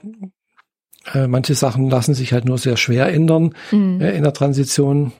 äh, 1.13 1.27
manche 1.27 1.55
Sachen 1.55 1.89
lassen 1.89 2.13
sich 2.13 2.33
halt 2.33 2.45
nur 2.45 2.57
sehr 2.57 2.77
schwer 2.77 3.11
ändern 3.11 3.55
mhm. 3.71 4.01
äh, 4.01 4.11
in 4.11 4.23
der 4.23 4.33
Transition. 4.33 5.13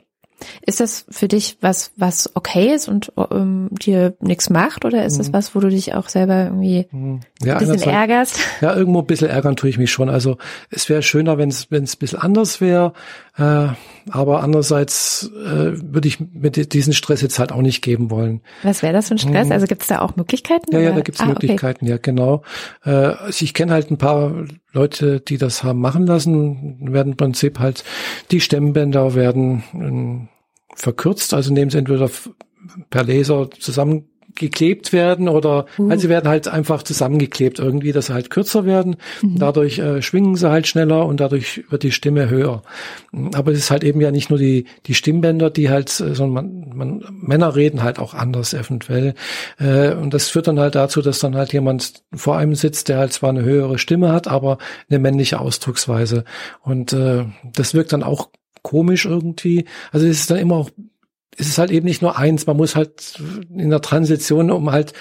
Ist 0.66 0.80
das 0.80 1.06
für 1.10 1.28
dich 1.28 1.58
was, 1.62 1.92
was 1.96 2.30
okay 2.36 2.74
ist 2.74 2.88
und 2.88 3.12
ähm, 3.32 3.70
dir 3.72 4.16
nichts 4.20 4.50
macht 4.50 4.86
oder 4.86 5.04
ist 5.06 5.18
das 5.18 5.30
mhm. 5.30 5.34
was, 5.34 5.56
wo 5.56 5.60
du 5.60 5.70
dich 5.70 5.96
auch 5.96 6.10
selber 6.10 6.46
irgendwie 6.46 6.88
mhm. 6.92 7.22
ja, 7.42 7.58
ein 7.58 7.68
bisschen 7.68 7.92
ärgerst? 7.92 8.40
Ja, 8.62 8.76
irgendwo 8.76 9.00
ein 9.00 9.08
bisschen 9.08 9.30
ärgern 9.30 9.56
tue 9.56 9.70
ich 9.70 9.78
mich 9.78 9.92
schon. 9.92 10.10
Also 10.10 10.38
es 10.70 10.90
wäre 10.90 11.02
schöner, 11.02 11.38
wenn 11.38 11.50
es 11.50 11.72
wenn 11.72 11.84
es 11.84 11.96
ein 11.96 12.00
bisschen 12.00 12.20
anders 12.20 12.62
wäre, 12.62 12.94
äh, 13.38 13.68
aber 14.10 14.42
andererseits 14.42 15.30
äh, 15.36 15.74
würde 15.82 16.08
ich 16.08 16.20
mit 16.20 16.74
diesen 16.74 16.94
Stress 16.94 17.22
jetzt 17.22 17.40
halt 17.40 17.52
auch 17.52 17.62
nicht 17.62 17.82
geben 17.82 18.10
wollen. 18.10 18.42
Was 18.64 18.82
wäre 18.82 18.94
das 18.94 19.10
für 19.10 19.16
ein 19.16 19.20
Stress? 19.20 19.48
Mhm. 19.48 19.52
Also 19.52 19.68
gibt 19.68 19.82
es 19.82 19.88
da 19.88 20.00
auch 20.00 20.16
Möglichkeiten? 20.16 20.72
Ja, 20.72 20.80
oder? 20.80 20.90
ja, 20.90 20.96
da 20.96 21.02
gibt 21.02 21.18
es 21.18 21.22
ah, 21.22 21.28
Möglichkeiten, 21.28 21.86
okay. 21.86 21.92
ja 21.92 21.98
genau. 21.98 22.44
Äh, 22.86 22.90
also 22.90 23.44
ich 23.44 23.54
kenne 23.54 23.74
halt 23.74 23.92
ein 23.92 23.98
paar 23.98 24.46
Leute, 24.72 25.20
die 25.20 25.38
das 25.38 25.64
haben 25.64 25.80
machen 25.80 26.08
lassen, 26.08 26.94
werden 26.94 27.12
im 27.12 27.18
Prinzip 27.18 27.60
halt 27.60 27.84
die 28.32 28.42
Stemmbänder 28.42 29.16
werden 29.16 30.30
äh, 30.30 30.76
verkürzt, 30.76 31.34
also 31.34 31.54
nehmen 31.54 31.72
sie 31.72 31.80
entweder 31.80 32.10
per 32.90 33.04
Laser 33.04 33.50
zusammen 33.52 34.10
geklebt 34.38 34.94
werden 34.94 35.30
oder 35.30 35.66
uh. 35.78 35.90
also 35.90 36.04
sie 36.04 36.10
werden 36.10 36.28
halt 36.30 36.48
einfach 36.48 36.84
zusammengeklebt 36.84 37.60
irgendwie, 37.60 37.92
dass 37.92 38.08
sie 38.08 38.14
halt 38.14 38.30
kürzer 38.30 38.66
werden. 38.66 38.98
Mhm. 39.22 39.40
Dadurch 39.40 39.80
äh, 39.80 40.02
schwingen 40.02 40.36
sie 40.36 40.50
halt 40.50 40.68
schneller 40.68 41.06
und 41.06 41.20
dadurch 41.20 41.64
wird 41.70 41.84
die 41.84 41.92
Stimme 41.92 42.30
höher. 42.30 42.62
Aber 43.34 43.52
es 43.52 43.60
ist 43.60 43.72
halt 43.72 43.84
eben 43.84 44.02
ja 44.02 44.12
nicht 44.12 44.30
nur 44.30 44.40
die 44.40 44.66
die 44.86 44.94
Stimmbänder, 44.94 45.50
die 45.50 45.70
halt, 45.70 45.90
äh, 46.00 46.16
sondern 46.16 46.32
man, 46.32 46.78
man 46.78 47.06
Männer 47.12 47.56
reden 47.56 47.84
halt 47.84 48.00
auch 48.00 48.14
anders 48.14 48.54
eventuell. 48.54 49.14
Äh, 49.60 49.94
und 49.94 50.14
das 50.14 50.30
führt 50.30 50.48
dann 50.48 50.60
halt 50.60 50.76
dazu, 50.76 51.02
dass 51.02 51.20
dann 51.20 51.36
halt 51.36 51.54
jemand 51.54 52.04
vor 52.14 52.38
einem 52.38 52.56
sitzt, 52.56 52.90
der 52.90 52.98
halt 52.98 53.14
zwar 53.14 53.30
eine 53.30 53.44
höhere 53.44 53.78
Stimme 53.78 54.12
hat, 54.12 54.28
aber 54.28 54.58
eine 54.90 55.00
männliche 55.00 55.40
Ausdrucksweise. 55.40 56.24
Und 56.62 56.94
äh, 56.94 57.26
das 57.54 57.74
wirkt 57.74 57.94
dann 57.94 58.04
auch 58.04 58.30
komisch 58.62 59.06
irgendwie. 59.06 59.66
Also 59.92 60.08
es 60.08 60.20
ist 60.20 60.32
dann 60.32 60.40
immer 60.40 60.56
auch 60.56 60.70
es 61.38 61.48
ist 61.48 61.58
halt 61.58 61.72
eben 61.72 61.86
nicht 61.86 62.02
nur 62.02 62.18
eins, 62.18 62.48
man 62.48 62.58
muss 62.58 62.76
halt 62.76 63.22
in 63.56 63.70
der 63.70 63.82
Transition, 63.82 64.52
um 64.52 64.72
halt 64.72 64.94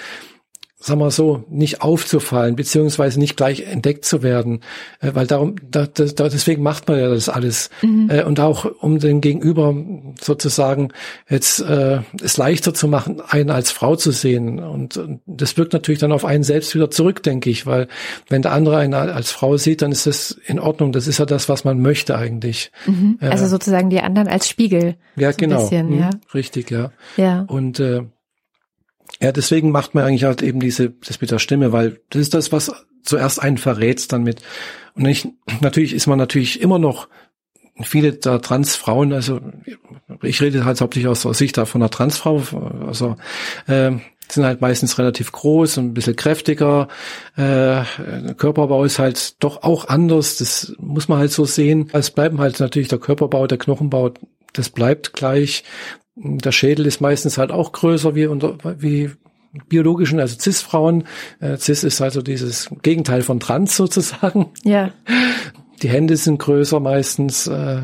sagen 0.79 0.99
wir 0.99 1.09
so, 1.09 1.43
nicht 1.49 1.81
aufzufallen, 1.81 2.55
beziehungsweise 2.55 3.19
nicht 3.19 3.35
gleich 3.35 3.61
entdeckt 3.61 4.05
zu 4.05 4.21
werden, 4.21 4.61
äh, 4.99 5.11
weil 5.15 5.25
darum, 5.25 5.55
da, 5.67 5.87
da, 5.87 6.29
deswegen 6.29 6.61
macht 6.61 6.87
man 6.87 6.99
ja 6.99 7.09
das 7.09 7.29
alles. 7.29 7.71
Mhm. 7.81 8.09
Äh, 8.11 8.23
und 8.23 8.39
auch 8.39 8.65
um 8.79 8.99
den 8.99 9.19
Gegenüber 9.19 9.75
sozusagen 10.21 10.89
jetzt 11.27 11.61
äh, 11.61 12.01
es 12.21 12.37
leichter 12.37 12.75
zu 12.75 12.87
machen, 12.87 13.21
einen 13.27 13.49
als 13.49 13.71
Frau 13.71 13.95
zu 13.95 14.11
sehen. 14.11 14.59
Und, 14.59 14.97
und 14.97 15.21
das 15.25 15.57
wirkt 15.57 15.73
natürlich 15.73 15.99
dann 15.99 16.11
auf 16.11 16.25
einen 16.25 16.43
selbst 16.43 16.75
wieder 16.75 16.91
zurück, 16.91 17.23
denke 17.23 17.49
ich, 17.49 17.65
weil 17.65 17.87
wenn 18.29 18.43
der 18.43 18.51
andere 18.51 18.77
einen 18.77 18.93
als 18.93 19.31
Frau 19.31 19.57
sieht, 19.57 19.81
dann 19.81 19.91
ist 19.91 20.05
das 20.05 20.29
in 20.45 20.59
Ordnung. 20.59 20.91
Das 20.91 21.07
ist 21.07 21.17
ja 21.17 21.25
das, 21.25 21.49
was 21.49 21.63
man 21.63 21.81
möchte 21.81 22.15
eigentlich. 22.15 22.71
Mhm. 22.85 23.17
Also 23.19 23.45
äh, 23.45 23.47
sozusagen 23.47 23.89
die 23.89 24.01
anderen 24.01 24.27
als 24.27 24.47
Spiegel. 24.47 24.95
Ja, 25.15 25.31
so 25.31 25.37
genau. 25.37 25.61
Bisschen, 25.61 25.89
mhm. 25.89 25.99
ja. 25.99 26.09
Richtig, 26.35 26.69
ja. 26.69 26.91
Ja. 27.17 27.45
Und 27.47 27.79
äh, 27.79 28.03
ja, 29.19 29.31
deswegen 29.31 29.71
macht 29.71 29.95
man 29.95 30.03
eigentlich 30.03 30.25
halt 30.25 30.41
eben 30.41 30.59
diese, 30.59 30.91
das 31.05 31.21
mit 31.21 31.31
der 31.31 31.39
Stimme, 31.39 31.71
weil 31.71 31.99
das 32.09 32.21
ist 32.21 32.33
das, 32.33 32.51
was 32.51 32.71
zuerst 33.03 33.41
einen 33.41 33.57
verrät 33.57 34.11
dann 34.11 34.23
mit. 34.23 34.41
Und 34.95 35.05
ich, 35.05 35.27
natürlich 35.61 35.93
ist 35.93 36.07
man 36.07 36.17
natürlich 36.17 36.61
immer 36.61 36.79
noch 36.79 37.07
viele 37.83 38.13
der 38.13 38.41
Transfrauen, 38.41 39.13
also 39.13 39.39
ich 40.23 40.41
rede 40.41 40.65
halt 40.65 40.81
hauptsächlich 40.81 41.09
aus 41.09 41.21
der 41.21 41.33
Sicht 41.33 41.57
von 41.57 41.81
einer 41.81 41.91
Transfrau, 41.91 42.41
also 42.87 43.17
äh, 43.67 43.91
sind 44.29 44.45
halt 44.45 44.61
meistens 44.61 44.97
relativ 44.97 45.31
groß 45.31 45.77
und 45.77 45.85
ein 45.85 45.93
bisschen 45.93 46.15
kräftiger. 46.15 46.87
Äh, 47.35 47.83
Körperbau 48.35 48.83
ist 48.83 48.99
halt 48.99 49.41
doch 49.43 49.63
auch 49.63 49.87
anders, 49.87 50.37
das 50.37 50.75
muss 50.79 51.07
man 51.07 51.19
halt 51.19 51.31
so 51.31 51.45
sehen. 51.45 51.89
Es 51.93 52.11
bleiben 52.11 52.39
halt 52.39 52.59
natürlich 52.59 52.89
der 52.89 52.99
Körperbau, 52.99 53.47
der 53.47 53.57
Knochenbau, 53.57 54.11
das 54.53 54.69
bleibt 54.69 55.13
gleich. 55.13 55.63
Der 56.15 56.51
Schädel 56.51 56.85
ist 56.85 57.01
meistens 57.01 57.37
halt 57.37 57.51
auch 57.51 57.71
größer 57.71 58.15
wie, 58.15 58.25
unter, 58.25 58.57
wie 58.79 59.11
biologischen, 59.67 60.19
also 60.19 60.37
Cis-Frauen. 60.39 61.05
Äh, 61.39 61.57
Cis 61.57 61.83
ist 61.83 62.01
also 62.01 62.21
dieses 62.21 62.69
Gegenteil 62.81 63.21
von 63.21 63.39
Trans 63.39 63.75
sozusagen. 63.77 64.51
Ja. 64.63 64.91
Die 65.81 65.89
Hände 65.89 66.17
sind 66.17 66.39
größer 66.39 66.79
meistens. 66.79 67.47
Äh, 67.47 67.81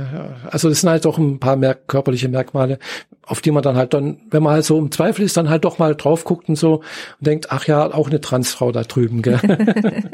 also 0.49 0.69
das 0.69 0.81
sind 0.81 0.89
halt 0.89 1.05
doch 1.05 1.17
ein 1.17 1.39
paar 1.39 1.55
merk 1.55 1.87
körperliche 1.87 2.29
Merkmale, 2.29 2.79
auf 3.23 3.41
die 3.41 3.51
man 3.51 3.63
dann 3.63 3.75
halt 3.75 3.93
dann, 3.93 4.21
wenn 4.31 4.43
man 4.43 4.53
halt 4.53 4.65
so 4.65 4.77
im 4.79 4.91
Zweifel 4.91 5.23
ist, 5.25 5.37
dann 5.37 5.49
halt 5.49 5.63
doch 5.65 5.77
mal 5.77 5.95
drauf 5.95 6.23
guckt 6.23 6.49
und 6.49 6.55
so 6.55 6.77
und 6.77 7.27
denkt, 7.27 7.51
ach 7.51 7.67
ja, 7.67 7.93
auch 7.93 8.09
eine 8.09 8.21
Transfrau 8.21 8.71
da 8.71 8.83
drüben. 8.83 9.21
Gell? 9.21 9.39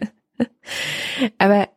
Aber 1.38 1.68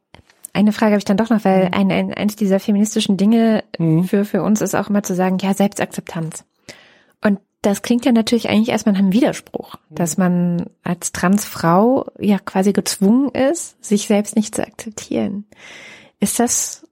eine 0.52 0.72
Frage 0.72 0.92
habe 0.92 0.98
ich 0.98 1.04
dann 1.04 1.16
doch 1.16 1.30
noch, 1.30 1.44
weil 1.44 1.66
mhm. 1.66 1.74
ein, 1.74 1.92
ein, 1.92 2.14
eines 2.14 2.36
dieser 2.36 2.60
feministischen 2.60 3.16
Dinge 3.16 3.64
mhm. 3.78 4.04
für, 4.04 4.24
für 4.24 4.42
uns 4.42 4.60
ist 4.60 4.74
auch 4.74 4.90
immer 4.90 5.02
zu 5.02 5.14
sagen, 5.14 5.38
ja, 5.40 5.54
Selbstakzeptanz. 5.54 6.44
Und 7.22 7.40
das 7.62 7.82
klingt 7.82 8.04
ja 8.04 8.12
natürlich 8.12 8.48
eigentlich 8.48 8.70
erstmal 8.70 8.92
nach 8.94 9.00
einem 9.00 9.12
Widerspruch, 9.12 9.76
mhm. 9.88 9.94
dass 9.94 10.18
man 10.18 10.66
als 10.82 11.12
Transfrau 11.12 12.06
ja 12.18 12.38
quasi 12.38 12.72
gezwungen 12.72 13.30
ist, 13.30 13.82
sich 13.84 14.06
selbst 14.06 14.36
nicht 14.36 14.54
zu 14.54 14.66
akzeptieren. 14.66 15.46
Ist 16.20 16.38
das, 16.38 16.86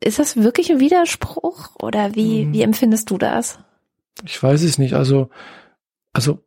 ist 0.00 0.18
das 0.18 0.36
wirklich 0.36 0.70
ein 0.70 0.80
Widerspruch 0.80 1.70
oder 1.82 2.14
wie, 2.14 2.46
mhm. 2.46 2.52
wie 2.52 2.62
empfindest 2.62 3.10
du 3.10 3.18
das? 3.18 3.58
Ich 4.24 4.40
weiß 4.40 4.62
es 4.62 4.78
nicht. 4.78 4.94
Also, 4.94 5.30
also 6.12 6.38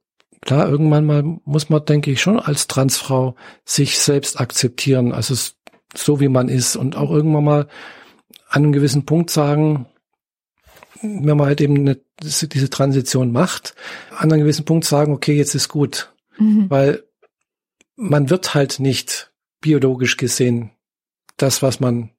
klar, 0.42 0.70
irgendwann 0.70 1.06
mal 1.06 1.24
muss 1.44 1.70
man, 1.70 1.84
denke 1.84 2.12
ich, 2.12 2.22
schon 2.22 2.40
als 2.40 2.68
Transfrau 2.68 3.36
sich 3.66 4.00
selbst 4.00 4.40
akzeptieren. 4.40 5.12
Also 5.12 5.34
es 5.34 5.58
so 5.94 6.20
wie 6.20 6.28
man 6.28 6.50
ist 6.50 6.76
und 6.76 6.96
auch 6.96 7.12
irgendwann 7.12 7.44
mal 7.44 7.68
an 8.50 8.64
einem 8.64 8.72
gewissen 8.72 9.06
Punkt 9.06 9.30
sagen, 9.30 9.88
wenn 11.02 11.38
man 11.38 11.48
halt 11.48 11.60
eben 11.62 11.78
eine, 11.78 12.00
diese 12.22 12.70
Transition 12.70 13.32
macht, 13.32 13.76
an 14.12 14.32
einem 14.32 14.42
gewissen 14.42 14.66
Punkt 14.66 14.86
sagen, 14.86 15.14
okay, 15.14 15.36
jetzt 15.36 15.56
ist 15.56 15.70
gut. 15.70 16.14
Mhm. 16.38 16.70
Weil 16.70 17.04
man 17.96 18.30
wird 18.30 18.54
halt 18.54 18.80
nicht 18.80 19.32
biologisch 19.60 20.18
gesehen 20.18 20.72
das, 21.38 21.62
was 21.62 21.80
man 21.80 22.12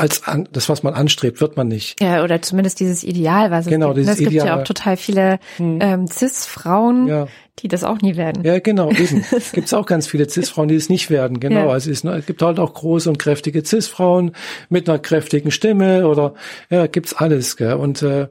als 0.00 0.26
an, 0.26 0.48
das, 0.52 0.68
was 0.68 0.82
man 0.82 0.94
anstrebt, 0.94 1.40
wird 1.40 1.56
man 1.56 1.68
nicht. 1.68 2.00
Ja, 2.02 2.24
oder 2.24 2.40
zumindest 2.42 2.80
dieses 2.80 3.04
Ideal, 3.04 3.50
was 3.50 3.66
es 3.66 3.70
genau, 3.70 3.88
gibt. 3.88 3.98
Dieses 3.98 4.12
es 4.14 4.18
gibt 4.18 4.30
Ideal. 4.32 4.46
ja 4.46 4.60
auch 4.60 4.64
total 4.64 4.96
viele 4.96 5.38
hm. 5.56 5.78
ähm, 5.80 6.06
Cis-Frauen, 6.06 7.06
ja. 7.06 7.28
die 7.58 7.68
das 7.68 7.84
auch 7.84 8.00
nie 8.00 8.16
werden. 8.16 8.44
Ja, 8.44 8.58
genau, 8.58 8.90
eben. 8.90 9.24
Gibt 9.52 9.66
es 9.66 9.74
auch 9.74 9.86
ganz 9.86 10.06
viele 10.06 10.28
Cis-Frauen, 10.28 10.68
die 10.68 10.74
es 10.74 10.88
nicht 10.88 11.10
werden, 11.10 11.38
genau. 11.38 11.66
Ja. 11.66 11.70
Also 11.70 11.90
es, 11.90 12.02
es, 12.02 12.26
gibt 12.26 12.42
halt 12.42 12.58
auch 12.58 12.74
große 12.74 13.08
und 13.08 13.18
kräftige 13.18 13.64
Cis-Frauen 13.64 14.32
mit 14.68 14.88
einer 14.88 14.98
kräftigen 14.98 15.50
Stimme 15.50 16.08
oder 16.08 16.34
ja, 16.70 16.86
gibt's 16.86 17.14
alles, 17.14 17.56
gell? 17.56 17.74
Und 17.74 18.02
äh, 18.02 18.28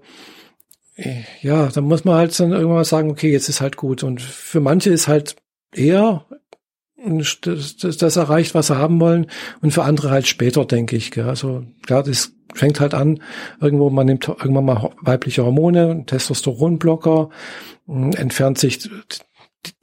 ja, 1.42 1.68
dann 1.68 1.86
muss 1.86 2.04
man 2.04 2.16
halt 2.16 2.38
dann 2.40 2.52
irgendwann 2.52 2.84
sagen, 2.84 3.10
okay, 3.10 3.32
jetzt 3.32 3.48
ist 3.48 3.62
halt 3.62 3.78
gut. 3.78 4.04
Und 4.04 4.22
für 4.22 4.60
manche 4.60 4.90
ist 4.90 5.08
halt 5.08 5.36
eher 5.74 6.26
das, 7.42 7.78
das, 7.98 8.16
erreicht, 8.16 8.56
was 8.56 8.68
sie 8.68 8.78
haben 8.78 9.00
wollen, 9.00 9.28
und 9.62 9.72
für 9.72 9.84
andere 9.84 10.12
halt 10.12 10.28
später, 10.28 10.66
denke 10.66 10.96
ich. 10.96 11.12
Gell. 11.12 11.28
Also 11.28 11.64
klar, 11.86 12.04
das 12.04 12.34
fängt 12.54 12.80
halt 12.80 12.94
an, 12.94 13.22
irgendwo, 13.62 13.90
man 13.90 14.06
nimmt 14.06 14.28
irgendwann 14.28 14.66
mal 14.66 14.92
weibliche 15.02 15.46
Hormone, 15.46 16.04
Testosteronblocker, 16.06 17.30
entfernt 17.88 18.58
sich 18.58 18.90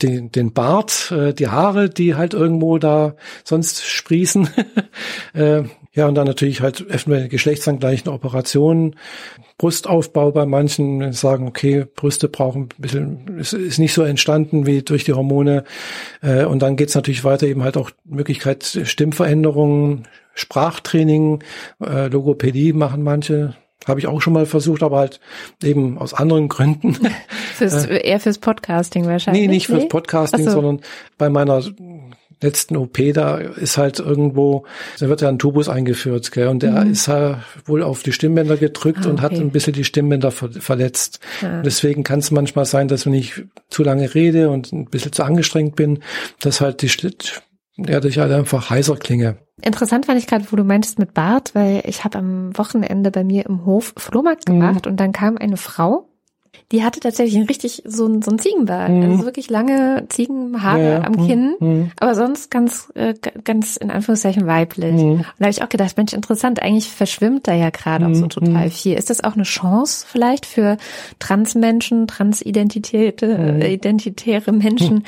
den, 0.02 0.32
den 0.32 0.52
Bart, 0.52 1.10
äh, 1.12 1.34
die 1.34 1.48
Haare, 1.48 1.90
die 1.90 2.14
halt 2.14 2.34
irgendwo 2.34 2.78
da 2.78 3.16
sonst 3.44 3.84
sprießen. 3.84 4.48
Äh, 5.34 5.64
ja, 5.96 6.06
und 6.06 6.14
dann 6.14 6.26
natürlich 6.26 6.60
halt 6.60 6.82
eventuell 6.82 7.28
geschlechtsangleichende 7.28 8.12
Operationen, 8.12 8.96
Brustaufbau 9.56 10.30
bei 10.30 10.44
manchen 10.44 11.14
sagen, 11.14 11.48
okay, 11.48 11.86
Brüste 11.96 12.28
brauchen 12.28 12.64
ein 12.64 12.68
bisschen, 12.76 13.38
ist, 13.38 13.54
ist 13.54 13.78
nicht 13.78 13.94
so 13.94 14.02
entstanden 14.02 14.66
wie 14.66 14.82
durch 14.82 15.04
die 15.04 15.14
Hormone. 15.14 15.64
Äh, 16.22 16.44
und 16.44 16.60
dann 16.60 16.76
geht's 16.76 16.94
natürlich 16.94 17.24
weiter, 17.24 17.46
eben 17.46 17.62
halt 17.62 17.78
auch 17.78 17.90
Möglichkeit 18.04 18.62
Stimmveränderungen, 18.84 20.06
Sprachtraining, 20.34 21.42
äh, 21.82 22.08
Logopädie 22.08 22.74
machen 22.74 23.02
manche. 23.02 23.54
Habe 23.86 24.00
ich 24.00 24.06
auch 24.06 24.20
schon 24.20 24.34
mal 24.34 24.44
versucht, 24.44 24.82
aber 24.82 24.98
halt 24.98 25.20
eben 25.64 25.96
aus 25.96 26.12
anderen 26.12 26.48
Gründen. 26.48 26.98
Fürs, 27.54 27.86
äh, 27.86 28.06
eher 28.06 28.20
fürs 28.20 28.36
Podcasting 28.36 29.06
wahrscheinlich. 29.06 29.46
Nee, 29.46 29.48
nicht 29.48 29.68
fürs? 29.68 29.88
Podcasting, 29.88 30.44
so. 30.44 30.50
sondern 30.50 30.80
bei 31.16 31.30
meiner 31.30 31.62
letzten 32.40 32.76
OP, 32.76 32.98
da 33.14 33.38
ist 33.38 33.78
halt 33.78 33.98
irgendwo, 33.98 34.64
da 34.98 35.08
wird 35.08 35.22
ja 35.22 35.28
ein 35.28 35.38
Tubus 35.38 35.68
eingeführt, 35.68 36.32
gell, 36.32 36.48
und 36.48 36.62
der 36.62 36.84
mhm. 36.84 36.92
ist 36.92 37.06
ja 37.06 37.42
wohl 37.64 37.82
auf 37.82 38.02
die 38.02 38.12
Stimmbänder 38.12 38.56
gedrückt 38.56 38.98
ah, 38.98 39.02
okay. 39.02 39.10
und 39.10 39.22
hat 39.22 39.32
ein 39.32 39.50
bisschen 39.50 39.72
die 39.72 39.84
Stimmbänder 39.84 40.30
ver 40.30 40.50
verletzt. 40.52 41.20
Ah. 41.42 41.62
Deswegen 41.62 42.02
kann 42.04 42.18
es 42.18 42.30
manchmal 42.30 42.66
sein, 42.66 42.88
dass 42.88 43.06
wenn 43.06 43.14
ich 43.14 43.44
zu 43.70 43.82
lange 43.82 44.14
rede 44.14 44.50
und 44.50 44.72
ein 44.72 44.86
bisschen 44.86 45.12
zu 45.12 45.22
angestrengt 45.22 45.76
bin, 45.76 46.00
dass 46.40 46.60
halt 46.60 46.82
die 46.82 46.90
ja, 47.76 48.00
dass 48.00 48.10
ich 48.10 48.18
halt 48.18 48.32
einfach 48.32 48.70
heißer 48.70 48.96
klinge. 48.96 49.36
Interessant 49.62 50.06
fand 50.06 50.18
ich 50.18 50.26
gerade, 50.26 50.46
wo 50.50 50.56
du 50.56 50.64
meintest 50.64 50.98
mit 50.98 51.14
Bart, 51.14 51.54
weil 51.54 51.82
ich 51.86 52.04
habe 52.04 52.18
am 52.18 52.56
Wochenende 52.56 53.10
bei 53.10 53.24
mir 53.24 53.46
im 53.46 53.64
Hof 53.64 53.94
Flohmarkt 53.96 54.48
mhm. 54.48 54.60
gemacht 54.60 54.86
mhm. 54.86 54.92
und 54.92 54.96
dann 55.00 55.12
kam 55.12 55.36
eine 55.36 55.56
Frau, 55.56 56.08
die 56.72 56.84
hatte 56.84 57.00
tatsächlich 57.00 57.36
ein 57.36 57.46
richtig 57.46 57.82
so 57.86 58.06
ein, 58.06 58.22
so 58.22 58.30
ein 58.30 58.38
Ziegenbart. 58.38 58.90
Mhm. 58.90 59.02
Also 59.02 59.24
wirklich 59.24 59.50
lange 59.50 60.06
Ziegenhaare 60.08 60.82
ja, 60.82 61.04
am 61.04 61.12
mhm. 61.12 61.26
Kinn, 61.26 61.54
mhm. 61.60 61.90
aber 62.00 62.14
sonst 62.14 62.50
ganz, 62.50 62.92
äh, 62.94 63.14
ganz 63.44 63.76
in 63.76 63.90
Anführungszeichen 63.90 64.46
weiblich. 64.46 64.94
Mhm. 64.94 65.10
Und 65.12 65.26
da 65.38 65.44
habe 65.44 65.50
ich 65.50 65.62
auch 65.62 65.68
gedacht, 65.68 65.96
Mensch, 65.96 66.12
interessant, 66.12 66.62
eigentlich 66.62 66.88
verschwimmt 66.88 67.46
da 67.46 67.54
ja 67.54 67.70
gerade 67.70 68.06
auch 68.06 68.14
so 68.14 68.24
mhm. 68.24 68.30
total 68.30 68.70
viel. 68.70 68.94
Ist 68.94 69.10
das 69.10 69.22
auch 69.22 69.34
eine 69.34 69.44
Chance 69.44 70.06
vielleicht 70.08 70.46
für 70.46 70.76
Transmenschen, 71.18 72.06
transidentitäre 72.06 73.14
äh, 73.62 73.72
identitäre 73.72 74.52
Menschen, 74.52 75.04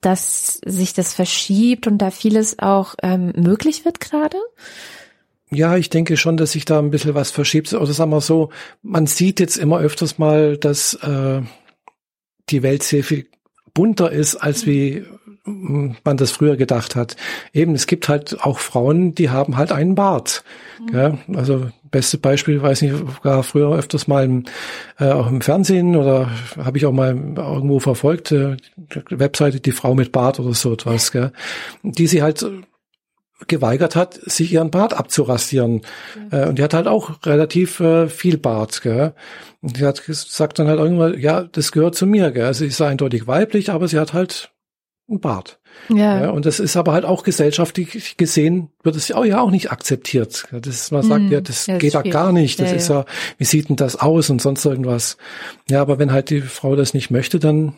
dass 0.00 0.60
sich 0.64 0.92
das 0.92 1.14
verschiebt 1.14 1.86
und 1.86 1.98
da 1.98 2.10
vieles 2.10 2.58
auch 2.58 2.94
ähm, 3.02 3.32
möglich 3.36 3.84
wird 3.84 4.00
gerade? 4.00 4.36
Ja, 5.50 5.76
ich 5.76 5.90
denke 5.90 6.16
schon, 6.16 6.36
dass 6.36 6.52
sich 6.52 6.64
da 6.64 6.78
ein 6.78 6.90
bisschen 6.90 7.14
was 7.14 7.30
verschiebt. 7.30 7.72
Oder 7.72 7.92
sagen 7.92 8.10
wir 8.10 8.20
so, 8.20 8.50
man 8.82 9.06
sieht 9.06 9.38
jetzt 9.40 9.56
immer 9.56 9.78
öfters 9.78 10.18
mal, 10.18 10.56
dass 10.56 10.94
äh, 10.94 11.42
die 12.50 12.62
Welt 12.62 12.82
sehr 12.82 13.04
viel 13.04 13.28
bunter 13.74 14.10
ist, 14.10 14.36
als 14.36 14.66
wie 14.66 15.04
man 15.46 16.16
das 16.16 16.32
früher 16.32 16.56
gedacht 16.56 16.96
hat. 16.96 17.16
Eben, 17.52 17.74
es 17.74 17.86
gibt 17.86 18.08
halt 18.08 18.40
auch 18.42 18.58
Frauen, 18.58 19.14
die 19.14 19.30
haben 19.30 19.56
halt 19.56 19.70
einen 19.70 19.94
Bart. 19.94 20.42
Mhm. 20.90 21.18
Also 21.36 21.68
beste 21.90 22.18
Beispiel, 22.18 22.60
weiß 22.60 22.82
nicht, 22.82 23.22
gar 23.22 23.42
früher 23.44 23.72
öfters 23.72 24.08
mal 24.08 24.24
im, 24.24 24.44
äh, 24.98 25.10
auch 25.10 25.28
im 25.28 25.40
Fernsehen 25.40 25.94
oder 25.94 26.30
habe 26.56 26.78
ich 26.78 26.86
auch 26.86 26.92
mal 26.92 27.10
irgendwo 27.10 27.78
verfolgt, 27.78 28.32
äh, 28.32 28.56
Webseite 29.10 29.60
Die 29.60 29.72
Frau 29.72 29.94
mit 29.94 30.10
Bart 30.10 30.40
oder 30.40 30.52
so 30.52 30.72
etwas, 30.72 31.12
gell? 31.12 31.32
die 31.82 32.08
sie 32.08 32.22
halt 32.22 32.44
geweigert 33.48 33.96
hat, 33.96 34.14
sich 34.24 34.52
ihren 34.52 34.70
Bart 34.70 34.94
abzurasieren. 34.94 35.82
Ja. 36.32 36.44
Äh, 36.44 36.48
und 36.48 36.58
die 36.58 36.62
hat 36.62 36.74
halt 36.74 36.86
auch 36.86 37.24
relativ 37.24 37.80
äh, 37.80 38.08
viel 38.08 38.38
Bart. 38.38 38.82
Gell? 38.82 39.12
Und 39.60 39.78
die 39.78 39.84
hat 39.84 40.04
gesagt 40.04 40.58
dann 40.58 40.68
halt 40.68 40.78
irgendwann, 40.78 41.18
ja, 41.18 41.42
das 41.42 41.72
gehört 41.72 41.94
zu 41.94 42.06
mir. 42.06 42.30
Gell? 42.30 42.52
Sie 42.54 42.66
ist 42.66 42.80
eindeutig 42.80 43.26
weiblich, 43.26 43.70
aber 43.70 43.88
sie 43.88 43.98
hat 43.98 44.12
halt 44.12 44.52
einen 45.08 45.20
Bart. 45.20 45.60
Ja. 45.88 46.22
ja. 46.22 46.30
Und 46.30 46.46
das 46.46 46.58
ist 46.58 46.76
aber 46.76 46.92
halt 46.92 47.04
auch 47.04 47.22
gesellschaftlich 47.22 48.16
gesehen, 48.16 48.70
wird 48.82 48.96
es 48.96 49.08
ja 49.08 49.16
auch, 49.16 49.24
ja 49.24 49.40
auch 49.40 49.50
nicht 49.50 49.70
akzeptiert. 49.70 50.48
Das 50.50 50.74
ist, 50.74 50.92
man 50.92 51.02
sagt, 51.02 51.24
mm, 51.24 51.32
ja, 51.32 51.40
das 51.40 51.66
ja, 51.66 51.78
geht 51.78 51.94
da 51.94 52.02
gar 52.02 52.32
nicht. 52.32 52.58
Das 52.58 52.70
ja, 52.70 52.76
ist 52.76 52.88
ja, 52.88 53.04
wie 53.38 53.44
sieht 53.44 53.68
denn 53.68 53.76
das 53.76 53.96
aus 53.96 54.30
und 54.30 54.40
sonst 54.40 54.64
irgendwas. 54.64 55.16
Ja, 55.68 55.82
aber 55.82 55.98
wenn 55.98 56.12
halt 56.12 56.30
die 56.30 56.40
Frau 56.40 56.74
das 56.74 56.94
nicht 56.94 57.10
möchte, 57.10 57.38
dann 57.38 57.74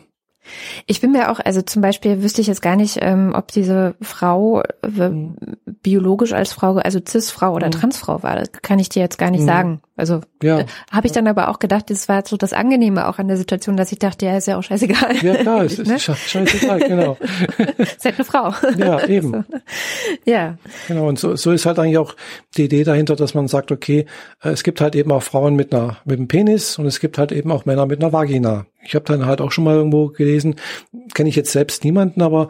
ich 0.85 1.01
bin 1.01 1.11
mir 1.11 1.31
auch, 1.31 1.39
also 1.39 1.61
zum 1.61 1.81
Beispiel 1.81 2.23
wüsste 2.23 2.41
ich 2.41 2.47
jetzt 2.47 2.61
gar 2.61 2.75
nicht, 2.75 2.97
ähm, 3.01 3.33
ob 3.35 3.49
diese 3.51 3.95
Frau 4.01 4.61
äh, 4.61 5.09
mhm. 5.09 5.35
biologisch 5.83 6.33
als 6.33 6.53
Frau, 6.53 6.75
also 6.75 6.99
Cis-Frau 7.05 7.53
oder 7.53 7.67
mhm. 7.67 7.71
Transfrau 7.71 8.23
war. 8.23 8.35
Das 8.35 8.51
kann 8.51 8.79
ich 8.79 8.89
dir 8.89 9.01
jetzt 9.01 9.17
gar 9.17 9.31
nicht 9.31 9.41
mhm. 9.41 9.47
sagen. 9.47 9.81
Also 9.99 10.21
ja. 10.41 10.61
äh, 10.61 10.65
habe 10.91 11.07
ich 11.07 11.13
dann 11.13 11.27
aber 11.27 11.49
auch 11.49 11.59
gedacht, 11.59 11.89
das 11.89 12.09
war 12.09 12.23
so 12.25 12.37
das 12.37 12.53
Angenehme 12.53 13.07
auch 13.07 13.19
an 13.19 13.27
der 13.27 13.37
Situation, 13.37 13.77
dass 13.77 13.91
ich 13.91 13.99
dachte, 13.99 14.25
ja, 14.25 14.37
ist 14.37 14.47
ja 14.47 14.57
auch 14.57 14.63
scheißegal. 14.63 15.17
Ja, 15.21 15.35
klar, 15.35 15.61
es 15.65 15.77
ist 15.77 15.87
ne? 15.87 15.99
scheißegal, 15.99 16.79
genau. 16.79 17.17
halt 17.57 18.15
eine 18.15 18.25
Frau. 18.25 18.53
Ja, 18.77 19.05
eben. 19.05 19.29
So. 19.49 19.59
Ja. 20.25 20.57
Genau, 20.87 21.07
und 21.07 21.19
so, 21.19 21.35
so 21.35 21.51
ist 21.51 21.65
halt 21.65 21.77
eigentlich 21.79 21.97
auch 21.97 22.15
die 22.57 22.65
Idee 22.65 22.83
dahinter, 22.83 23.15
dass 23.15 23.33
man 23.33 23.47
sagt, 23.47 23.71
okay, 23.71 24.05
äh, 24.41 24.49
es 24.49 24.63
gibt 24.63 24.81
halt 24.81 24.95
eben 24.95 25.11
auch 25.11 25.23
Frauen 25.23 25.55
mit 25.55 25.73
einer 25.73 25.97
mit 26.05 26.17
einem 26.17 26.27
Penis 26.27 26.79
und 26.79 26.85
es 26.85 26.99
gibt 26.99 27.17
halt 27.17 27.31
eben 27.31 27.51
auch 27.51 27.65
Männer 27.65 27.85
mit 27.85 28.01
einer 28.01 28.11
Vagina. 28.11 28.65
Ich 28.81 28.95
habe 28.95 29.05
dann 29.05 29.25
halt 29.25 29.41
auch 29.41 29.51
schon 29.51 29.65
mal 29.65 29.75
irgendwo 29.75 30.07
gelesen, 30.07 30.55
kenne 31.13 31.29
ich 31.29 31.35
jetzt 31.35 31.51
selbst 31.51 31.83
niemanden, 31.83 32.21
aber 32.21 32.47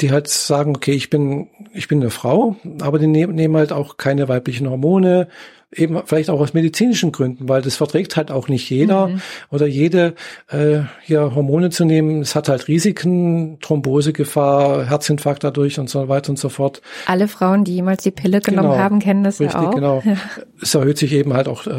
die 0.00 0.10
halt 0.10 0.28
sagen, 0.28 0.76
okay, 0.76 0.92
ich 0.92 1.10
bin 1.10 1.48
ich 1.72 1.88
bin 1.88 2.00
eine 2.00 2.10
Frau, 2.10 2.56
aber 2.80 2.98
die 2.98 3.06
nehmen 3.06 3.56
halt 3.56 3.72
auch 3.72 3.96
keine 3.96 4.28
weiblichen 4.28 4.68
Hormone, 4.68 5.28
eben 5.70 6.00
vielleicht 6.06 6.30
auch 6.30 6.40
aus 6.40 6.54
medizinischen 6.54 7.12
Gründen, 7.12 7.48
weil 7.48 7.60
das 7.60 7.76
verträgt 7.76 8.16
halt 8.16 8.30
auch 8.30 8.48
nicht 8.48 8.70
jeder 8.70 9.08
mhm. 9.08 9.20
oder 9.50 9.66
jede 9.66 10.14
äh, 10.48 10.80
hier 11.02 11.34
Hormone 11.34 11.68
zu 11.70 11.84
nehmen. 11.84 12.22
Es 12.22 12.34
hat 12.34 12.48
halt 12.48 12.68
Risiken, 12.68 13.58
Thrombosegefahr, 13.60 14.86
Herzinfarkt 14.86 15.44
dadurch 15.44 15.78
und 15.78 15.90
so 15.90 16.08
weiter 16.08 16.30
und 16.30 16.38
so 16.38 16.48
fort. 16.48 16.80
Alle 17.06 17.28
Frauen, 17.28 17.64
die 17.64 17.74
jemals 17.74 18.02
die 18.02 18.10
Pille 18.10 18.40
genommen 18.40 18.70
genau, 18.70 18.82
haben, 18.82 18.98
kennen 18.98 19.24
das 19.24 19.40
richtig, 19.40 19.60
ja 19.60 19.68
auch. 19.68 19.74
Genau. 19.74 20.02
Ja. 20.04 20.16
Es 20.60 20.74
erhöht 20.74 20.98
sich 20.98 21.12
eben 21.12 21.34
halt 21.34 21.46
auch 21.46 21.68
äh, 21.68 21.70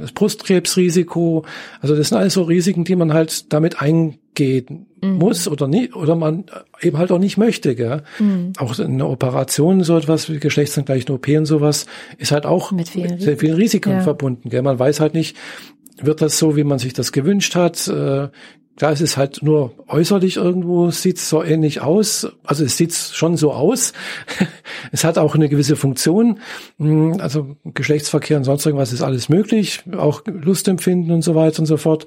das 0.00 0.12
Brustkrebsrisiko. 0.12 1.44
Also 1.82 1.94
das 1.94 2.08
sind 2.08 2.16
alles 2.16 2.32
so 2.32 2.44
Risiken, 2.44 2.84
die 2.84 2.96
man 2.96 3.12
halt 3.12 3.52
damit 3.52 3.82
ein 3.82 4.16
gehen 4.34 4.86
mhm. 5.02 5.16
muss 5.16 5.48
oder 5.48 5.68
nicht 5.68 5.94
oder 5.94 6.16
man 6.16 6.44
eben 6.80 6.98
halt 6.98 7.12
auch 7.12 7.18
nicht 7.18 7.36
möchte. 7.36 7.74
Gell? 7.74 8.02
Mhm. 8.18 8.52
Auch 8.58 8.78
eine 8.78 9.06
Operation, 9.06 9.82
so 9.84 9.96
etwas 9.96 10.30
wie 10.30 10.38
geschlechtsangleichende 10.38 11.12
OP 11.12 11.28
und 11.28 11.46
sowas, 11.46 11.86
ist 12.18 12.32
halt 12.32 12.46
auch 12.46 12.72
mit, 12.72 12.88
vielen 12.88 13.12
mit 13.12 13.22
sehr 13.22 13.36
vielen 13.36 13.56
Risiken 13.56 13.92
ja. 13.92 14.00
verbunden. 14.00 14.48
Gell? 14.48 14.62
Man 14.62 14.78
weiß 14.78 15.00
halt 15.00 15.14
nicht, 15.14 15.36
wird 16.00 16.22
das 16.22 16.38
so, 16.38 16.56
wie 16.56 16.64
man 16.64 16.78
sich 16.78 16.92
das 16.94 17.12
gewünscht 17.12 17.54
hat? 17.54 17.86
Äh, 17.88 18.28
da 18.76 18.90
ist 18.90 19.00
es 19.00 19.16
halt 19.16 19.42
nur 19.42 19.74
äußerlich 19.86 20.36
irgendwo, 20.36 20.90
sieht 20.90 21.18
es 21.18 21.28
so 21.28 21.42
ähnlich 21.42 21.80
aus. 21.80 22.28
Also 22.44 22.64
es 22.64 22.76
sieht 22.76 22.94
schon 22.94 23.36
so 23.36 23.52
aus. 23.52 23.92
es 24.92 25.04
hat 25.04 25.18
auch 25.18 25.34
eine 25.34 25.48
gewisse 25.48 25.76
Funktion. 25.76 26.40
Hm, 26.78 27.20
also 27.20 27.56
Geschlechtsverkehr 27.64 28.38
und 28.38 28.44
sonst 28.44 28.64
irgendwas 28.64 28.92
ist 28.92 29.02
alles 29.02 29.28
möglich. 29.28 29.82
Auch 29.96 30.22
Lustempfinden 30.26 31.12
und 31.12 31.22
so 31.22 31.34
weiter 31.34 31.60
und 31.60 31.66
so 31.66 31.76
fort. 31.76 32.06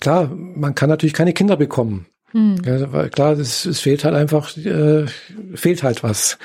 Klar, 0.00 0.30
man 0.32 0.74
kann 0.74 0.88
natürlich 0.88 1.14
keine 1.14 1.32
Kinder 1.32 1.56
bekommen. 1.56 2.06
Hm. 2.30 2.56
Ja, 2.64 2.92
weil 2.92 3.10
klar, 3.10 3.32
es, 3.32 3.64
es 3.66 3.80
fehlt 3.80 4.04
halt 4.04 4.14
einfach, 4.14 4.56
äh, 4.56 5.06
fehlt 5.54 5.82
halt 5.82 6.02
was. 6.02 6.38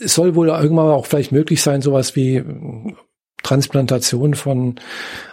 Es 0.00 0.14
soll 0.14 0.34
wohl 0.34 0.48
irgendwann 0.48 0.90
auch 0.90 1.06
vielleicht 1.06 1.32
möglich 1.32 1.62
sein, 1.62 1.82
sowas 1.82 2.16
wie 2.16 2.42
Transplantation 3.42 4.34
von 4.34 4.76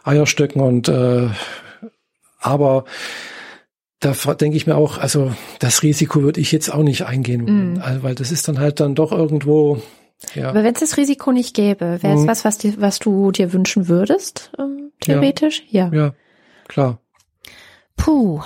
Eierstöcken 0.04 0.62
und 0.62 0.88
äh, 0.88 1.30
aber 2.40 2.86
da 4.02 4.14
denke 4.34 4.58
ich 4.58 4.68
mir 4.68 4.76
auch, 4.76 4.98
also 4.98 5.32
das 5.60 5.84
Risiko 5.84 6.24
würde 6.24 6.42
ich 6.42 6.52
jetzt 6.52 6.74
auch 6.74 6.84
nicht 6.84 7.06
eingehen, 7.06 7.76
mm. 7.76 7.82
also, 7.82 8.04
weil 8.04 8.16
das 8.16 8.32
ist 8.32 8.48
dann 8.48 8.60
halt 8.60 8.80
dann 8.80 8.96
doch 8.96 9.12
irgendwo. 9.12 9.82
Ja. 10.34 10.50
Aber 10.50 10.64
wenn 10.64 10.74
es 10.74 10.80
das 10.82 10.98
Risiko 10.98 11.32
nicht 11.32 11.56
gäbe, 11.56 12.00
wäre 12.02 12.16
es 12.16 12.24
mm. 12.24 12.28
was, 12.28 12.44
was, 12.44 12.58
dir, 12.58 12.74
was 12.82 13.00
du 13.00 13.32
dir 13.32 13.54
wünschen 13.54 13.88
würdest, 13.88 14.52
ähm, 14.60 14.92
theoretisch? 15.00 15.64
Ja. 15.70 15.90
ja. 15.94 16.06
Ja, 16.06 16.14
klar. 16.68 17.00
Puh. 17.96 18.42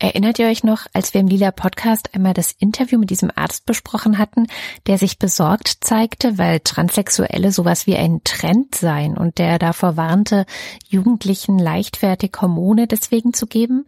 Erinnert 0.00 0.38
ihr 0.38 0.48
euch 0.48 0.64
noch, 0.64 0.86
als 0.92 1.14
wir 1.14 1.20
im 1.20 1.28
Lila 1.28 1.50
Podcast 1.50 2.14
einmal 2.14 2.34
das 2.34 2.52
Interview 2.52 2.98
mit 2.98 3.10
diesem 3.10 3.30
Arzt 3.34 3.64
besprochen 3.64 4.18
hatten, 4.18 4.48
der 4.86 4.98
sich 4.98 5.18
besorgt 5.18 5.78
zeigte, 5.80 6.36
weil 6.36 6.60
Transsexuelle 6.60 7.52
sowas 7.52 7.86
wie 7.86 7.96
ein 7.96 8.20
Trend 8.22 8.74
seien 8.74 9.16
und 9.16 9.38
der 9.38 9.58
davor 9.58 9.96
warnte, 9.96 10.46
Jugendlichen 10.88 11.58
leichtfertig 11.58 12.32
Hormone 12.40 12.86
deswegen 12.86 13.32
zu 13.32 13.46
geben? 13.46 13.86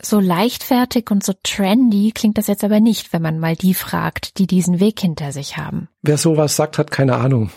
So 0.00 0.20
leichtfertig 0.20 1.10
und 1.10 1.24
so 1.24 1.32
trendy 1.42 2.12
klingt 2.14 2.38
das 2.38 2.46
jetzt 2.46 2.64
aber 2.64 2.80
nicht, 2.80 3.12
wenn 3.12 3.22
man 3.22 3.38
mal 3.38 3.56
die 3.56 3.74
fragt, 3.74 4.38
die 4.38 4.46
diesen 4.46 4.80
Weg 4.80 5.00
hinter 5.00 5.32
sich 5.32 5.56
haben. 5.56 5.88
Wer 6.02 6.18
sowas 6.18 6.56
sagt, 6.56 6.78
hat 6.78 6.90
keine 6.90 7.16
Ahnung. 7.16 7.50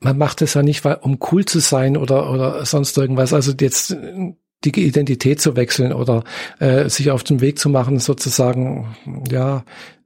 Man 0.00 0.18
macht 0.18 0.42
es 0.42 0.54
ja 0.54 0.62
nicht, 0.62 0.84
weil, 0.84 0.96
um 0.96 1.18
cool 1.30 1.44
zu 1.44 1.58
sein 1.60 1.96
oder, 1.96 2.30
oder 2.30 2.64
sonst 2.64 2.96
irgendwas. 2.96 3.32
Also 3.32 3.52
jetzt 3.58 3.96
die 4.72 4.86
Identität 4.86 5.40
zu 5.40 5.56
wechseln 5.56 5.92
oder 5.92 6.24
äh, 6.58 6.88
sich 6.88 7.10
auf 7.10 7.24
den 7.24 7.40
Weg 7.40 7.58
zu 7.58 7.68
machen, 7.68 7.98
sozusagen, 7.98 8.96
ja, 9.30 9.64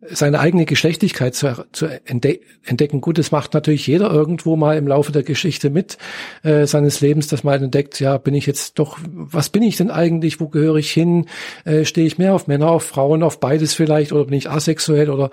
seine 0.08 0.40
eigene 0.40 0.64
Geschlechtlichkeit 0.64 1.34
zu, 1.34 1.66
zu 1.72 1.86
entde 2.06 2.40
entdecken. 2.64 3.00
Gut, 3.00 3.18
das 3.18 3.32
macht 3.32 3.52
natürlich 3.52 3.86
jeder 3.86 4.10
irgendwo 4.10 4.56
mal 4.56 4.78
im 4.78 4.88
Laufe 4.88 5.12
der 5.12 5.22
Geschichte 5.22 5.68
mit 5.68 5.98
äh, 6.42 6.66
seines 6.66 7.00
Lebens, 7.00 7.28
dass 7.28 7.44
man 7.44 7.62
entdeckt, 7.62 8.00
ja, 8.00 8.16
bin 8.16 8.34
ich 8.34 8.46
jetzt 8.46 8.78
doch, 8.78 8.98
was 9.02 9.50
bin 9.50 9.62
ich 9.62 9.76
denn 9.76 9.90
eigentlich, 9.90 10.40
wo 10.40 10.48
gehöre 10.48 10.76
ich 10.76 10.90
hin? 10.90 11.26
Äh, 11.64 11.84
Stehe 11.84 12.06
ich 12.06 12.16
mehr 12.16 12.34
auf 12.34 12.46
Männer, 12.46 12.70
auf 12.70 12.84
Frauen, 12.84 13.22
auf 13.22 13.40
beides 13.40 13.74
vielleicht 13.74 14.12
oder 14.12 14.24
bin 14.24 14.34
ich 14.34 14.48
asexuell 14.48 15.10
oder 15.10 15.30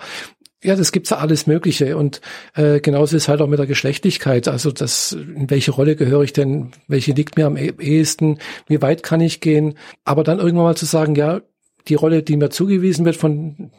ja, 0.62 0.74
das 0.74 0.90
gibt's 0.90 1.10
ja 1.10 1.18
alles 1.18 1.46
Mögliche 1.46 1.96
und 1.96 2.20
äh, 2.54 2.80
genauso 2.80 3.16
ist 3.16 3.28
halt 3.28 3.40
auch 3.40 3.46
mit 3.46 3.58
der 3.58 3.66
Geschlechtlichkeit. 3.66 4.48
Also 4.48 4.72
das, 4.72 5.12
in 5.12 5.48
welche 5.50 5.70
Rolle 5.70 5.94
gehöre 5.94 6.22
ich 6.22 6.32
denn? 6.32 6.72
Welche 6.88 7.12
liegt 7.12 7.36
mir 7.36 7.46
am 7.46 7.56
e-, 7.56 7.74
ehesten? 7.78 8.38
Wie 8.66 8.82
weit 8.82 9.02
kann 9.02 9.20
ich 9.20 9.40
gehen? 9.40 9.74
Aber 10.04 10.24
dann 10.24 10.38
irgendwann 10.38 10.64
mal 10.64 10.76
zu 10.76 10.86
sagen, 10.86 11.14
ja, 11.14 11.42
die 11.86 11.94
Rolle, 11.94 12.22
die 12.22 12.36
mir 12.36 12.50
zugewiesen 12.50 13.04
wird, 13.04 13.16
von 13.16 13.70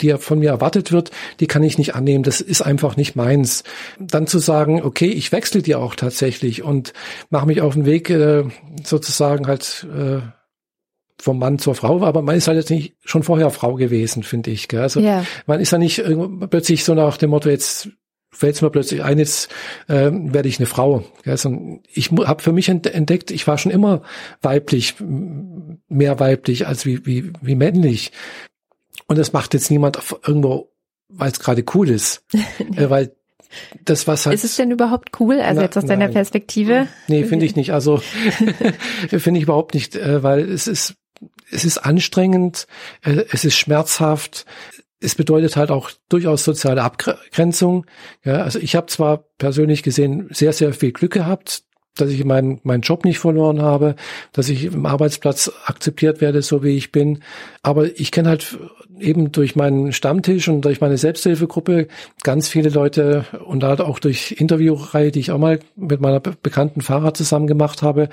die 0.00 0.12
von 0.18 0.40
mir 0.40 0.50
erwartet 0.50 0.92
wird, 0.92 1.10
die 1.40 1.46
kann 1.46 1.62
ich 1.62 1.78
nicht 1.78 1.94
annehmen. 1.94 2.24
Das 2.24 2.40
ist 2.40 2.62
einfach 2.62 2.96
nicht 2.96 3.16
meins. 3.16 3.62
Dann 3.98 4.26
zu 4.26 4.38
sagen, 4.38 4.82
okay, 4.82 5.08
ich 5.08 5.32
wechsle 5.32 5.62
die 5.62 5.74
auch 5.74 5.94
tatsächlich 5.94 6.62
und 6.62 6.92
mache 7.30 7.46
mich 7.46 7.60
auf 7.60 7.74
den 7.74 7.86
Weg, 7.86 8.10
äh, 8.10 8.44
sozusagen 8.84 9.46
halt 9.46 9.86
äh, 9.96 10.20
vom 11.20 11.38
Mann 11.38 11.58
zur 11.58 11.74
Frau, 11.74 12.02
aber 12.02 12.22
man 12.22 12.36
ist 12.36 12.48
halt 12.48 12.58
jetzt 12.58 12.70
nicht 12.70 12.94
schon 13.04 13.22
vorher 13.22 13.50
Frau 13.50 13.74
gewesen, 13.74 14.22
finde 14.22 14.50
ich. 14.50 14.68
Gell? 14.68 14.80
Also 14.80 15.00
ja. 15.00 15.24
man 15.46 15.60
ist 15.60 15.72
ja 15.72 15.78
nicht 15.78 16.02
plötzlich 16.50 16.84
so 16.84 16.94
nach 16.94 17.16
dem 17.16 17.30
Motto, 17.30 17.48
jetzt 17.48 17.88
fällt 18.30 18.60
mir 18.62 18.70
plötzlich 18.70 19.02
ein, 19.02 19.18
jetzt 19.18 19.50
äh, 19.88 20.10
werde 20.12 20.48
ich 20.48 20.58
eine 20.58 20.66
Frau. 20.66 21.02
Also 21.24 21.80
ich 21.92 22.10
habe 22.12 22.42
für 22.42 22.52
mich 22.52 22.68
entdeckt, 22.68 23.30
ich 23.30 23.46
war 23.46 23.58
schon 23.58 23.72
immer 23.72 24.02
weiblich, 24.42 24.94
mehr 25.00 26.20
weiblich 26.20 26.66
als 26.66 26.86
wie, 26.86 27.04
wie, 27.04 27.32
wie 27.40 27.56
männlich. 27.56 28.12
Und 29.06 29.18
das 29.18 29.32
macht 29.32 29.54
jetzt 29.54 29.70
niemand 29.70 29.98
irgendwo, 30.26 30.70
weil 31.08 31.32
es 31.32 31.40
gerade 31.40 31.64
cool 31.74 31.88
ist. 31.88 32.22
nee. 32.32 32.76
äh, 32.76 32.90
weil 32.90 33.12
das 33.84 34.06
was 34.06 34.26
halt. 34.26 34.34
Ist 34.34 34.44
es 34.44 34.56
denn 34.56 34.70
überhaupt 34.70 35.18
cool? 35.20 35.40
Also 35.40 35.60
na, 35.60 35.62
jetzt 35.62 35.78
aus 35.78 35.86
deiner 35.86 36.04
nein. 36.04 36.12
Perspektive? 36.12 36.86
Nee, 37.06 37.24
finde 37.24 37.46
ich 37.46 37.56
nicht. 37.56 37.72
Also 37.72 37.96
finde 39.08 39.38
ich 39.38 39.44
überhaupt 39.44 39.74
nicht, 39.74 39.96
äh, 39.96 40.22
weil 40.22 40.40
es 40.40 40.66
ist 40.66 40.94
es 41.50 41.64
ist 41.64 41.78
anstrengend, 41.78 42.66
äh, 43.02 43.24
es 43.30 43.44
ist 43.44 43.56
schmerzhaft. 43.56 44.46
Es 45.00 45.14
bedeutet 45.14 45.56
halt 45.56 45.70
auch 45.70 45.90
durchaus 46.08 46.44
soziale 46.44 46.82
Abgrenzung. 46.82 47.86
Ja, 48.24 48.42
also 48.42 48.58
ich 48.58 48.74
habe 48.74 48.86
zwar 48.86 49.24
persönlich 49.38 49.82
gesehen 49.82 50.28
sehr, 50.30 50.52
sehr 50.52 50.72
viel 50.72 50.92
Glück 50.92 51.12
gehabt, 51.12 51.62
dass 52.00 52.10
ich 52.10 52.24
meinen, 52.24 52.60
meinen 52.62 52.82
Job 52.82 53.04
nicht 53.04 53.18
verloren 53.18 53.62
habe, 53.62 53.96
dass 54.32 54.48
ich 54.48 54.64
im 54.64 54.86
Arbeitsplatz 54.86 55.52
akzeptiert 55.64 56.20
werde, 56.20 56.42
so 56.42 56.62
wie 56.62 56.76
ich 56.76 56.92
bin. 56.92 57.20
Aber 57.62 57.86
ich 57.98 58.10
kenne 58.10 58.28
halt 58.28 58.58
eben 58.98 59.32
durch 59.32 59.56
meinen 59.56 59.92
Stammtisch 59.92 60.48
und 60.48 60.62
durch 60.62 60.80
meine 60.80 60.98
Selbsthilfegruppe 60.98 61.88
ganz 62.22 62.48
viele 62.48 62.70
Leute 62.70 63.24
und 63.44 63.62
halt 63.62 63.80
auch 63.80 63.98
durch 63.98 64.32
Interviewreihe, 64.32 65.12
die 65.12 65.20
ich 65.20 65.30
auch 65.30 65.38
mal 65.38 65.60
mit 65.76 66.00
meiner 66.00 66.20
bekannten 66.20 66.80
Fahrer 66.80 67.14
zusammen 67.14 67.46
gemacht 67.46 67.82
habe, 67.82 68.08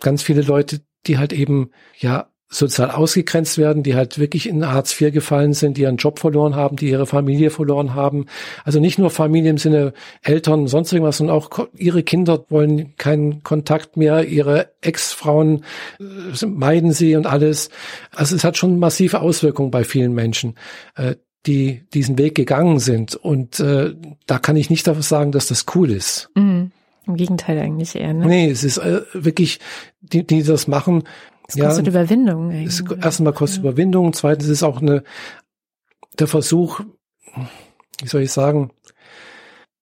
ganz 0.00 0.22
viele 0.22 0.42
Leute, 0.42 0.80
die 1.06 1.18
halt 1.18 1.32
eben 1.32 1.70
ja 1.98 2.28
sozial 2.48 2.90
ausgegrenzt 2.90 3.58
werden, 3.58 3.82
die 3.82 3.94
halt 3.94 4.18
wirklich 4.18 4.48
in 4.48 4.66
Hartz 4.66 5.00
IV 5.00 5.12
gefallen 5.12 5.54
sind, 5.54 5.76
die 5.76 5.82
ihren 5.82 5.96
Job 5.96 6.18
verloren 6.18 6.54
haben, 6.54 6.76
die 6.76 6.88
ihre 6.88 7.06
Familie 7.06 7.50
verloren 7.50 7.94
haben. 7.94 8.26
Also 8.64 8.80
nicht 8.80 8.98
nur 8.98 9.10
Familie 9.10 9.50
im 9.50 9.58
Sinne 9.58 9.92
Eltern, 10.22 10.68
sonst 10.68 10.92
irgendwas, 10.92 11.16
sondern 11.16 11.36
auch 11.36 11.68
ihre 11.76 12.02
Kinder 12.02 12.44
wollen 12.50 12.96
keinen 12.96 13.42
Kontakt 13.42 13.96
mehr, 13.96 14.26
ihre 14.26 14.70
Ex-Frauen 14.82 15.64
äh, 15.98 16.46
meiden 16.46 16.92
sie 16.92 17.16
und 17.16 17.26
alles. 17.26 17.70
Also 18.14 18.36
es 18.36 18.44
hat 18.44 18.56
schon 18.56 18.78
massive 18.78 19.20
Auswirkungen 19.20 19.70
bei 19.70 19.84
vielen 19.84 20.12
Menschen, 20.12 20.54
äh, 20.96 21.16
die 21.46 21.82
diesen 21.92 22.18
Weg 22.18 22.34
gegangen 22.34 22.78
sind. 22.78 23.16
Und 23.16 23.58
äh, 23.60 23.94
da 24.26 24.38
kann 24.38 24.56
ich 24.56 24.70
nicht 24.70 24.86
dafür 24.86 25.02
sagen, 25.02 25.32
dass 25.32 25.48
das 25.48 25.66
cool 25.74 25.90
ist. 25.90 26.30
Mhm. 26.34 26.70
Im 27.06 27.16
Gegenteil 27.16 27.58
eigentlich 27.58 27.94
eher, 27.96 28.14
ne? 28.14 28.26
Nee, 28.26 28.50
es 28.50 28.64
ist 28.64 28.78
äh, 28.78 29.02
wirklich, 29.12 29.60
die, 30.00 30.26
die 30.26 30.42
das 30.42 30.68
machen, 30.68 31.04
es 31.46 31.58
kostet 31.58 31.86
ja, 31.86 31.90
Überwindung. 31.90 32.50
Es 32.50 32.80
erstmal 32.80 33.32
kostet 33.32 33.62
ja. 33.62 33.70
Überwindung, 33.70 34.12
zweitens 34.12 34.48
ist 34.48 34.62
auch 34.62 34.80
eine, 34.80 35.04
der 36.18 36.26
Versuch, 36.26 36.80
wie 38.00 38.08
soll 38.08 38.22
ich 38.22 38.32
sagen, 38.32 38.70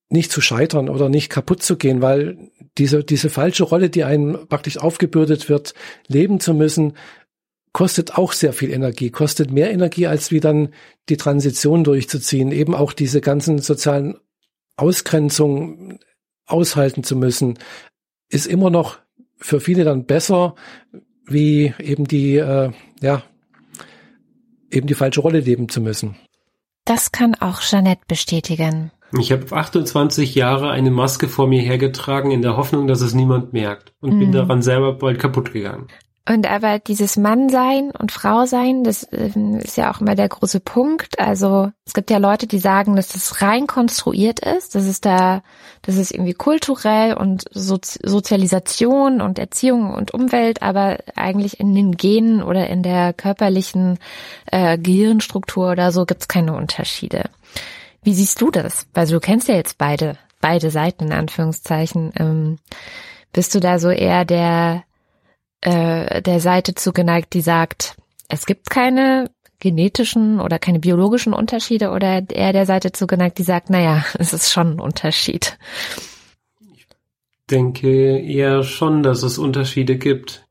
nicht 0.09 0.31
zu 0.31 0.41
scheitern 0.41 0.89
oder 0.89 1.09
nicht 1.09 1.31
kaputt 1.31 1.63
zu 1.63 1.77
gehen, 1.77 2.03
weil 2.03 2.51
diese, 2.79 3.03
diese 3.05 3.31
falsche 3.31 3.65
Rolle, 3.65 3.91
die 3.91 4.05
einem 4.05 4.47
praktisch 4.49 4.79
aufgebürdet 4.79 5.49
wird, 5.49 5.75
leben 6.07 6.41
zu 6.41 6.53
müssen, 6.53 6.95
kostet 7.73 8.19
auch 8.19 8.33
sehr 8.33 8.53
viel 8.53 8.71
Energie, 8.71 9.11
kostet 9.11 9.51
mehr 9.51 9.71
Energie, 9.71 10.07
als 10.07 10.31
wie 10.31 10.41
dann 10.41 10.75
die 11.09 11.17
Transition 11.17 11.85
durchzuziehen, 11.85 12.53
eben 12.53 12.75
auch 12.75 12.93
diese 12.93 13.23
ganzen 13.23 13.59
sozialen 13.59 14.19
Ausgrenzungen 14.77 15.99
aushalten 16.45 17.03
zu 17.03 17.17
müssen, 17.17 17.59
ist 18.29 18.47
immer 18.47 18.69
noch 18.69 18.99
für 19.39 19.61
viele 19.61 19.85
dann 19.85 20.05
besser, 20.05 20.55
wie 21.27 21.75
eben 21.79 22.07
die, 22.07 22.37
äh, 22.37 22.71
ja, 23.01 23.23
eben 24.71 24.87
die 24.87 24.95
falsche 24.95 25.21
Rolle 25.21 25.41
leben 25.41 25.69
zu 25.69 25.81
müssen. 25.81 26.17
Das 26.85 27.13
kann 27.13 27.35
auch 27.37 27.61
Jeanette 27.61 28.03
bestätigen. 28.09 28.91
Ich 29.19 29.31
habe 29.31 29.55
28 29.55 30.35
Jahre 30.35 30.71
eine 30.71 30.91
Maske 30.91 31.29
vor 31.29 31.47
mir 31.47 31.61
hergetragen 31.61 32.31
in 32.31 32.43
der 32.43 32.57
Hoffnung, 32.57 32.87
dass 32.87 33.03
es 33.03 33.15
niemand 33.15 33.53
merkt 33.53 33.93
und 34.01 34.15
mhm. 34.15 34.19
bin 34.19 34.33
daran 34.33 34.63
selber 34.63 34.95
bald 34.95 35.19
kaputt 35.19 35.53
gegangen. 35.53 35.89
Und 36.29 36.49
aber 36.49 36.79
dieses 36.79 37.17
Mannsein 37.17 37.91
und 37.91 38.13
Frausein, 38.13 38.85
das 38.85 39.09
ähm, 39.11 39.59
ist 39.59 39.77
ja 39.77 39.93
auch 39.93 40.01
immer 40.01 40.15
der 40.15 40.29
große 40.29 40.61
Punkt. 40.61 41.19
Also 41.19 41.73
es 41.85 41.95
gibt 41.95 42.11
ja 42.11 42.19
Leute, 42.19 42.47
die 42.47 42.61
sagen, 42.61 42.95
dass 42.95 43.09
das 43.09 43.43
rein 43.43 43.67
konstruiert 43.67 44.39
ist, 44.39 44.77
dass 44.77 44.85
es 44.85 45.01
da, 45.01 45.43
das 45.83 45.97
ist 45.97 46.13
irgendwie 46.13 46.35
kulturell 46.35 47.15
und 47.15 47.45
Sozialisation 47.51 49.21
und 49.21 49.41
Erziehung 49.41 49.93
und 49.93 50.15
Umwelt, 50.15 50.63
aber 50.63 50.99
eigentlich 51.17 51.59
in 51.59 51.75
den 51.75 51.97
Genen 51.97 52.45
oder 52.45 52.69
in 52.69 52.85
der 52.85 53.13
körperlichen 53.13 53.99
äh, 54.47 54.79
Gehirnstruktur 54.79 55.73
oder 55.73 55.91
so 55.91 56.07
gibt's 56.07 56.29
keine 56.29 56.55
Unterschiede. 56.55 57.31
Wie 58.05 58.15
siehst 58.15 58.41
du 58.41 58.53
das? 58.53 58.87
Weil 58.95 59.09
du 59.09 59.19
kennst 59.19 59.49
ja 59.49 59.57
jetzt 59.57 59.77
beide, 59.77 60.19
beide 60.41 60.71
Seiten 60.71 61.07
in 61.07 61.13
Anführungszeichen. 61.13 62.13
Ähm, 62.17 62.59
bist 63.33 63.57
du 63.57 63.61
da 63.61 63.81
so 63.81 63.89
eher 63.89 64.25
der 64.25 64.85
äh, 65.63 66.21
der 66.23 66.41
Seite 66.41 66.75
zugeneigt, 66.75 67.35
die 67.35 67.41
sagt, 67.41 67.97
es 68.29 68.47
gibt 68.47 68.71
keine 68.71 69.31
genetischen 69.61 70.41
oder 70.41 70.59
keine 70.59 70.81
biologischen 70.81 71.33
Unterschiede 71.33 71.91
oder 71.91 72.29
eher 72.29 72.53
der 72.53 72.67
Seite 72.67 72.91
zugeneigt, 72.93 73.39
die 73.39 73.45
sagt, 73.45 73.71
naja, 73.71 74.05
es 74.19 74.33
ist 74.33 74.53
schon 74.53 74.73
ein 74.73 74.81
Unterschied. 74.81 75.59
Ich 76.75 76.87
denke 77.51 78.19
eher 78.19 78.65
schon, 78.65 79.03
dass 79.03 79.23
es 79.23 79.39
Unterschiede 79.39 79.97
gibt. 79.97 80.47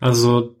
Also 0.00 0.56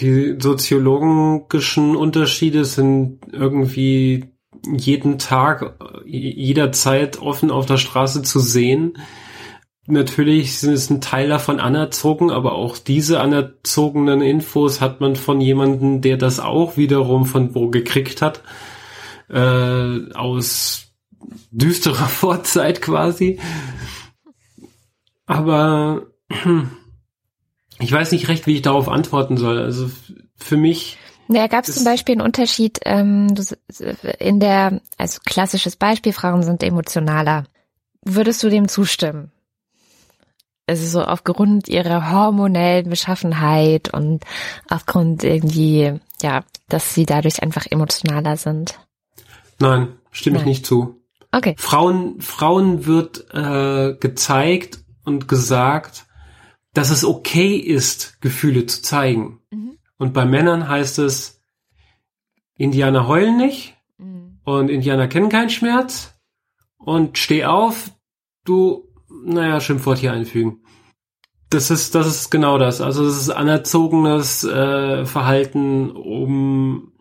die 0.00 0.36
soziologischen 0.38 1.96
Unterschiede 1.96 2.64
sind 2.64 3.20
irgendwie 3.32 4.24
jeden 4.64 5.18
Tag, 5.18 5.78
jederzeit 6.04 7.20
offen 7.20 7.50
auf 7.50 7.66
der 7.66 7.76
Straße 7.76 8.22
zu 8.22 8.40
sehen 8.40 8.98
natürlich 9.86 10.58
sind 10.58 10.72
es 10.72 10.90
ein 10.90 11.00
Teil 11.00 11.28
davon 11.28 11.60
anerzogen, 11.60 12.30
aber 12.30 12.52
auch 12.52 12.78
diese 12.78 13.20
anerzogenen 13.20 14.22
Infos 14.22 14.80
hat 14.80 15.00
man 15.00 15.16
von 15.16 15.40
jemandem, 15.40 16.00
der 16.00 16.16
das 16.16 16.40
auch 16.40 16.76
wiederum 16.76 17.26
von 17.26 17.54
wo 17.54 17.68
gekriegt 17.68 18.22
hat, 18.22 18.42
äh, 19.28 20.12
aus 20.14 20.88
düsterer 21.50 22.06
Vorzeit 22.08 22.82
quasi. 22.82 23.38
Aber 25.26 26.06
ich 27.78 27.92
weiß 27.92 28.12
nicht 28.12 28.28
recht, 28.28 28.46
wie 28.46 28.54
ich 28.54 28.62
darauf 28.62 28.88
antworten 28.88 29.36
soll. 29.36 29.58
Also 29.58 29.90
für 30.36 30.56
mich. 30.56 30.98
Ja, 31.28 31.48
gab 31.48 31.66
es 31.66 31.74
zum 31.74 31.84
Beispiel 31.84 32.14
einen 32.14 32.20
Unterschied 32.20 32.78
ähm, 32.84 33.34
in 34.20 34.38
der, 34.38 34.80
also 34.96 35.18
klassisches 35.24 35.74
Beispiel, 35.74 36.12
Frauen 36.12 36.44
sind 36.44 36.62
emotionaler. 36.62 37.44
Würdest 38.02 38.42
du 38.44 38.48
dem 38.48 38.68
zustimmen? 38.68 39.32
Also 40.66 40.86
so 40.86 41.04
aufgrund 41.04 41.68
ihrer 41.68 42.10
hormonellen 42.10 42.90
Beschaffenheit 42.90 43.92
und 43.92 44.24
aufgrund 44.68 45.22
irgendwie, 45.22 46.00
ja, 46.22 46.42
dass 46.68 46.94
sie 46.94 47.06
dadurch 47.06 47.42
einfach 47.42 47.66
emotionaler 47.70 48.36
sind. 48.36 48.78
Nein, 49.60 49.94
stimme 50.10 50.38
Nein. 50.38 50.42
ich 50.44 50.48
nicht 50.48 50.66
zu. 50.66 51.00
Okay. 51.30 51.54
Frauen, 51.58 52.20
Frauen 52.20 52.86
wird 52.86 53.32
äh, 53.32 53.94
gezeigt 53.98 54.80
und 55.04 55.28
gesagt, 55.28 56.06
dass 56.74 56.90
es 56.90 57.04
okay 57.04 57.56
ist, 57.56 58.20
Gefühle 58.20 58.66
zu 58.66 58.82
zeigen. 58.82 59.40
Mhm. 59.50 59.78
Und 59.98 60.12
bei 60.12 60.24
Männern 60.24 60.68
heißt 60.68 60.98
es, 60.98 61.40
Indianer 62.56 63.06
heulen 63.06 63.36
nicht 63.36 63.74
mhm. 63.98 64.40
und 64.44 64.68
Indianer 64.68 65.08
kennen 65.08 65.28
keinen 65.28 65.50
Schmerz 65.50 66.14
und 66.76 67.18
steh 67.18 67.44
auf, 67.44 67.92
du, 68.44 68.85
naja, 69.08 69.60
Schimpfwort 69.60 69.98
hier 69.98 70.12
einfügen. 70.12 70.60
Das 71.50 71.70
ist, 71.70 71.94
das 71.94 72.06
ist 72.06 72.30
genau 72.30 72.58
das. 72.58 72.80
Also 72.80 73.04
das 73.04 73.16
ist 73.16 73.30
anerzogenes 73.30 74.42
äh, 74.44 75.04
Verhalten, 75.06 75.90
um 75.90 76.92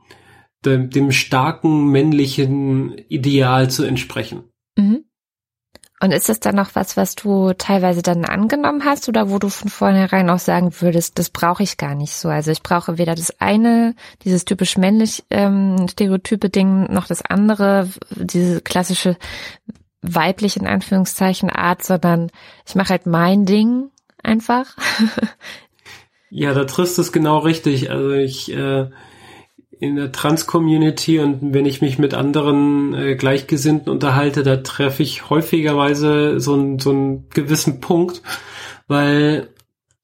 dem, 0.66 0.90
dem 0.90 1.12
starken 1.12 1.88
männlichen 1.88 2.98
Ideal 3.10 3.70
zu 3.70 3.84
entsprechen. 3.84 4.44
Mhm. 4.78 5.06
Und 6.02 6.12
ist 6.12 6.28
das 6.28 6.42
dann 6.42 6.56
noch 6.56 6.76
was, 6.76 6.98
was 6.98 7.16
du 7.16 7.54
teilweise 7.54 8.02
dann 8.02 8.26
angenommen 8.26 8.84
hast 8.84 9.08
oder 9.08 9.30
wo 9.32 9.40
du 9.40 9.50
von 9.50 9.70
vornherein 9.70 10.30
auch 10.30 10.40
sagen 10.40 10.72
würdest, 10.82 11.18
das 11.18 11.30
brauche 11.30 11.64
ich 11.64 11.78
gar 11.78 11.96
nicht 11.96 12.14
so? 12.14 12.28
Also 12.28 12.52
ich 12.52 12.62
brauche 12.62 12.98
weder 12.98 13.16
das 13.16 13.40
eine, 13.40 13.96
dieses 14.24 14.44
typisch 14.44 14.78
männlich 14.78 15.24
ähm, 15.32 15.88
stereotype 15.90 16.50
Ding, 16.50 16.92
noch 16.92 17.08
das 17.08 17.24
andere, 17.24 17.90
diese 18.12 18.62
klassische 18.62 19.18
weibliche 20.08 20.60
in 20.60 20.68
Anführungszeichen 20.68 21.50
Art, 21.50 21.84
sondern 21.84 22.32
ich 22.68 22.76
mache 22.76 22.90
halt 22.90 23.06
mein 23.06 23.46
Ding 23.46 23.92
einfach. 24.22 24.76
ja, 26.30 26.54
da 26.54 26.66
triffst 26.66 26.98
du 26.98 27.02
es 27.02 27.12
genau 27.12 27.40
richtig. 27.40 27.92
Also 27.92 28.12
ich 28.12 28.54
äh, 28.54 28.90
in 29.80 29.96
der 29.96 30.12
Trans-Community 30.12 31.20
und 31.20 31.54
wenn 31.54 31.66
ich 31.66 31.82
mich 31.82 32.00
mit 32.00 32.14
anderen 32.14 32.94
äh, 32.94 33.16
Gleichgesinnten 33.16 33.92
unterhalte, 33.92 34.44
da 34.44 34.58
treffe 34.58 35.04
ich 35.04 35.30
häufigerweise 35.30 36.40
so, 36.40 36.56
ein, 36.56 36.80
so 36.80 36.92
einen 36.92 37.30
gewissen 37.30 37.82
Punkt, 37.82 38.22
weil 38.88 39.50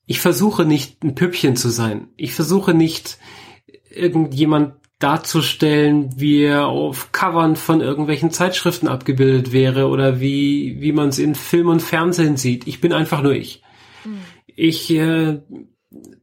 ich 0.05 0.19
versuche 0.19 0.65
nicht 0.65 1.03
ein 1.03 1.15
Püppchen 1.15 1.55
zu 1.55 1.69
sein. 1.69 2.09
Ich 2.17 2.33
versuche 2.33 2.73
nicht 2.73 3.17
irgendjemand 3.89 4.73
darzustellen, 5.03 6.11
wie 6.15 6.43
er 6.43 6.67
auf 6.67 7.11
Covern 7.11 7.55
von 7.55 7.81
irgendwelchen 7.81 8.31
Zeitschriften 8.31 8.87
abgebildet 8.87 9.51
wäre 9.51 9.87
oder 9.87 10.19
wie, 10.19 10.77
wie 10.79 10.91
man 10.91 11.09
es 11.09 11.19
in 11.19 11.35
Film 11.35 11.67
und 11.67 11.81
Fernsehen 11.81 12.37
sieht. 12.37 12.67
Ich 12.67 12.81
bin 12.81 12.93
einfach 12.93 13.21
nur 13.21 13.33
ich. 13.33 13.61
Mhm. 14.05 14.19
Ich 14.47 14.91
äh, 14.91 15.39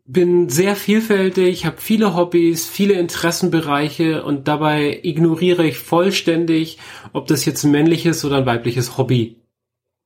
bin 0.06 0.48
sehr 0.48 0.74
vielfältig, 0.74 1.66
habe 1.66 1.76
viele 1.78 2.14
Hobbys, 2.14 2.66
viele 2.66 2.94
Interessenbereiche 2.94 4.24
und 4.24 4.48
dabei 4.48 5.00
ignoriere 5.02 5.66
ich 5.66 5.78
vollständig, 5.78 6.78
ob 7.12 7.26
das 7.26 7.44
jetzt 7.44 7.64
ein 7.64 7.70
männliches 7.70 8.24
oder 8.24 8.38
ein 8.38 8.46
weibliches 8.46 8.96
Hobby 8.96 9.36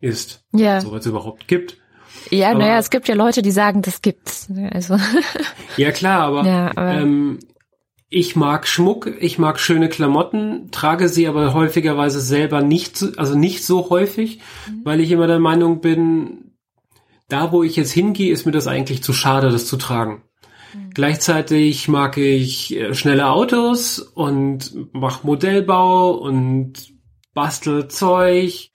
ist. 0.00 0.44
Ja. 0.52 0.80
So 0.80 0.90
was 0.90 1.00
es 1.00 1.06
überhaupt 1.06 1.46
gibt. 1.46 1.78
Ja, 2.30 2.54
naja, 2.54 2.78
es 2.78 2.90
gibt 2.90 3.08
ja 3.08 3.14
Leute, 3.14 3.42
die 3.42 3.50
sagen, 3.50 3.82
das 3.82 4.02
gibt's. 4.02 4.48
Also. 4.70 4.96
Ja, 5.76 5.92
klar, 5.92 6.20
aber, 6.20 6.44
ja, 6.46 6.70
aber 6.70 6.94
ähm, 6.94 7.38
ich 8.12 8.36
mag 8.36 8.68
Schmuck, 8.68 9.10
ich 9.20 9.38
mag 9.38 9.58
schöne 9.58 9.88
Klamotten, 9.88 10.70
trage 10.70 11.08
sie 11.08 11.26
aber 11.26 11.54
häufigerweise 11.54 12.20
selber 12.20 12.60
nicht, 12.60 13.02
also 13.16 13.34
nicht 13.34 13.64
so 13.64 13.88
häufig, 13.88 14.40
mhm. 14.68 14.80
weil 14.84 15.00
ich 15.00 15.10
immer 15.10 15.26
der 15.26 15.38
Meinung 15.38 15.80
bin, 15.80 16.52
da 17.28 17.52
wo 17.52 17.62
ich 17.62 17.74
jetzt 17.74 17.92
hingehe, 17.92 18.30
ist 18.30 18.44
mir 18.44 18.52
das 18.52 18.66
eigentlich 18.66 19.02
zu 19.02 19.14
schade, 19.14 19.48
das 19.48 19.66
zu 19.66 19.78
tragen. 19.78 20.24
Mhm. 20.74 20.90
Gleichzeitig 20.90 21.88
mag 21.88 22.18
ich 22.18 22.76
äh, 22.76 22.94
schnelle 22.94 23.28
Autos 23.28 23.98
und 23.98 24.74
mach 24.92 25.24
Modellbau 25.24 26.10
und 26.10 26.92
bastel 27.32 27.88
Zeug. 27.88 28.71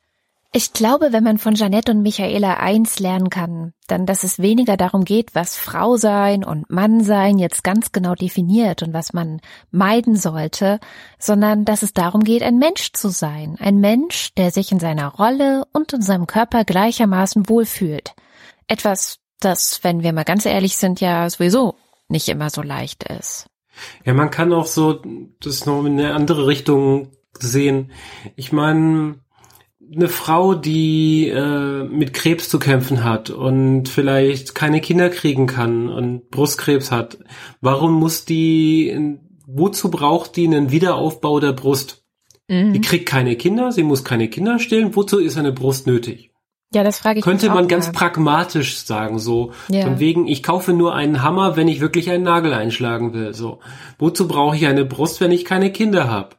Ich 0.54 0.72
glaube, 0.72 1.12
wenn 1.12 1.24
man 1.24 1.38
von 1.38 1.56
Janette 1.56 1.92
und 1.92 2.02
Michaela 2.02 2.56
eins 2.56 3.00
lernen 3.00 3.30
kann, 3.30 3.74
dann, 3.88 4.06
dass 4.06 4.24
es 4.24 4.40
weniger 4.40 4.78
darum 4.78 5.04
geht, 5.04 5.36
was 5.36 5.58
Frau 5.58 5.98
sein 5.98 6.46
und 6.46 6.70
Mann 6.70 7.04
sein 7.04 7.38
jetzt 7.38 7.64
ganz 7.66 7.92
genau 7.92 8.16
definiert 8.16 8.82
und 8.82 8.94
was 8.94 9.12
man 9.12 9.42
meiden 9.72 10.16
sollte, 10.16 10.80
sondern 11.20 11.66
dass 11.66 11.84
es 11.84 11.94
darum 11.94 12.24
geht, 12.24 12.44
ein 12.44 12.58
Mensch 12.58 12.94
zu 12.94 13.10
sein. 13.10 13.58
Ein 13.60 13.78
Mensch, 13.80 14.34
der 14.36 14.52
sich 14.52 14.72
in 14.72 14.80
seiner 14.80 15.10
Rolle 15.10 15.66
und 15.74 15.92
in 15.92 16.02
seinem 16.02 16.28
Körper 16.28 16.64
gleichermaßen 16.64 17.50
wohlfühlt. 17.50 18.16
Etwas, 18.68 19.20
das, 19.42 19.84
wenn 19.84 20.02
wir 20.02 20.14
mal 20.14 20.24
ganz 20.24 20.46
ehrlich 20.46 20.78
sind, 20.78 21.02
ja 21.02 21.30
sowieso 21.30 21.76
nicht 22.08 22.30
immer 22.30 22.50
so 22.50 22.62
leicht 22.62 23.04
ist. 23.04 23.48
Ja, 24.06 24.14
man 24.14 24.32
kann 24.32 24.54
auch 24.54 24.66
so 24.66 25.02
das 25.42 25.66
noch 25.66 25.84
in 25.86 26.00
eine 26.00 26.16
andere 26.16 26.48
Richtung 26.48 27.12
sehen. 27.38 27.92
Ich 28.36 28.52
meine, 28.52 29.20
eine 29.94 30.10
Frau, 30.10 30.54
die 30.54 31.30
äh, 31.30 31.84
mit 31.84 32.14
Krebs 32.14 32.50
zu 32.50 32.60
kämpfen 32.60 33.04
hat 33.04 33.30
und 33.30 33.90
vielleicht 33.90 34.56
keine 34.56 34.82
Kinder 34.82 35.10
kriegen 35.10 35.48
kann 35.48 35.90
und 35.90 36.30
Brustkrebs 36.30 36.92
hat, 36.92 37.18
warum 37.62 37.94
muss 37.94 38.26
die, 38.26 39.18
wozu 39.46 39.90
braucht 39.90 40.36
die 40.36 40.46
einen 40.46 40.72
Wiederaufbau 40.72 41.40
der 41.40 41.54
Brust? 41.54 42.04
Mhm. 42.48 42.74
Die 42.74 42.82
kriegt 42.82 43.08
keine 43.08 43.36
Kinder, 43.36 43.72
sie 43.72 43.84
muss 43.84 44.04
keine 44.04 44.30
Kinder 44.30 44.60
stillen, 44.60 44.96
wozu 44.96 45.20
ist 45.20 45.38
eine 45.38 45.52
Brust 45.52 45.88
nötig? 45.88 46.32
Ja, 46.74 46.84
das 46.84 47.00
frage 47.00 47.20
ich 47.20 47.24
Könnte 47.24 47.50
man 47.50 47.70
ganz 47.70 47.92
pragmatisch 47.94 48.80
sagen, 48.80 49.20
so. 49.20 49.54
Ja. 49.70 49.84
Von 49.84 50.00
wegen, 50.00 50.28
ich 50.28 50.44
kaufe 50.44 50.74
nur 50.74 50.94
einen 50.94 51.24
Hammer, 51.24 51.56
wenn 51.56 51.70
ich 51.70 51.80
wirklich 51.80 52.10
einen 52.10 52.24
Nagel 52.24 52.54
einschlagen 52.54 53.14
will, 53.14 53.34
so. 53.34 53.60
Wozu 53.98 54.28
brauche 54.28 54.58
ich 54.58 54.68
eine 54.68 54.84
Brust, 54.84 55.22
wenn 55.22 55.32
ich 55.32 55.46
keine 55.46 55.72
Kinder 55.72 56.10
habe? 56.10 56.36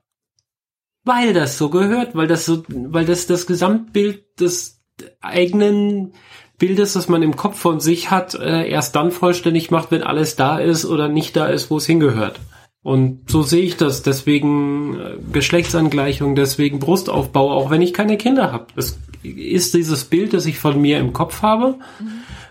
Weil 1.08 1.32
das 1.32 1.56
so 1.56 1.70
gehört, 1.70 2.14
weil 2.14 2.26
das 2.26 2.44
so, 2.44 2.62
weil 2.68 3.06
das 3.06 3.26
das 3.26 3.46
Gesamtbild 3.46 4.38
des 4.38 4.82
eigenen 5.22 6.12
Bildes, 6.58 6.92
das 6.92 7.08
man 7.08 7.22
im 7.22 7.34
Kopf 7.34 7.58
von 7.58 7.80
sich 7.80 8.10
hat, 8.10 8.34
äh, 8.34 8.68
erst 8.68 8.94
dann 8.94 9.10
vollständig 9.10 9.70
macht, 9.70 9.90
wenn 9.90 10.02
alles 10.02 10.36
da 10.36 10.58
ist 10.58 10.84
oder 10.84 11.08
nicht 11.08 11.34
da 11.34 11.46
ist, 11.46 11.70
wo 11.70 11.78
es 11.78 11.86
hingehört. 11.86 12.38
Und 12.82 13.30
so 13.30 13.42
sehe 13.42 13.62
ich 13.62 13.78
das. 13.78 14.02
Deswegen 14.02 15.00
äh, 15.00 15.14
Geschlechtsangleichung, 15.32 16.34
deswegen 16.34 16.78
Brustaufbau, 16.78 17.52
auch 17.52 17.70
wenn 17.70 17.80
ich 17.80 17.94
keine 17.94 18.18
Kinder 18.18 18.52
habe. 18.52 18.66
Es 18.76 18.98
ist 19.22 19.72
dieses 19.72 20.04
Bild, 20.04 20.34
das 20.34 20.44
ich 20.44 20.58
von 20.58 20.78
mir 20.78 20.98
im 20.98 21.14
Kopf 21.14 21.40
habe. 21.40 21.76
Mhm. 22.00 22.08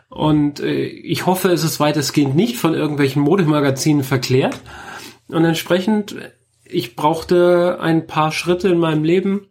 Und 0.10 0.60
äh, 0.62 0.86
ich 0.86 1.28
hoffe, 1.28 1.50
es 1.50 1.64
ist 1.64 1.80
weitestgehend 1.80 2.36
nicht 2.36 2.58
von 2.58 2.74
irgendwelchen 2.74 3.22
Modemagazinen 3.22 4.04
verklärt. 4.04 4.60
Und 5.28 5.44
entsprechend, 5.44 6.16
ich 6.70 6.96
brauchte 6.96 7.78
ein 7.82 8.08
paar 8.08 8.32
Schritte 8.32 8.70
in 8.70 8.80
meinem 8.80 9.04
Leben, 9.04 9.48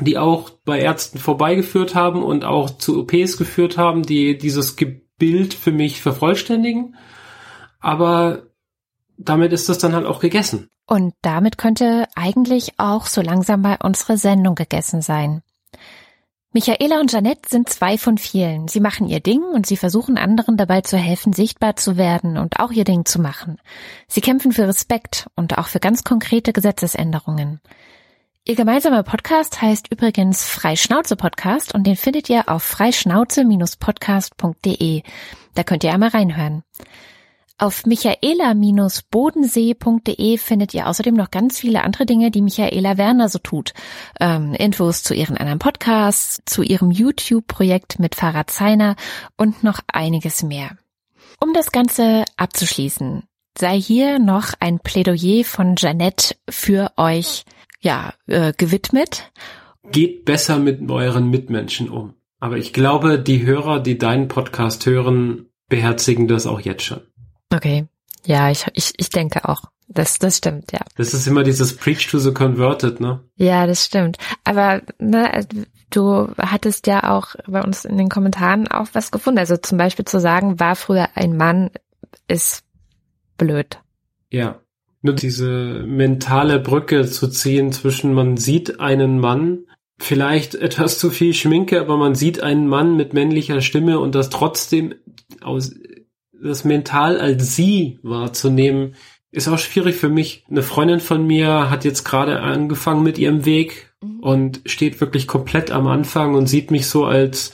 die 0.00 0.18
auch 0.18 0.50
bei 0.64 0.80
Ärzten 0.80 1.18
vorbeigeführt 1.18 1.94
haben 1.94 2.22
und 2.22 2.44
auch 2.44 2.70
zu 2.70 3.00
OPs 3.00 3.36
geführt 3.36 3.78
haben, 3.78 4.02
die 4.02 4.38
dieses 4.38 4.76
Bild 5.18 5.54
für 5.54 5.72
mich 5.72 6.00
vervollständigen. 6.00 6.96
Aber 7.80 8.44
damit 9.18 9.52
ist 9.52 9.68
das 9.68 9.78
dann 9.78 9.94
halt 9.94 10.06
auch 10.06 10.20
gegessen. 10.20 10.68
Und 10.86 11.14
damit 11.22 11.58
könnte 11.58 12.06
eigentlich 12.16 12.72
auch 12.78 13.06
so 13.06 13.20
langsam 13.22 13.62
mal 13.62 13.78
unsere 13.82 14.18
Sendung 14.18 14.54
gegessen 14.54 15.00
sein. 15.00 15.42
Michaela 16.54 17.00
und 17.00 17.10
Janette 17.10 17.48
sind 17.48 17.70
zwei 17.70 17.96
von 17.96 18.18
vielen. 18.18 18.68
Sie 18.68 18.80
machen 18.80 19.08
ihr 19.08 19.20
Ding 19.20 19.42
und 19.42 19.64
sie 19.66 19.78
versuchen 19.78 20.18
anderen 20.18 20.58
dabei 20.58 20.82
zu 20.82 20.98
helfen, 20.98 21.32
sichtbar 21.32 21.76
zu 21.76 21.96
werden 21.96 22.36
und 22.36 22.60
auch 22.60 22.72
ihr 22.72 22.84
Ding 22.84 23.06
zu 23.06 23.22
machen. 23.22 23.56
Sie 24.06 24.20
kämpfen 24.20 24.52
für 24.52 24.68
Respekt 24.68 25.28
und 25.34 25.56
auch 25.56 25.68
für 25.68 25.80
ganz 25.80 26.04
konkrete 26.04 26.52
Gesetzesänderungen. 26.52 27.62
Ihr 28.44 28.54
gemeinsamer 28.54 29.02
Podcast 29.02 29.62
heißt 29.62 29.90
übrigens 29.90 30.44
Freischnauze 30.44 31.16
Podcast 31.16 31.74
und 31.74 31.86
den 31.86 31.96
findet 31.96 32.28
ihr 32.28 32.46
auf 32.48 32.62
freischnauze-podcast.de. 32.64 35.04
Da 35.54 35.62
könnt 35.62 35.84
ihr 35.84 35.94
einmal 35.94 36.10
reinhören. 36.10 36.64
Auf 37.62 37.86
michaela-bodensee.de 37.86 40.36
findet 40.36 40.74
ihr 40.74 40.86
außerdem 40.88 41.14
noch 41.14 41.30
ganz 41.30 41.60
viele 41.60 41.84
andere 41.84 42.04
Dinge, 42.06 42.32
die 42.32 42.42
Michaela 42.42 42.98
Werner 42.98 43.28
so 43.28 43.38
tut. 43.38 43.72
Ähm, 44.18 44.52
Infos 44.54 45.04
zu 45.04 45.14
ihren 45.14 45.36
anderen 45.36 45.60
Podcasts, 45.60 46.42
zu 46.44 46.64
ihrem 46.64 46.90
YouTube-Projekt 46.90 48.00
mit 48.00 48.16
Fahrrad 48.16 48.50
Zeiner 48.50 48.96
und 49.36 49.62
noch 49.62 49.78
einiges 49.86 50.42
mehr. 50.42 50.76
Um 51.38 51.54
das 51.54 51.70
Ganze 51.70 52.24
abzuschließen, 52.36 53.22
sei 53.56 53.80
hier 53.80 54.18
noch 54.18 54.54
ein 54.58 54.80
Plädoyer 54.80 55.44
von 55.44 55.76
Janette 55.78 56.34
für 56.50 56.90
euch, 56.96 57.44
ja, 57.80 58.12
äh, 58.26 58.52
gewidmet. 58.56 59.30
Geht 59.92 60.24
besser 60.24 60.58
mit 60.58 60.90
euren 60.90 61.30
Mitmenschen 61.30 61.88
um. 61.88 62.14
Aber 62.40 62.56
ich 62.56 62.72
glaube, 62.72 63.20
die 63.20 63.46
Hörer, 63.46 63.78
die 63.78 63.98
deinen 63.98 64.26
Podcast 64.26 64.84
hören, 64.84 65.46
beherzigen 65.68 66.26
das 66.26 66.48
auch 66.48 66.58
jetzt 66.58 66.82
schon. 66.82 67.02
Okay. 67.52 67.86
Ja, 68.24 68.50
ich, 68.50 68.66
ich, 68.74 68.92
ich 68.96 69.10
denke 69.10 69.48
auch. 69.48 69.62
Das, 69.88 70.18
das 70.18 70.38
stimmt, 70.38 70.72
ja. 70.72 70.80
Das 70.96 71.12
ist 71.12 71.26
immer 71.26 71.42
dieses 71.42 71.76
Preach 71.76 72.08
to 72.10 72.18
the 72.18 72.32
Converted, 72.32 73.00
ne? 73.00 73.20
Ja, 73.36 73.66
das 73.66 73.84
stimmt. 73.84 74.16
Aber 74.44 74.80
ne, 74.98 75.46
du 75.90 76.28
hattest 76.38 76.86
ja 76.86 77.10
auch 77.10 77.34
bei 77.46 77.62
uns 77.62 77.84
in 77.84 77.98
den 77.98 78.08
Kommentaren 78.08 78.68
auch 78.68 78.88
was 78.94 79.10
gefunden. 79.10 79.38
Also 79.38 79.56
zum 79.58 79.76
Beispiel 79.76 80.04
zu 80.04 80.18
sagen, 80.18 80.58
war 80.58 80.76
früher 80.76 81.08
ein 81.14 81.36
Mann, 81.36 81.70
ist 82.26 82.64
blöd. 83.36 83.80
Ja. 84.30 84.60
Nur 85.02 85.14
diese 85.14 85.84
mentale 85.84 86.60
Brücke 86.60 87.06
zu 87.06 87.28
ziehen 87.28 87.72
zwischen 87.72 88.14
man 88.14 88.36
sieht 88.36 88.78
einen 88.78 89.18
Mann, 89.18 89.66
vielleicht 89.98 90.54
etwas 90.54 90.98
zu 90.98 91.10
viel 91.10 91.34
Schminke, 91.34 91.80
aber 91.80 91.96
man 91.96 92.14
sieht 92.14 92.40
einen 92.40 92.68
Mann 92.68 92.96
mit 92.96 93.12
männlicher 93.12 93.60
Stimme 93.60 93.98
und 93.98 94.14
das 94.14 94.30
trotzdem 94.30 94.94
aus 95.40 95.74
das 96.42 96.64
mental 96.64 97.20
als 97.20 97.54
sie 97.54 97.98
wahrzunehmen, 98.02 98.94
ist 99.30 99.48
auch 99.48 99.58
schwierig 99.58 99.96
für 99.96 100.08
mich. 100.08 100.44
Eine 100.50 100.62
Freundin 100.62 101.00
von 101.00 101.26
mir 101.26 101.70
hat 101.70 101.84
jetzt 101.84 102.04
gerade 102.04 102.40
angefangen 102.40 103.02
mit 103.02 103.18
ihrem 103.18 103.44
Weg 103.44 103.94
mhm. 104.02 104.20
und 104.20 104.60
steht 104.66 105.00
wirklich 105.00 105.26
komplett 105.26 105.70
am 105.70 105.86
Anfang 105.86 106.34
und 106.34 106.46
sieht 106.46 106.70
mich 106.70 106.86
so 106.86 107.04
als 107.04 107.52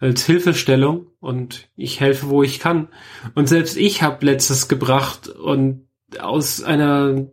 als 0.00 0.24
Hilfestellung 0.24 1.08
und 1.20 1.68
ich 1.76 2.00
helfe, 2.00 2.30
wo 2.30 2.42
ich 2.42 2.58
kann. 2.58 2.88
Und 3.34 3.48
selbst 3.50 3.76
ich 3.76 4.02
habe 4.02 4.24
letztes 4.24 4.66
gebracht 4.66 5.28
und 5.28 5.88
aus 6.18 6.62
einer 6.62 7.26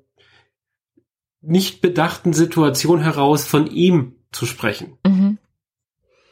nicht 1.42 1.82
bedachten 1.82 2.34
Situation 2.34 3.00
heraus 3.00 3.48
von 3.48 3.68
ihm 3.68 4.16
zu 4.34 4.46
sprechen. 4.46 4.98
Mhm. 5.06 5.38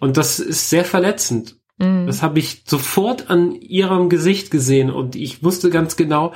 Und 0.01 0.17
das 0.17 0.39
ist 0.39 0.69
sehr 0.69 0.83
verletzend. 0.83 1.57
Mhm. 1.77 2.07
Das 2.07 2.21
habe 2.21 2.39
ich 2.39 2.63
sofort 2.65 3.29
an 3.29 3.53
ihrem 3.53 4.09
Gesicht 4.09 4.51
gesehen 4.51 4.89
und 4.91 5.15
ich 5.15 5.43
wusste 5.43 5.69
ganz 5.69 5.95
genau, 5.95 6.33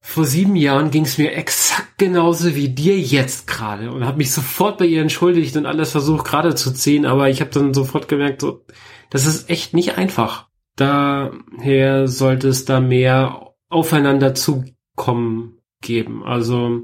vor 0.00 0.24
sieben 0.24 0.56
Jahren 0.56 0.90
ging 0.90 1.04
es 1.04 1.18
mir 1.18 1.32
exakt 1.32 1.98
genauso 1.98 2.54
wie 2.54 2.70
dir 2.70 2.98
jetzt 2.98 3.46
gerade 3.46 3.90
und 3.90 4.06
habe 4.06 4.18
mich 4.18 4.32
sofort 4.32 4.78
bei 4.78 4.86
ihr 4.86 5.02
entschuldigt 5.02 5.56
und 5.56 5.66
alles 5.66 5.90
versucht 5.90 6.26
gerade 6.26 6.54
zu 6.54 6.72
ziehen, 6.72 7.04
aber 7.04 7.28
ich 7.28 7.40
habe 7.40 7.50
dann 7.50 7.74
sofort 7.74 8.08
gemerkt, 8.08 8.40
so, 8.40 8.64
das 9.10 9.26
ist 9.26 9.50
echt 9.50 9.74
nicht 9.74 9.98
einfach. 9.98 10.48
Daher 10.76 12.08
sollte 12.08 12.48
es 12.48 12.64
da 12.64 12.80
mehr 12.80 13.52
aufeinander 13.68 14.34
zukommen 14.34 15.58
geben. 15.82 16.24
Also 16.24 16.82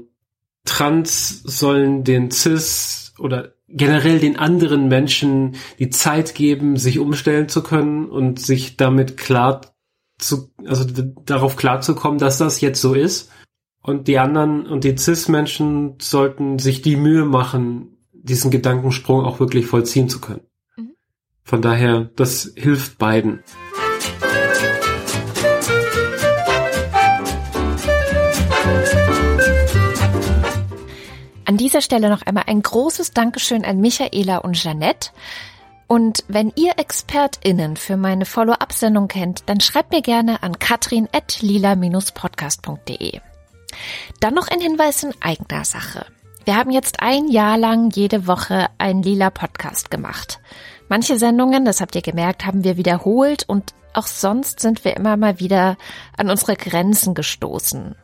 Trans 0.65 1.41
sollen 1.43 2.03
den 2.03 2.29
Cis 2.29 3.13
oder 3.17 3.54
generell 3.67 4.19
den 4.19 4.37
anderen 4.37 4.87
Menschen 4.87 5.55
die 5.79 5.89
Zeit 5.89 6.35
geben, 6.35 6.77
sich 6.77 6.99
umstellen 6.99 7.49
zu 7.49 7.63
können 7.63 8.05
und 8.05 8.39
sich 8.39 8.77
damit 8.77 9.17
klar 9.17 9.61
zu, 10.17 10.51
also 10.65 10.85
darauf 11.25 11.55
klarzukommen, 11.55 12.19
dass 12.19 12.37
das 12.37 12.61
jetzt 12.61 12.81
so 12.81 12.93
ist. 12.93 13.31
Und 13.81 14.07
die 14.07 14.17
anderen 14.17 14.65
und 14.65 14.83
die 14.83 14.97
CIS-Menschen 14.97 15.95
sollten 15.99 16.57
sich 16.57 16.81
die 16.81 16.95
Mühe 16.95 17.25
machen, 17.25 17.97
diesen 18.13 18.49
Gedankensprung 18.49 19.23
auch 19.23 19.39
wirklich 19.39 19.67
vollziehen 19.67 20.09
zu 20.09 20.19
können. 20.19 20.41
Mhm. 20.75 20.91
Von 21.43 21.61
daher, 21.61 22.09
das 22.15 22.51
hilft 22.55 22.97
beiden. 22.97 23.43
An 31.45 31.57
dieser 31.57 31.81
Stelle 31.81 32.09
noch 32.09 32.23
einmal 32.23 32.45
ein 32.47 32.61
großes 32.61 33.11
Dankeschön 33.11 33.63
an 33.63 33.79
Michaela 33.79 34.39
und 34.39 34.53
Jeanette. 34.53 35.11
Und 35.87 36.23
wenn 36.27 36.51
ihr 36.55 36.73
ExpertInnen 36.77 37.77
für 37.77 37.97
meine 37.97 38.25
Follow-up-Sendung 38.25 39.07
kennt, 39.07 39.47
dann 39.47 39.59
schreibt 39.59 39.91
mir 39.91 40.01
gerne 40.01 40.41
an 40.41 40.57
katrin.lila-podcast.de. 40.57 43.19
Dann 44.19 44.33
noch 44.33 44.47
ein 44.47 44.59
Hinweis 44.59 45.03
in 45.03 45.13
eigener 45.21 45.63
Sache. 45.65 46.07
Wir 46.45 46.55
haben 46.55 46.71
jetzt 46.71 47.01
ein 47.01 47.27
Jahr 47.27 47.59
lang 47.59 47.91
jede 47.91 48.25
Woche 48.25 48.69
einen 48.79 49.03
lila 49.03 49.29
Podcast 49.29 49.91
gemacht. 49.91 50.39
Manche 50.89 51.19
Sendungen, 51.19 51.65
das 51.65 51.81
habt 51.81 51.95
ihr 51.95 52.01
gemerkt, 52.01 52.45
haben 52.45 52.63
wir 52.63 52.77
wiederholt 52.77 53.43
und 53.47 53.75
auch 53.93 54.07
sonst 54.07 54.59
sind 54.59 54.83
wir 54.83 54.95
immer 54.95 55.17
mal 55.17 55.39
wieder 55.39 55.77
an 56.17 56.29
unsere 56.29 56.55
Grenzen 56.55 57.13
gestoßen. 57.13 57.95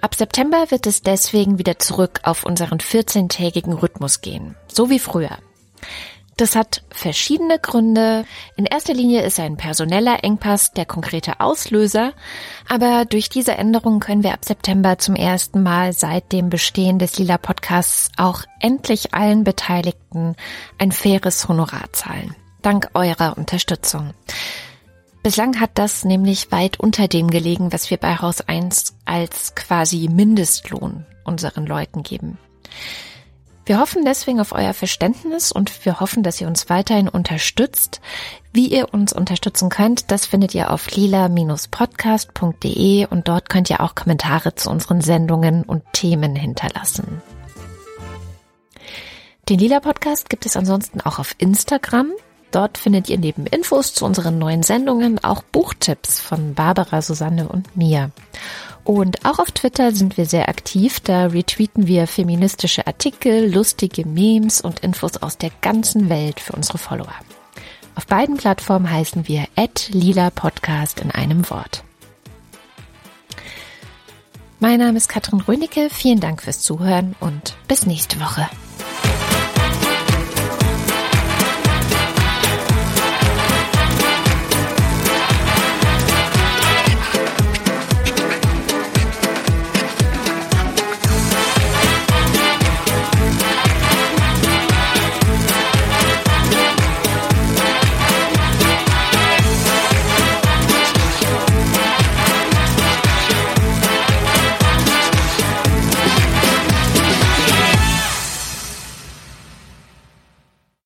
Ab 0.00 0.14
September 0.14 0.70
wird 0.70 0.86
es 0.86 1.02
deswegen 1.02 1.58
wieder 1.58 1.78
zurück 1.78 2.20
auf 2.22 2.44
unseren 2.44 2.78
14-tägigen 2.78 3.72
Rhythmus 3.72 4.20
gehen, 4.20 4.54
so 4.68 4.90
wie 4.90 4.98
früher. 4.98 5.38
Das 6.36 6.54
hat 6.54 6.82
verschiedene 6.90 7.58
Gründe. 7.58 8.26
In 8.56 8.66
erster 8.66 8.92
Linie 8.92 9.22
ist 9.22 9.40
ein 9.40 9.56
personeller 9.56 10.22
Engpass 10.22 10.72
der 10.72 10.84
konkrete 10.84 11.40
Auslöser, 11.40 12.12
aber 12.68 13.06
durch 13.06 13.30
diese 13.30 13.52
Änderung 13.52 14.00
können 14.00 14.22
wir 14.22 14.34
ab 14.34 14.44
September 14.44 14.98
zum 14.98 15.16
ersten 15.16 15.62
Mal 15.62 15.94
seit 15.94 16.32
dem 16.32 16.50
Bestehen 16.50 16.98
des 16.98 17.18
Lila 17.18 17.38
Podcasts 17.38 18.10
auch 18.18 18.42
endlich 18.60 19.14
allen 19.14 19.44
Beteiligten 19.44 20.36
ein 20.78 20.92
faires 20.92 21.48
Honorar 21.48 21.90
zahlen. 21.92 22.36
Dank 22.60 22.90
eurer 22.92 23.38
Unterstützung. 23.38 24.12
Bislang 25.26 25.58
hat 25.58 25.72
das 25.74 26.04
nämlich 26.04 26.52
weit 26.52 26.78
unter 26.78 27.08
dem 27.08 27.28
gelegen, 27.28 27.72
was 27.72 27.90
wir 27.90 27.96
bei 27.96 28.18
Haus 28.18 28.42
1 28.42 28.94
als 29.06 29.56
quasi 29.56 30.08
Mindestlohn 30.08 31.04
unseren 31.24 31.66
Leuten 31.66 32.04
geben. 32.04 32.38
Wir 33.64 33.80
hoffen 33.80 34.04
deswegen 34.04 34.38
auf 34.38 34.52
euer 34.52 34.72
Verständnis 34.72 35.50
und 35.50 35.84
wir 35.84 35.98
hoffen, 35.98 36.22
dass 36.22 36.40
ihr 36.40 36.46
uns 36.46 36.70
weiterhin 36.70 37.08
unterstützt. 37.08 38.00
Wie 38.52 38.68
ihr 38.68 38.94
uns 38.94 39.12
unterstützen 39.12 39.68
könnt, 39.68 40.12
das 40.12 40.26
findet 40.26 40.54
ihr 40.54 40.70
auf 40.70 40.92
lila-podcast.de 40.92 43.06
und 43.06 43.26
dort 43.26 43.48
könnt 43.48 43.68
ihr 43.68 43.80
auch 43.80 43.96
Kommentare 43.96 44.54
zu 44.54 44.70
unseren 44.70 45.00
Sendungen 45.00 45.64
und 45.64 45.82
Themen 45.92 46.36
hinterlassen. 46.36 47.20
Den 49.48 49.58
Lila 49.58 49.80
Podcast 49.80 50.30
gibt 50.30 50.46
es 50.46 50.56
ansonsten 50.56 51.00
auch 51.00 51.18
auf 51.18 51.34
Instagram. 51.38 52.12
Dort 52.56 52.78
findet 52.78 53.10
ihr 53.10 53.18
neben 53.18 53.44
Infos 53.44 53.92
zu 53.92 54.06
unseren 54.06 54.38
neuen 54.38 54.62
Sendungen 54.62 55.22
auch 55.22 55.42
Buchtipps 55.42 56.20
von 56.20 56.54
Barbara, 56.54 57.02
Susanne 57.02 57.50
und 57.50 57.76
mir. 57.76 58.10
Und 58.82 59.26
auch 59.26 59.38
auf 59.38 59.50
Twitter 59.50 59.92
sind 59.92 60.16
wir 60.16 60.24
sehr 60.24 60.48
aktiv. 60.48 61.00
Da 61.00 61.26
retweeten 61.26 61.86
wir 61.86 62.06
feministische 62.06 62.86
Artikel, 62.86 63.52
lustige 63.52 64.06
Memes 64.06 64.62
und 64.62 64.80
Infos 64.80 65.18
aus 65.18 65.36
der 65.36 65.50
ganzen 65.60 66.08
Welt 66.08 66.40
für 66.40 66.54
unsere 66.54 66.78
Follower. 66.78 67.12
Auf 67.94 68.06
beiden 68.06 68.38
Plattformen 68.38 68.90
heißen 68.90 69.28
wir 69.28 69.48
lila 69.90 70.30
Podcast 70.30 71.00
in 71.00 71.10
einem 71.10 71.50
Wort. 71.50 71.84
Mein 74.60 74.78
Name 74.78 74.96
ist 74.96 75.10
Katrin 75.10 75.42
Rönicke. 75.42 75.90
Vielen 75.90 76.20
Dank 76.20 76.40
fürs 76.42 76.60
Zuhören 76.60 77.16
und 77.20 77.54
bis 77.68 77.84
nächste 77.84 78.18
Woche. 78.18 78.48